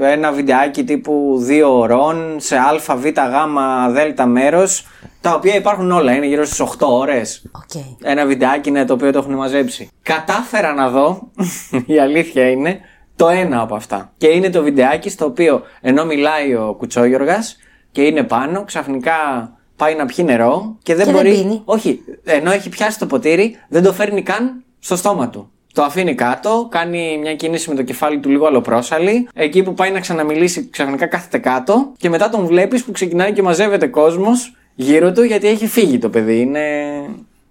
ένα 0.00 0.32
βιντεάκι 0.32 0.84
τύπου 0.84 1.46
2 1.48 1.62
ωρών 1.66 2.36
σε 2.40 2.56
α, 2.56 2.96
β, 2.96 3.04
γ, 3.06 3.12
δ 4.16 4.22
μέρος 4.26 4.86
τα 5.20 5.34
οποία 5.34 5.54
υπάρχουν 5.54 5.90
όλα. 5.90 6.14
Είναι 6.14 6.26
γύρω 6.26 6.44
στις 6.44 6.60
8 6.60 6.66
ώρες. 6.78 7.44
Οκ. 7.52 7.82
Ένα 8.02 8.24
βιντεάκι 8.26 8.68
είναι 8.68 8.84
το 8.84 8.92
οποίο 8.92 9.12
το 9.12 9.18
έχουν 9.18 9.34
μαζέψει. 9.34 9.88
Κατάφερα 10.02 10.72
να 10.74 10.88
δω, 10.88 11.30
η 11.86 11.98
αλήθεια 11.98 12.50
είναι, 12.50 12.80
το 13.16 13.28
ένα 13.28 13.60
από 13.60 13.74
αυτά. 13.74 14.12
Και 14.18 14.26
είναι 14.26 14.50
το 14.50 14.62
βιντεάκι 14.62 15.10
στο 15.10 15.24
οποίο 15.24 15.62
ενώ 15.80 16.04
μιλάει 16.04 16.54
ο 16.54 16.74
Κουτσόγιοργας 16.78 17.56
και 17.92 18.02
είναι 18.02 18.22
πάνω, 18.22 18.64
ξαφνικά 18.64 19.12
πάει 19.76 19.94
να 19.94 20.06
πιει 20.06 20.24
νερό 20.28 20.76
και 20.82 20.94
δεν 20.94 21.06
Και 21.06 21.12
δεν 21.12 21.22
μπορεί. 21.22 21.36
πίνει. 21.36 21.62
όχι, 21.64 22.00
ενώ 22.24 22.50
έχει 22.50 22.68
πιάσει 22.68 22.98
το 22.98 23.06
ποτήρι, 23.06 23.56
δεν 23.68 23.82
το 23.82 23.92
φέρνει 23.92 24.22
καν 24.22 24.64
στο 24.78 24.96
στόμα 24.96 25.28
του. 25.28 25.51
Το 25.72 25.82
αφήνει 25.82 26.14
κάτω, 26.14 26.68
κάνει 26.70 27.18
μια 27.20 27.34
κίνηση 27.34 27.68
με 27.68 27.74
το 27.74 27.82
κεφάλι 27.82 28.18
του 28.18 28.28
λίγο 28.28 28.46
αλλοπρόσαλλη. 28.46 29.28
Εκεί 29.34 29.62
που 29.62 29.74
πάει 29.74 29.90
να 29.90 30.00
ξαναμιλήσει, 30.00 30.68
ξαφνικά 30.70 31.06
κάθεται 31.06 31.38
κάτω 31.38 31.92
και 31.96 32.08
μετά 32.08 32.28
τον 32.28 32.46
βλέπεις 32.46 32.84
που 32.84 32.92
ξεκινάει 32.92 33.32
και 33.32 33.42
μαζεύεται 33.42 33.86
κόσμος 33.86 34.56
γύρω 34.74 35.12
του 35.12 35.22
γιατί 35.22 35.46
έχει 35.46 35.66
φύγει 35.66 35.98
το 35.98 36.08
παιδί. 36.08 36.40
Είναι 36.40 36.62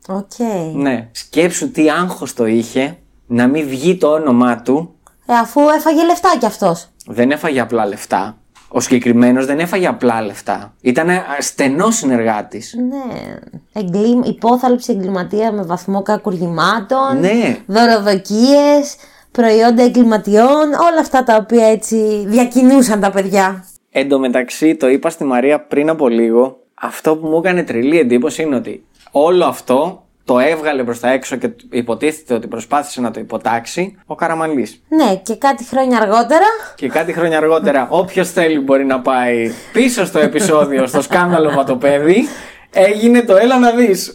Οκ. 0.07 0.31
ναι. 0.75 1.07
Σκέψου 1.11 1.71
τι 1.71 1.89
άγχος 1.89 2.33
το 2.33 2.45
είχε 2.45 2.97
να 3.27 3.47
μην 3.47 3.67
βγει 3.67 3.97
το 3.97 4.07
όνομά 4.07 4.61
του. 4.61 4.95
Ε, 5.25 5.33
αφού 5.33 5.61
έφαγε 5.77 6.03
λεφτά 6.05 6.29
κι 6.39 6.45
αυτός. 6.45 6.87
Δεν 7.05 7.31
έφαγε 7.31 7.59
απλά 7.59 7.85
λεφτά. 7.87 8.37
Ο 8.73 8.79
συγκεκριμένος 8.79 9.45
δεν 9.45 9.59
έφαγε 9.59 9.87
απλά 9.87 10.21
λεφτά. 10.21 10.73
Ήταν 10.81 11.07
στενός 11.39 11.95
συνεργάτης. 11.95 12.75
Ναι. 12.89 13.35
Εγκλήμ, 13.73 14.21
υπόθαλψη 14.23 14.91
εγκληματία 14.91 15.51
με 15.51 15.63
βαθμό 15.63 16.01
κακουργημάτων. 16.01 17.19
Ναι. 17.19 17.57
Δωροδοκίες, 17.65 18.95
προϊόντα 19.31 19.83
εγκληματιών. 19.83 20.73
Όλα 20.91 20.99
αυτά 20.99 21.23
τα 21.23 21.35
οποία 21.35 21.65
έτσι 21.65 22.23
διακινούσαν 22.27 22.99
τα 22.99 23.11
παιδιά. 23.11 23.65
Εν 23.91 24.09
τω 24.09 24.19
μεταξύ, 24.19 24.75
το 24.75 24.89
είπα 24.89 25.09
στη 25.09 25.23
Μαρία 25.23 25.61
πριν 25.61 25.89
από 25.89 26.07
λίγο. 26.07 26.59
Αυτό 26.73 27.15
που 27.17 27.27
μου 27.27 27.37
έκανε 27.37 27.63
τρελή 27.63 27.99
εντύπωση 27.99 28.41
είναι 28.41 28.55
ότι 28.55 28.85
όλο 29.11 29.45
αυτό 29.45 30.05
το 30.31 30.39
έβγαλε 30.39 30.83
προς 30.83 30.99
τα 30.99 31.11
έξω 31.11 31.35
και 31.35 31.49
υποτίθεται 31.71 32.33
ότι 32.33 32.47
προσπάθησε 32.47 33.01
να 33.01 33.11
το 33.11 33.19
υποτάξει 33.19 33.97
ο 34.05 34.15
Καραμαλής. 34.15 34.81
Ναι, 34.87 35.15
και 35.15 35.35
κάτι 35.35 35.63
χρόνια 35.63 35.97
αργότερα. 35.97 36.45
Και 36.75 36.87
κάτι 36.87 37.13
χρόνια 37.13 37.37
αργότερα, 37.37 37.87
όποιος 37.89 38.31
θέλει 38.31 38.59
μπορεί 38.59 38.85
να 38.85 38.99
πάει 38.99 39.51
πίσω 39.73 40.05
στο 40.05 40.19
επεισόδιο, 40.19 40.87
στο 40.87 41.01
σκάνδαλο 41.01 41.51
Βατοπέδι, 41.51 42.27
έγινε 42.71 43.21
το 43.21 43.35
έλα 43.35 43.59
να 43.59 43.71
δεις. 43.71 44.13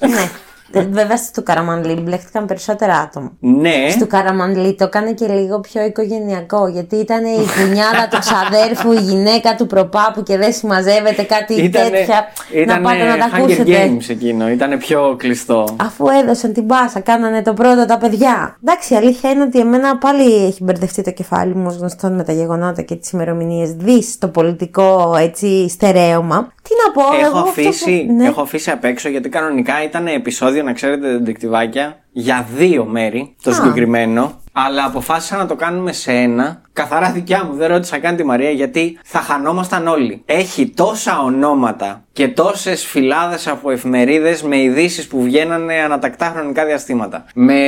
Ναι. 0.72 0.82
Βέβαια 0.82 1.16
στο 1.16 1.42
Καραμανλή 1.42 2.00
μπλέχτηκαν 2.00 2.46
περισσότερα 2.46 2.94
άτομα. 2.94 3.32
Ναι, 3.40 3.88
Στο 3.90 4.06
Καραμανλή 4.06 4.74
το 4.74 4.84
έκανε 4.84 5.12
και 5.12 5.26
λίγο 5.26 5.60
πιο 5.60 5.84
οικογενειακό. 5.84 6.68
Γιατί 6.68 6.96
ήταν 6.96 7.24
η 7.24 7.36
κουνιάδα 7.56 8.08
του 8.10 8.18
ξαδέρφου, 8.18 8.92
η 8.92 9.00
γυναίκα 9.00 9.54
του 9.54 9.66
προπάπου 9.66 10.22
και 10.22 10.36
δεν 10.36 10.52
συμμαζεύεται 10.52 11.22
κάτι 11.22 11.54
ήτανε, 11.54 11.90
τέτοια. 11.90 12.24
ήτανε 12.52 12.80
να 12.80 12.88
πάτε 12.88 13.04
να 13.04 13.16
τα 13.16 13.30
Hunger 13.30 13.38
ακούσετε. 13.38 13.86
Games 13.86 14.08
εκείνο, 14.08 14.48
ήταν 14.48 14.78
πιο 14.78 15.14
κλειστό. 15.18 15.76
Αφού 15.76 16.06
έδωσαν 16.22 16.52
την 16.52 16.66
πάσα, 16.66 17.00
κάνανε 17.00 17.42
το 17.42 17.52
πρώτο 17.52 17.86
τα 17.86 17.98
παιδιά. 17.98 18.56
Εντάξει, 18.64 18.94
η 18.94 18.96
αλήθεια 18.96 19.30
είναι 19.30 19.42
ότι 19.42 19.58
εμένα 19.58 19.98
πάλι 19.98 20.46
έχει 20.46 20.64
μπερδευτεί 20.64 21.02
το 21.02 21.10
κεφάλι 21.10 21.54
μου 21.54 21.66
ως 21.66 21.76
γνωστόν 21.76 22.14
με 22.14 22.24
τα 22.24 22.32
γεγονότα 22.32 22.82
και 22.82 22.94
τις 22.94 23.10
ημερομηνίες. 23.10 23.72
Δει 23.72 24.04
το 24.18 24.28
πολιτικό 24.28 25.16
έτσι 25.20 25.68
στερέωμα. 25.68 26.54
Τι 26.62 26.72
να 26.86 26.92
πω, 26.92 27.16
εγώ 27.16 27.26
Έχω 27.26 27.38
αυτό 27.38 27.48
αφήσει, 27.68 28.04
που... 28.06 28.12
ναι. 28.12 28.26
έχω 28.26 28.40
αφήσει 28.40 28.70
απ' 28.70 28.84
έξω 28.84 29.08
γιατί 29.08 29.28
κανονικά 29.28 29.82
ήταν 29.84 30.06
επεισόδιο, 30.06 30.55
να 30.62 30.72
ξέρετε, 30.72 31.10
δεντεκτιβάκια 31.10 32.05
για 32.18 32.46
δύο 32.56 32.84
μέρη 32.84 33.36
το 33.42 33.50
Α. 33.50 33.54
συγκεκριμένο. 33.54 34.40
Αλλά 34.52 34.84
αποφάσισα 34.84 35.36
να 35.36 35.46
το 35.46 35.54
κάνουμε 35.54 35.92
σε 35.92 36.12
ένα. 36.12 36.60
Καθαρά 36.72 37.10
δικιά 37.10 37.44
μου, 37.44 37.56
δεν 37.56 37.68
ρώτησα 37.68 37.98
καν 37.98 38.16
τη 38.16 38.24
Μαρία 38.24 38.50
γιατί 38.50 38.98
θα 39.04 39.18
χανόμασταν 39.18 39.86
όλοι. 39.86 40.22
Έχει 40.26 40.68
τόσα 40.68 41.20
ονόματα 41.22 42.04
και 42.12 42.28
τόσες 42.28 42.84
φυλάδες 42.86 43.48
από 43.48 43.70
εφημερίδες 43.70 44.42
με 44.42 44.58
ειδήσεις 44.58 45.06
που 45.06 45.22
βγαίνανε 45.22 45.74
ανατακτά 45.74 46.32
χρονικά 46.36 46.64
διαστήματα. 46.64 47.24
Με, 47.34 47.58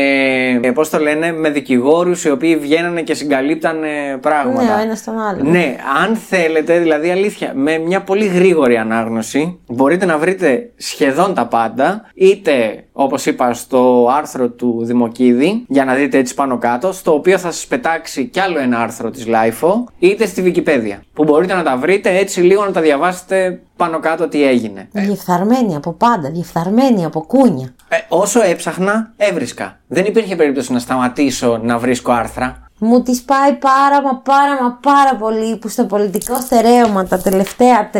ε, 0.62 0.70
πώς 0.70 0.90
το 0.90 0.98
λένε, 0.98 1.32
με 1.32 1.50
δικηγόρους 1.50 2.24
οι 2.24 2.30
οποίοι 2.30 2.56
βγαίνανε 2.56 3.02
και 3.02 3.14
συγκαλύπτανε 3.14 4.18
πράγματα. 4.20 4.62
Ναι, 4.62 4.70
ο 4.70 4.82
ένας 4.82 5.04
τον 5.04 5.20
άλλο. 5.20 5.42
Ναι, 5.42 5.76
αν 6.02 6.16
θέλετε, 6.16 6.78
δηλαδή 6.78 7.10
αλήθεια, 7.10 7.52
με 7.54 7.78
μια 7.78 8.00
πολύ 8.02 8.26
γρήγορη 8.26 8.76
ανάγνωση 8.76 9.58
μπορείτε 9.66 10.06
να 10.06 10.18
βρείτε 10.18 10.70
σχεδόν 10.76 11.34
τα 11.34 11.46
πάντα, 11.46 12.04
είτε 12.14 12.84
όπως 13.00 13.26
είπα 13.26 13.54
στο 13.54 14.08
άρθρο 14.16 14.48
του 14.48 14.80
Δημοκίδη, 14.84 15.64
για 15.68 15.84
να 15.84 15.94
δείτε 15.94 16.18
έτσι 16.18 16.34
πάνω 16.34 16.58
κάτω, 16.58 16.92
στο 16.92 17.14
οποίο 17.14 17.38
θα 17.38 17.50
σας 17.50 17.66
πετάξει 17.66 18.26
κι 18.26 18.40
άλλο 18.40 18.58
ένα 18.58 18.78
άρθρο 18.78 19.10
της 19.10 19.26
LIFO, 19.26 19.72
είτε 19.98 20.26
στη 20.26 20.42
Wikipedia, 20.46 20.98
που 21.12 21.24
μπορείτε 21.24 21.54
να 21.54 21.62
τα 21.62 21.76
βρείτε 21.76 22.16
έτσι 22.16 22.40
λίγο 22.40 22.64
να 22.64 22.72
τα 22.72 22.80
διαβάσετε 22.80 23.60
πάνω 23.76 24.00
κάτω 24.00 24.28
τι 24.28 24.44
έγινε. 24.44 24.88
Διεφθαρμένη 24.92 25.76
από 25.76 25.92
πάντα, 25.92 26.30
διεφθαρμένη 26.30 27.04
από 27.04 27.20
κούνια. 27.26 27.74
Ε, 27.88 27.96
όσο 28.08 28.40
έψαχνα, 28.42 29.12
έβρισκα. 29.16 29.78
Δεν 29.86 30.04
υπήρχε 30.04 30.36
περίπτωση 30.36 30.72
να 30.72 30.78
σταματήσω 30.78 31.60
να 31.62 31.78
βρίσκω 31.78 32.12
άρθρα. 32.12 32.67
Μου 32.80 33.02
τη 33.02 33.20
πάει 33.26 33.52
πάρα 33.52 34.02
μα 34.02 34.14
πάρα 34.14 34.62
μα 34.62 34.78
πάρα 34.82 35.16
πολύ 35.16 35.56
που 35.56 35.68
στο 35.68 35.84
πολιτικό 35.84 36.36
στερέωμα 36.40 37.06
τα 37.06 37.18
τελευταία 37.18 37.90
30 37.94 37.98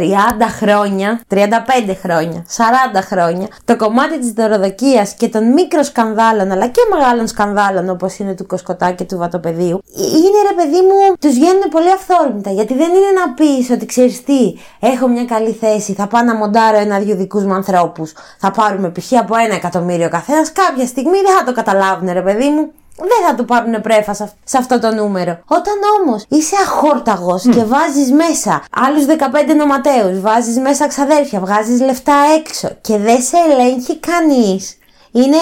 χρόνια, 0.61 1.21
35 1.31 1.37
χρόνια, 2.03 2.45
40 2.57 2.99
χρόνια, 3.01 3.47
το 3.65 3.77
κομμάτι 3.77 4.19
της 4.19 4.31
δωροδοκίας 4.31 5.15
και 5.15 5.29
των 5.29 5.53
μικροσκανδάλων 5.53 6.51
αλλά 6.51 6.67
και 6.67 6.81
μεγάλων 6.93 7.27
σκανδάλων 7.27 7.89
όπως 7.89 8.19
είναι 8.19 8.35
του 8.35 8.47
Κοσκοτά 8.47 8.91
και 8.91 9.05
του 9.05 9.17
Βατοπεδίου 9.17 9.83
είναι 9.97 10.39
ρε 10.51 10.55
παιδί 10.57 10.81
μου, 10.81 11.15
τους 11.21 11.33
βγαίνουν 11.33 11.63
πολύ 11.71 11.91
αυθόρμητα 11.91 12.51
γιατί 12.51 12.75
δεν 12.75 12.89
είναι 12.89 13.21
να 13.25 13.35
πεις 13.35 13.71
ότι 13.71 13.87
ξέρεις 13.87 14.25
τι, 14.25 14.55
έχω 14.81 15.09
μια 15.09 15.25
καλή 15.25 15.53
θέση, 15.53 15.93
θα 15.93 16.07
πάω 16.07 16.23
να 16.23 16.35
μοντάρω 16.35 16.79
ένα-δυο 16.79 17.17
δικούς 17.17 17.45
μου 17.45 17.55
ανθρώπους, 17.55 18.13
θα 18.39 18.51
πάρουμε 18.51 18.91
π.χ. 18.91 19.13
από 19.19 19.37
ένα 19.37 19.55
εκατομμύριο 19.55 20.09
καθένας, 20.09 20.53
κάποια 20.53 20.87
στιγμή 20.87 21.21
δεν 21.27 21.37
θα 21.39 21.45
το 21.45 21.53
καταλάβουν 21.53 22.13
ρε 22.13 22.23
παιδί 22.23 22.49
μου 22.49 22.73
δεν 22.99 23.29
θα 23.29 23.35
του 23.35 23.45
πάρουν 23.45 23.81
πρέφα 23.81 24.15
σε 24.45 24.59
αυτό 24.59 24.81
το 24.81 24.95
νούμερο. 24.95 25.39
Όταν 25.47 25.75
όμως 26.01 26.25
είσαι 26.29 26.57
αχόρταγος 26.63 27.43
και 27.43 27.65
βάζεις 27.65 28.13
μέσα 28.13 28.63
άλλους 28.71 29.05
15 29.05 29.55
νοματέους, 29.57 30.21
βάζεις 30.21 30.59
μέσα 30.59 30.87
ξαδέρφια, 30.87 31.41
βγάζει 31.41 31.85
λεφτά 31.85 32.15
έξω 32.39 32.69
και 32.81 32.99
δεν 32.99 33.23
σε 33.23 33.37
ελέγχει 33.51 33.99
κανείς. 33.99 34.79
Είναι 35.13 35.37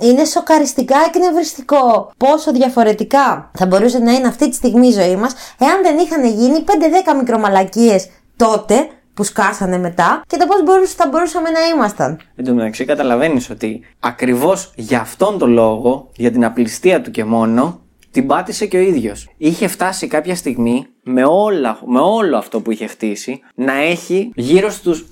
είναι 0.00 0.24
σοκαριστικά 0.24 0.96
εκνευριστικό 1.06 2.12
πόσο 2.16 2.52
διαφορετικά 2.52 3.50
θα 3.58 3.66
μπορούσε 3.66 3.98
να 3.98 4.12
είναι 4.12 4.28
αυτή 4.28 4.48
τη 4.48 4.54
στιγμή 4.54 4.86
η 4.86 4.92
ζωή 4.92 5.16
μας 5.16 5.34
εάν 5.58 5.82
δεν 5.82 5.98
είχαν 5.98 6.24
γίνει 6.24 6.64
5-10 7.12 7.16
μικρομαλακίες 7.16 8.08
τότε 8.36 8.88
που 9.14 9.24
σκάσανε 9.24 9.78
μετά 9.78 10.22
και 10.26 10.36
το 10.36 10.46
πώς 10.46 10.90
θα 10.90 11.08
μπορούσαμε 11.08 11.50
να 11.50 11.60
ήμασταν. 11.74 12.20
Εν 12.36 12.44
τω 12.44 12.54
μεταξύ, 12.54 12.84
καταλαβαίνεις 12.84 13.50
ότι 13.50 13.80
ακριβώς 14.00 14.72
για 14.76 15.00
αυτόν 15.00 15.38
τον 15.38 15.50
λόγο, 15.50 16.10
για 16.16 16.30
την 16.30 16.44
απληστία 16.44 17.00
του 17.00 17.10
και 17.10 17.24
μόνο, 17.24 17.80
την 18.12 18.26
πάτησε 18.26 18.66
και 18.66 18.76
ο 18.76 18.80
ίδιος. 18.80 19.28
Είχε 19.36 19.66
φτάσει 19.66 20.06
κάποια 20.06 20.34
στιγμή 20.34 20.86
με, 21.02 21.24
όλα, 21.24 21.78
με 21.86 22.00
όλο 22.00 22.36
αυτό 22.36 22.60
που 22.60 22.70
είχε 22.70 22.86
χτίσει 22.86 23.40
να 23.54 23.72
έχει 23.72 24.30
γύρω 24.34 24.70
στους 24.70 25.06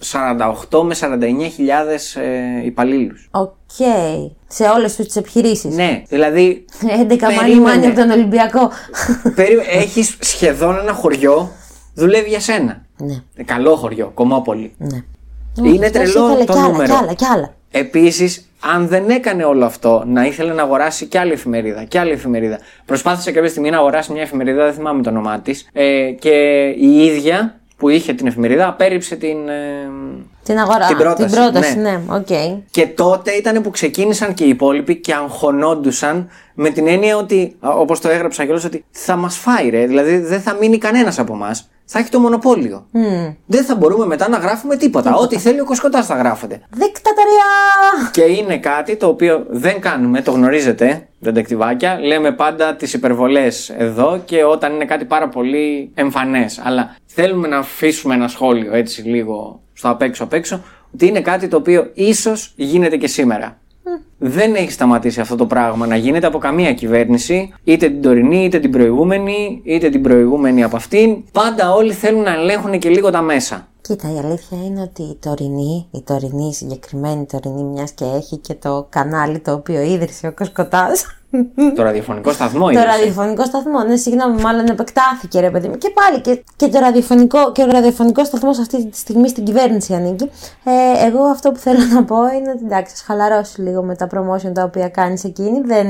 48 0.70 0.82
με 0.82 0.96
49 1.00 1.50
χιλιάδες 1.54 2.16
ε, 2.16 2.62
υπαλλήλους. 2.64 3.28
OK. 3.30 3.52
Okay. 3.78 4.30
Σε 4.48 4.64
όλες 4.64 4.96
τις 4.96 5.16
επιχειρήσεις. 5.16 5.74
Ναι, 5.74 6.02
δηλαδή... 6.08 6.64
11 7.08 7.16
μάνι 7.36 7.60
μάνι 7.60 7.86
από 7.86 7.96
τον 7.96 8.10
Ολυμπιακό. 8.10 8.70
Περί... 9.34 9.58
Έχεις 9.70 10.16
σχεδόν 10.20 10.78
ένα 10.78 10.92
χωριό, 10.92 11.50
δουλεύει 11.94 12.28
για 12.28 12.40
σένα. 12.40 12.82
Ναι. 12.96 13.22
Ε, 13.34 13.42
καλό 13.42 13.76
χωριό, 13.76 14.10
Κομμόπολη. 14.14 14.72
Ναι. 14.78 15.02
Είναι 15.68 15.90
τρελό 15.90 16.44
το 16.46 16.58
νούμερο. 16.58 16.84
Κι 16.84 16.92
άλλα, 17.02 17.14
κι 17.14 17.24
άλλα. 17.24 17.54
Επίσης, 17.70 18.50
αν 18.60 18.88
δεν 18.88 19.10
έκανε 19.10 19.44
όλο 19.44 19.64
αυτό, 19.64 20.02
να 20.06 20.26
ήθελε 20.26 20.52
να 20.52 20.62
αγοράσει 20.62 21.06
κι 21.06 21.18
άλλη 21.18 21.32
εφημερίδα, 21.32 21.84
κι 21.84 21.98
άλλη 21.98 22.10
εφημερίδα. 22.10 22.58
Προσπάθησε 22.84 23.32
κάποια 23.32 23.50
στιγμή 23.50 23.70
να 23.70 23.78
αγοράσει 23.78 24.12
μια 24.12 24.22
εφημερίδα, 24.22 24.64
δεν 24.64 24.72
θυμάμαι 24.72 25.02
το 25.02 25.10
όνομά 25.10 25.40
της, 25.40 25.68
ε, 25.72 26.10
και 26.18 26.66
η 26.78 27.04
ίδια 27.04 27.60
που 27.76 27.88
είχε 27.88 28.12
την 28.12 28.26
εφημερίδα 28.26 28.68
απέρριψε 28.68 29.16
την. 29.16 29.48
Ε, 29.48 29.90
την 30.42 30.58
αγορά, 30.58 30.86
την 30.86 30.96
πρόταση. 30.96 31.34
Την 31.34 31.42
πρόταση 31.42 31.78
ναι, 31.78 31.90
ναι 31.90 32.00
okay. 32.10 32.60
Και 32.70 32.86
τότε 32.86 33.30
ήταν 33.30 33.62
που 33.62 33.70
ξεκίνησαν 33.70 34.34
και 34.34 34.44
οι 34.44 34.48
υπόλοιποι 34.48 34.96
και 34.96 35.14
αγχωνόντουσαν 35.14 36.28
με 36.54 36.70
την 36.70 36.86
έννοια 36.86 37.16
ότι, 37.16 37.56
όπως 37.60 38.00
το 38.00 38.08
έγραψα 38.08 38.44
κιόλας, 38.44 38.64
ότι 38.64 38.84
θα 38.90 39.16
μας 39.16 39.36
φάει 39.36 39.68
ρε. 39.68 39.86
Δηλαδή 39.86 40.18
δεν 40.18 40.40
θα 40.40 40.54
μείνει 40.60 40.78
κανένας 40.78 41.18
από 41.18 41.34
εμάς 41.34 41.70
θα 41.92 41.98
έχει 41.98 42.08
το 42.08 42.20
μονοπόλιο. 42.20 42.86
Mm. 42.94 43.34
Δεν 43.46 43.64
θα 43.64 43.74
μπορούμε 43.76 44.06
μετά 44.06 44.28
να 44.28 44.36
γράφουμε 44.36 44.76
τίποτα. 44.76 45.14
Ό,τι 45.14 45.38
θέλει 45.38 45.60
ο 45.60 45.64
Κοσκοτάς 45.64 46.06
θα 46.06 46.14
γράφεται. 46.14 46.60
Δικτατορία! 46.70 48.10
Και 48.12 48.22
είναι 48.22 48.58
κάτι 48.58 48.96
το 48.96 49.06
οποίο 49.06 49.46
δεν 49.48 49.80
κάνουμε, 49.80 50.22
το 50.22 50.30
γνωρίζετε, 50.30 51.08
δεντεκτιβάκια. 51.18 51.98
Λέμε 52.00 52.32
πάντα 52.32 52.74
τις 52.74 52.92
υπερβολές 52.92 53.70
εδώ 53.70 54.22
και 54.24 54.44
όταν 54.44 54.74
είναι 54.74 54.84
κάτι 54.84 55.04
πάρα 55.04 55.28
πολύ 55.28 55.90
εμφανές. 55.94 56.60
Αλλά 56.64 56.96
θέλουμε 57.06 57.48
να 57.48 57.58
αφήσουμε 57.58 58.14
ένα 58.14 58.28
σχόλιο 58.28 58.74
έτσι 58.74 59.02
λίγο 59.02 59.60
στο 59.72 59.88
απ' 59.88 60.02
έξω 60.02 60.24
απ' 60.24 60.32
έξω, 60.32 60.62
ότι 60.94 61.06
είναι 61.06 61.20
κάτι 61.20 61.48
το 61.48 61.56
οποίο 61.56 61.90
ίσως 61.94 62.52
γίνεται 62.56 62.96
και 62.96 63.06
σήμερα. 63.06 63.59
Δεν 64.22 64.54
έχει 64.54 64.70
σταματήσει 64.70 65.20
αυτό 65.20 65.36
το 65.36 65.46
πράγμα 65.46 65.86
να 65.86 65.96
γίνεται 65.96 66.26
από 66.26 66.38
καμία 66.38 66.72
κυβέρνηση, 66.72 67.52
είτε 67.64 67.88
την 67.88 68.02
τωρινή, 68.02 68.44
είτε 68.44 68.58
την 68.58 68.70
προηγούμενη, 68.70 69.60
είτε 69.64 69.88
την 69.88 70.02
προηγούμενη 70.02 70.62
από 70.62 70.76
αυτήν. 70.76 71.24
Πάντα 71.32 71.72
όλοι 71.72 71.92
θέλουν 71.92 72.22
να 72.22 72.32
ελέγχουν 72.32 72.78
και 72.78 72.88
λίγο 72.88 73.10
τα 73.10 73.22
μέσα. 73.22 73.68
Κοίτα, 73.80 74.12
η 74.14 74.18
αλήθεια 74.18 74.58
είναι 74.66 74.80
ότι 74.80 75.02
η 75.02 75.16
τωρινή, 75.20 75.86
η 75.90 76.02
τωρινή, 76.02 76.54
συγκεκριμένη 76.54 77.26
τωρινή, 77.26 77.62
μιας 77.62 77.90
και 77.90 78.04
έχει 78.04 78.36
και 78.36 78.54
το 78.54 78.86
κανάλι 78.88 79.38
το 79.38 79.52
οποίο 79.52 79.80
ίδρυσε 79.80 80.26
ο 80.26 80.32
Κοσκοτά. 80.32 80.88
Το 81.74 81.82
ραδιοφωνικό 81.82 82.32
σταθμό 82.32 82.70
Το 82.70 82.82
ραδιοφωνικό 82.82 83.44
σταθμό, 83.44 83.82
ναι, 83.82 83.96
συγγνώμη, 83.96 84.40
μάλλον 84.40 84.66
επεκτάθηκε 84.66 85.40
ρε 85.40 85.50
παιδί 85.50 85.68
μου. 85.68 85.78
Και 85.78 85.90
πάλι 85.90 86.20
και, 86.20 86.42
και, 86.56 86.68
το 86.68 86.78
ραδιοφωνικό, 86.78 87.52
και 87.52 87.62
ο 87.62 87.66
ραδιοφωνικός 87.66 88.26
σταθμός 88.26 88.58
αυτή 88.58 88.86
τη 88.86 88.96
στιγμή 88.96 89.28
στην 89.28 89.44
κυβέρνηση 89.44 89.94
ανήκει. 89.94 90.30
Ε, 90.64 91.06
εγώ 91.06 91.22
αυτό 91.22 91.52
που 91.52 91.58
θέλω 91.58 91.84
να 91.92 92.04
πω 92.04 92.16
είναι 92.16 92.50
ότι 92.50 92.64
εντάξει, 92.64 93.04
χαλαρώσει 93.04 93.60
λίγο 93.60 93.82
με 93.82 93.96
τα 93.96 94.06
promotion 94.14 94.52
τα 94.54 94.62
οποία 94.62 94.88
κάνεις 94.88 95.24
εκείνη. 95.24 95.60
Δεν, 95.60 95.86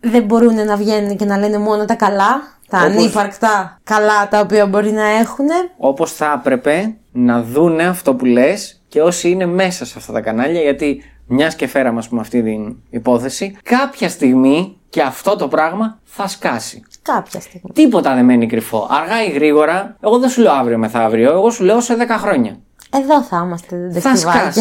δεν 0.00 0.22
μπορούν 0.22 0.64
να 0.64 0.76
βγαίνουν 0.76 1.16
και 1.16 1.24
να 1.24 1.38
λένε 1.38 1.58
μόνο 1.58 1.84
τα 1.84 1.94
καλά. 1.94 2.42
Τα 2.68 2.78
Όπως... 2.78 2.96
ανύπαρκτα 2.96 3.78
καλά 3.84 4.28
τα 4.28 4.40
οποία 4.40 4.66
μπορεί 4.66 4.90
να 4.90 5.06
έχουν. 5.06 5.46
Όπως 5.76 6.12
θα 6.12 6.34
έπρεπε 6.38 6.94
να 7.12 7.42
δούνε 7.42 7.86
αυτό 7.86 8.14
που 8.14 8.24
λες 8.24 8.82
και 8.88 9.02
όσοι 9.02 9.30
είναι 9.30 9.46
μέσα 9.46 9.84
σε 9.84 9.94
αυτά 9.96 10.12
τα 10.12 10.20
κανάλια, 10.20 10.60
γιατί 10.60 11.02
μιας 11.26 11.54
και 11.54 11.66
φέραμε 11.66 11.98
ας 11.98 12.08
πούμε 12.08 12.20
αυτή 12.20 12.42
την 12.42 12.76
υπόθεση, 12.90 13.56
κάποια 13.62 14.08
στιγμή 14.08 14.76
και 14.92 15.02
αυτό 15.02 15.36
το 15.36 15.48
πράγμα 15.48 15.98
θα 16.04 16.28
σκάσει. 16.28 16.82
Κάποια 17.02 17.40
στιγμή. 17.40 17.70
Τίποτα 17.72 18.14
δεν 18.14 18.24
μένει 18.24 18.46
κρυφό. 18.46 18.88
Αργά 18.90 19.24
ή 19.24 19.30
γρήγορα, 19.30 19.96
εγώ 20.00 20.18
δεν 20.18 20.28
σου 20.28 20.40
λέω 20.40 20.52
αύριο 20.52 20.78
μεθαύριο, 20.78 21.32
εγώ 21.32 21.50
σου 21.50 21.64
λέω 21.64 21.80
σε 21.80 21.96
10 21.98 22.06
χρόνια. 22.18 22.58
Εδώ 22.90 23.22
θα 23.22 23.42
είμαστε, 23.44 23.76
δεν 23.90 24.00
Θα 24.00 24.16
σκάσει. 24.16 24.60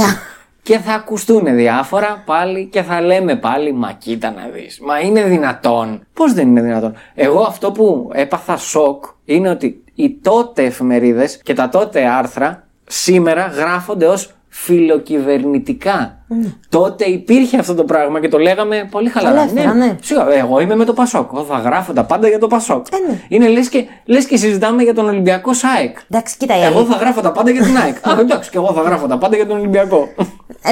Και 0.64 0.78
θα 0.78 0.94
ακουστούν 0.94 1.56
διάφορα 1.56 2.24
πάλι 2.26 2.66
και 2.66 2.82
θα 2.82 3.02
λέμε 3.02 3.36
πάλι 3.36 3.74
Μα 3.74 3.92
κοίτα 3.92 4.32
να 4.32 4.48
δεις, 4.54 4.80
Μα 4.80 5.00
είναι 5.00 5.24
δυνατόν 5.24 6.08
Πώς 6.14 6.34
δεν 6.34 6.48
είναι 6.48 6.62
δυνατόν; 6.62 6.94
Εγώ 7.14 7.42
αυτό 7.42 7.72
που 7.72 8.10
έπαθα 8.14 8.58
σοκ 8.58 9.06
Είναι 9.26 9.50
ότι 9.50 9.84
οι 9.94 10.18
τότε 10.22 10.64
εφημερίδες 10.64 11.38
Και 11.44 11.54
τα 11.54 11.70
τότε 11.70 12.08
άρθρα 12.08 12.68
Σήμερα 12.88 13.46
γράφονται 13.46 14.06
ως 14.06 14.34
φιλοκυβερνητικά. 14.48 16.21
Ναι. 16.34 16.48
Τότε 16.70 17.06
υπήρχε 17.06 17.58
αυτό 17.58 17.74
το 17.74 17.84
πράγμα 17.84 18.20
και 18.20 18.28
το 18.28 18.38
λέγαμε 18.38 18.88
πολύ 18.92 19.10
χαλαρά. 19.10 19.42
Ελεύθερα, 19.42 19.74
ναι, 19.74 19.86
ναι. 19.86 20.36
εγώ 20.38 20.60
είμαι 20.60 20.76
με 20.76 20.86
το 20.86 20.94
Πασόκ. 20.94 21.30
Εγώ 21.34 21.44
θα 21.44 21.58
γράφω 21.58 21.94
τα 21.94 22.04
πάντα 22.04 22.28
για 22.28 22.40
το 22.40 22.48
Πασόκ. 22.48 22.86
Ε, 22.92 23.12
ναι. 23.12 23.20
Είναι 23.28 23.48
λες 23.48 23.70
και, 23.70 23.86
λες 24.06 24.26
και 24.26 24.38
συζητάμε 24.38 24.84
για 24.84 24.94
τον 24.94 25.08
Ολυμπιακό 25.08 25.54
ΣΑΕΚ. 25.54 25.98
Εντάξει, 26.12 26.38
κοίτα, 26.38 26.54
εγώ 26.54 26.84
θα 26.84 26.96
γράφω 26.96 27.22
τα 27.22 27.32
πάντα 27.32 27.52
για 27.52 27.64
την 27.64 27.78
ΑΕΚ. 27.78 28.08
Α, 28.08 28.20
εντάξει, 28.20 28.50
και 28.50 28.58
εγώ 28.58 28.74
θα 28.74 28.82
γράφω 28.82 29.08
τα 29.08 29.18
πάντα 29.18 29.36
για 29.36 29.48
τον 29.48 29.58
Ολυμπιακό. 29.58 30.08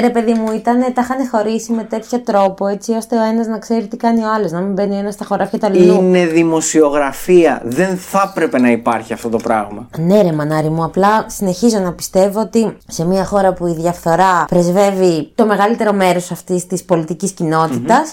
Ρε 0.00 0.10
παιδί 0.10 0.32
μου, 0.32 0.52
ήταν, 0.52 0.80
τα 0.94 1.02
είχαν 1.02 1.28
χωρίσει 1.30 1.72
με 1.72 1.82
τέτοιο 1.82 2.20
τρόπο 2.20 2.66
έτσι 2.66 2.92
ώστε 2.92 3.16
ο 3.16 3.22
ένας 3.22 3.46
να 3.46 3.58
ξέρει 3.58 3.86
τι 3.86 3.96
κάνει 3.96 4.22
ο 4.22 4.32
άλλος, 4.34 4.50
να 4.50 4.60
μην 4.60 4.72
μπαίνει 4.72 4.96
ένας 4.96 5.14
στα 5.14 5.24
χωράφια 5.24 5.58
τα 5.58 5.66
αλλού. 5.66 5.94
Είναι 5.94 6.26
δημοσιογραφία. 6.26 7.62
Δεν 7.64 7.96
θα 7.96 8.32
έπρεπε 8.34 8.60
να 8.60 8.70
υπάρχει 8.70 9.12
αυτό 9.12 9.28
το 9.28 9.36
πράγμα. 9.36 9.88
Ναι, 9.98 10.22
ρε 10.22 10.32
μανάρι 10.32 10.68
μου, 10.68 10.84
απλά 10.84 11.24
συνεχίζω 11.26 11.78
να 11.78 11.92
πιστεύω 11.92 12.40
ότι 12.40 12.76
σε 12.86 13.06
μια 13.06 13.24
χώρα 13.24 13.52
που 13.52 13.66
η 13.66 13.72
διαφθορά 13.72 14.44
πρεσβεύει 14.48 15.32
το 15.34 15.46
μεγαλύτερο 15.50 15.92
μέρος 15.92 16.30
αυτής 16.30 16.66
της 16.66 16.84
πολιτικής 16.84 17.34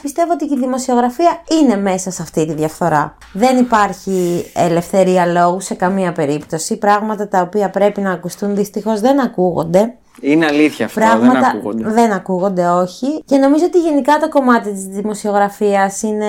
πιστεύω 0.02 0.32
ότι 0.34 0.46
και 0.46 0.54
η 0.54 0.58
δημοσιογραφία 0.58 1.42
είναι 1.62 1.78
μέσα 1.78 2.12
σε 2.12 2.22
αυτή 2.22 2.46
τη 2.46 2.54
διαφθορά. 2.54 3.18
Δεν 3.34 3.58
υπάρχει 3.58 4.46
ελευθερία 4.54 5.26
λόγου 5.26 5.62
σε 5.62 5.74
καμία 5.74 6.12
περίπτωση. 6.12 6.78
Πράγματα 6.78 7.28
τα 7.28 7.42
οποία 7.42 7.70
πρέπει 7.70 8.02
να 8.02 8.12
ακουστούν 8.12 8.56
δυστυχώς 8.56 9.00
δεν 9.00 9.20
ακούγονται. 9.20 9.98
Είναι 10.22 10.46
αλήθεια 10.46 10.86
αυτό, 10.86 11.00
Πράγματα 11.00 11.40
δεν 11.40 11.44
ακούγονται. 11.44 11.90
Δεν 11.90 12.12
ακούγονται, 12.12 12.68
όχι. 12.68 13.24
Και 13.26 13.38
νομίζω 13.38 13.66
ότι 13.66 13.80
γενικά 13.80 14.18
το 14.18 14.30
κομμάτι 14.30 14.72
της 14.72 14.86
δημοσιογραφίας 14.86 16.02
είναι 16.02 16.26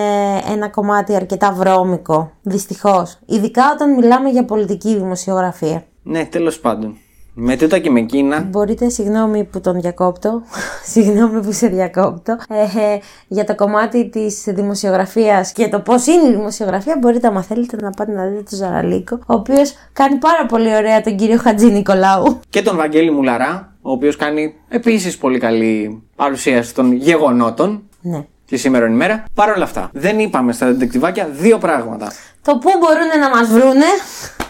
ένα 0.52 0.68
κομμάτι 0.68 1.14
αρκετά 1.14 1.52
βρώμικο, 1.52 2.30
δυστυχώς. 2.42 3.18
Ειδικά 3.26 3.62
όταν 3.72 3.94
μιλάμε 3.94 4.28
για 4.28 4.44
πολιτική 4.44 4.96
δημοσιογραφία. 4.96 5.84
Ναι, 6.02 6.24
τέλος 6.24 6.60
πάντων. 6.60 6.96
Με 7.40 7.56
τούτα 7.56 7.78
και 7.78 7.90
με 7.90 8.00
εκείνα. 8.00 8.40
Μπορείτε, 8.40 8.88
συγγνώμη 8.88 9.44
που 9.44 9.60
τον 9.60 9.80
διακόπτω, 9.80 10.42
συγγνώμη 10.92 11.40
που 11.40 11.52
σε 11.52 11.66
διακόπτω, 11.66 12.38
ε, 12.48 12.62
ε, 12.62 12.98
για 13.28 13.44
το 13.44 13.54
κομμάτι 13.54 14.08
της 14.08 14.44
δημοσιογραφίας 14.46 15.52
και 15.52 15.68
το 15.68 15.80
πώς 15.80 16.06
είναι 16.06 16.28
η 16.28 16.30
δημοσιογραφία 16.30 16.96
μπορείτε 17.00 17.26
άμα 17.26 17.42
θέλετε 17.42 17.76
να 17.80 17.90
πάτε 17.90 18.12
να 18.12 18.26
δείτε 18.26 18.42
τον 18.42 18.58
Ζαραλίκο, 18.58 19.18
ο 19.26 19.34
οποίος 19.34 19.74
κάνει 19.92 20.16
πάρα 20.16 20.46
πολύ 20.46 20.74
ωραία 20.76 21.00
τον 21.00 21.16
κύριο 21.16 21.38
Χατζή 21.38 21.66
Νικολάου. 21.66 22.40
Και 22.48 22.62
τον 22.62 22.76
Βαγγέλη 22.76 23.10
Μουλαρά, 23.10 23.76
ο 23.82 23.90
οποίος 23.90 24.16
κάνει 24.16 24.54
επίσης 24.68 25.18
πολύ 25.18 25.38
καλή 25.38 26.02
παρουσίαση 26.16 26.74
των 26.74 26.92
γεγονότων. 26.92 27.82
Ναι. 28.00 28.24
Τη 28.46 28.56
σήμερα 28.56 28.86
ημέρα. 28.86 29.24
Παρ' 29.34 29.50
όλα 29.50 29.64
αυτά, 29.64 29.90
δεν 29.92 30.18
είπαμε 30.18 30.52
στα 30.52 30.66
δεντεκτιβάκια 30.66 31.28
δύο 31.32 31.58
πράγματα. 31.58 32.12
Το 32.42 32.58
πού 32.58 32.70
μπορούν 32.80 33.20
να 33.20 33.28
μας 33.36 33.48
βρούνε. 33.48 33.86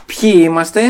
Ποιοι 0.06 0.40
είμαστε, 0.44 0.80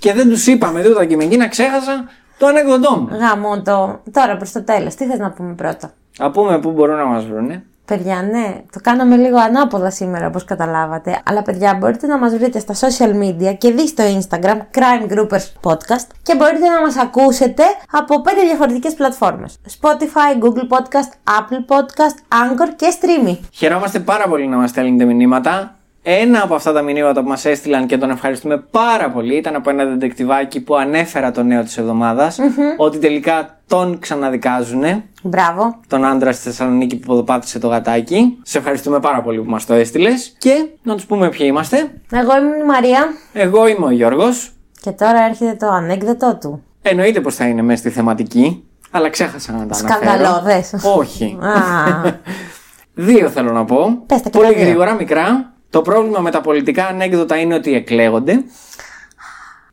και 0.00 0.12
δεν 0.12 0.28
τους 0.28 0.46
είπαμε 0.46 0.82
τίποτα 0.82 1.04
και 1.04 1.16
με 1.16 1.24
εκείνα 1.24 1.48
ξέχασα 1.48 2.04
το 2.38 2.46
ανεκδοτό 2.46 2.96
μου. 2.96 3.08
Γάμο 3.18 3.62
το. 3.62 4.00
Τώρα 4.12 4.36
προς 4.36 4.52
το 4.52 4.62
τέλος, 4.62 4.94
τι 4.94 5.04
θες 5.04 5.18
να 5.18 5.30
πούμε 5.30 5.54
πρώτα; 5.54 5.90
Να 6.18 6.30
πούμε 6.30 6.58
πού 6.58 6.70
μπορούν 6.70 6.96
να 6.96 7.04
μας 7.04 7.26
βρουν. 7.26 7.62
Παιδιά, 7.84 8.22
ναι, 8.22 8.62
το 8.72 8.80
κάναμε 8.82 9.16
λίγο 9.16 9.38
ανάποδα 9.38 9.90
σήμερα 9.90 10.26
όπως 10.26 10.44
καταλάβατε. 10.44 11.20
Αλλά 11.24 11.42
παιδιά, 11.42 11.74
μπορείτε 11.74 12.06
να 12.06 12.18
μας 12.18 12.36
βρείτε 12.36 12.58
στα 12.58 12.74
social 12.74 13.10
media 13.22 13.54
και 13.58 13.70
δει 13.70 13.88
στο 13.88 14.04
Instagram 14.04 14.56
Crime 14.78 15.12
Groupers 15.12 15.46
Podcast 15.62 16.06
και 16.22 16.36
μπορείτε 16.36 16.68
να 16.68 16.80
μας 16.80 16.96
ακούσετε 16.96 17.62
από 17.90 18.20
πέντε 18.20 18.42
διαφορετικές 18.42 18.94
πλατφόρμες. 18.94 19.58
Spotify, 19.80 20.44
Google 20.44 20.76
Podcast, 20.76 21.10
Apple 21.38 21.76
Podcast, 21.76 22.16
Anchor 22.28 22.68
και 22.76 22.86
Streamy. 23.00 23.38
Χαιρόμαστε 23.52 23.98
πάρα 23.98 24.28
πολύ 24.28 24.46
να 24.46 24.56
μας 24.56 24.70
στέλνετε 24.70 25.04
μηνύματα. 25.04 25.74
Ένα 26.02 26.42
από 26.42 26.54
αυτά 26.54 26.72
τα 26.72 26.82
μηνύματα 26.82 27.22
που 27.22 27.28
μας 27.28 27.44
έστειλαν 27.44 27.86
και 27.86 27.98
τον 27.98 28.10
ευχαριστούμε 28.10 28.56
πάρα 28.70 29.10
πολύ 29.10 29.36
ήταν 29.36 29.54
από 29.54 29.70
ένα 29.70 29.84
δεντεκτιβάκι 29.84 30.60
που 30.60 30.76
ανέφερα 30.76 31.30
το 31.30 31.42
νέο 31.42 31.62
της 31.62 31.78
εβδομαδα 31.78 32.32
ότι 32.76 32.98
τελικά 32.98 33.58
τον 33.66 33.98
ξαναδικάζουν. 33.98 34.82
Μπράβο. 35.22 35.80
Τον 35.88 36.04
άντρα 36.04 36.32
στη 36.32 36.42
Θεσσαλονίκη 36.42 36.96
που 36.96 37.06
ποδοπάτησε 37.06 37.58
το 37.58 37.68
γατάκι. 37.68 38.38
Σε 38.42 38.58
ευχαριστούμε 38.58 39.00
πάρα 39.00 39.22
πολύ 39.22 39.38
που 39.40 39.50
μας 39.50 39.66
το 39.66 39.74
έστειλες. 39.74 40.34
Και 40.38 40.66
να 40.82 40.94
τους 40.94 41.06
πούμε 41.06 41.28
ποιοι 41.28 41.46
είμαστε. 41.50 41.76
Εγώ 42.12 42.36
είμαι 42.38 42.56
η 42.62 42.66
Μαρία 42.66 43.06
Εγώ 43.32 43.66
είμαι 43.68 43.86
ο 43.86 43.90
Γιώργος. 43.90 44.52
και 44.80 44.90
τώρα 44.90 45.24
έρχεται 45.24 45.54
το 45.54 45.66
ανέκδοτο 45.66 46.38
του. 46.40 46.62
Εννοείται 46.82 47.20
πως 47.20 47.34
θα 47.34 47.46
είναι 47.46 47.62
μέσα 47.62 47.78
στη 47.78 47.90
θεματική. 47.90 48.64
Αλλά 48.90 49.10
ξέχασα 49.10 49.52
να 49.52 49.66
τα 49.66 49.78
αναφέρω. 49.78 49.88
Σκανδαλώδες. 49.88 50.74
Όχι. 50.96 51.38
Α. 51.42 52.10
Δύο 52.94 53.28
θέλω 53.28 53.52
να 53.52 53.64
πω. 53.64 54.02
Πες 54.06 54.22
τα 54.22 54.28
και 54.30 54.38
Πολύ 54.38 54.50
τα 54.52 54.58
δύο. 54.58 54.64
γρήγορα, 54.66 54.94
μικρά. 54.94 55.52
Το 55.70 55.82
πρόβλημα 55.82 56.20
με 56.20 56.30
τα 56.30 56.40
πολιτικά 56.40 56.86
ανέκδοτα 56.86 57.36
είναι 57.36 57.54
ότι 57.54 57.74
εκλέγονται. 57.74 58.44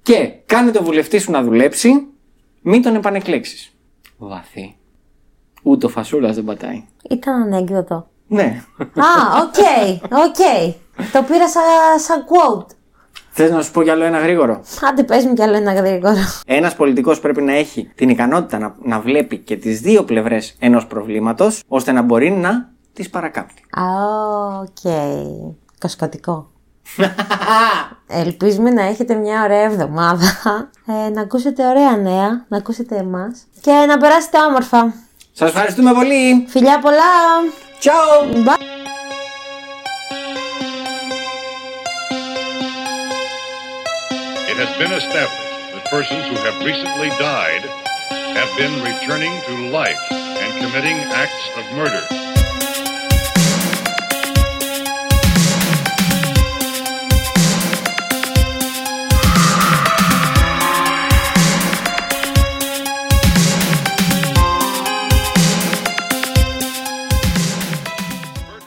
Και 0.02 0.32
κάνε 0.46 0.72
το 0.72 0.84
βουλευτή 0.84 1.20
σου 1.20 1.32
να 1.32 1.44
δουλέψει, 1.44 2.08
μην 2.62 2.82
τον 2.82 2.96
επανεκλέξεις. 2.96 3.76
Βαθύ. 4.18 4.76
Ούτε 5.64 5.86
ο 5.86 5.90
φασούλας 5.90 6.36
δεν 6.36 6.44
πατάει. 6.44 6.84
Ήταν 7.10 7.42
ανέκδοτο. 7.42 8.08
Ναι. 8.28 8.64
Α, 8.80 9.42
OK, 9.42 9.56
OK. 10.12 10.36
Το 11.12 11.24
πήρα 11.28 11.50
σαν, 11.50 11.64
σαν 12.00 12.26
quote. 12.26 12.76
Θες 13.30 13.52
να 13.52 13.62
σου 13.62 13.72
πω 13.72 13.84
κι 13.84 13.90
άλλο 13.90 14.04
ένα 14.04 14.20
γρήγορο; 14.20 14.62
Άντε 14.90 15.04
πες 15.04 15.26
μου 15.26 15.34
κι 15.34 15.42
άλλο 15.42 15.56
ένα 15.56 15.74
γρήγορο. 15.74 16.16
Ένας 16.46 16.76
πολιτικός 16.76 17.20
πρέπει 17.20 17.42
να 17.42 17.54
έχει 17.54 17.92
την 17.96 18.10
ικανότητα 18.10 18.58
να, 18.58 18.76
να 18.82 19.00
βλέπει 19.00 19.38
και 19.38 19.58
τις 19.58 19.82
δύο 19.82 20.04
πλευρές 20.04 20.56
ενός 20.60 20.88
προβλήματος, 20.88 21.64
ώστε 21.68 21.92
να 21.92 22.02
μπορεί 22.02 22.32
να 22.32 22.72
τις 22.94 23.10
παρακάμπτει. 23.10 23.62
Α, 23.80 23.84
οκ. 24.60 24.92
Κασκοτικό. 25.80 26.50
Ελπίζουμε 28.08 28.70
να 28.70 28.82
έχετε 28.84 29.16
μια 29.16 29.44
ωραία 29.44 29.64
εβδομάδα, 29.64 30.70
ε, 30.86 31.10
να 31.10 31.22
ακούσετε 31.22 31.68
ωραία 31.68 31.98
νέα, 31.98 32.46
να 32.48 32.58
ακούσετε 32.58 32.96
εμάς 32.96 33.46
και 33.62 33.72
να 33.72 33.98
περάσετε 33.98 34.38
όμορφα. 34.42 34.94
Σας 35.34 35.50
ευχαριστούμε 35.50 35.94
πολύ. 35.94 36.46
Φιλιά 36.48 36.80
πολλά! 36.80 37.14
Ciao! 37.80 38.46
Bye! 38.46 38.78
It 44.52 44.58
has 44.64 44.72
been 44.82 44.94
established 45.02 45.48
that 45.74 45.86
persons 45.96 46.24
who 46.30 46.38
have 46.48 46.58
recently 46.66 47.10
died 47.32 47.64
have 48.40 48.52
been 48.62 48.76
returning 48.90 49.34
to 49.48 49.54
life 49.80 50.04
and 50.42 50.50
committing 50.62 50.98
acts 51.24 51.44
of 51.60 51.64
murder. 51.80 52.37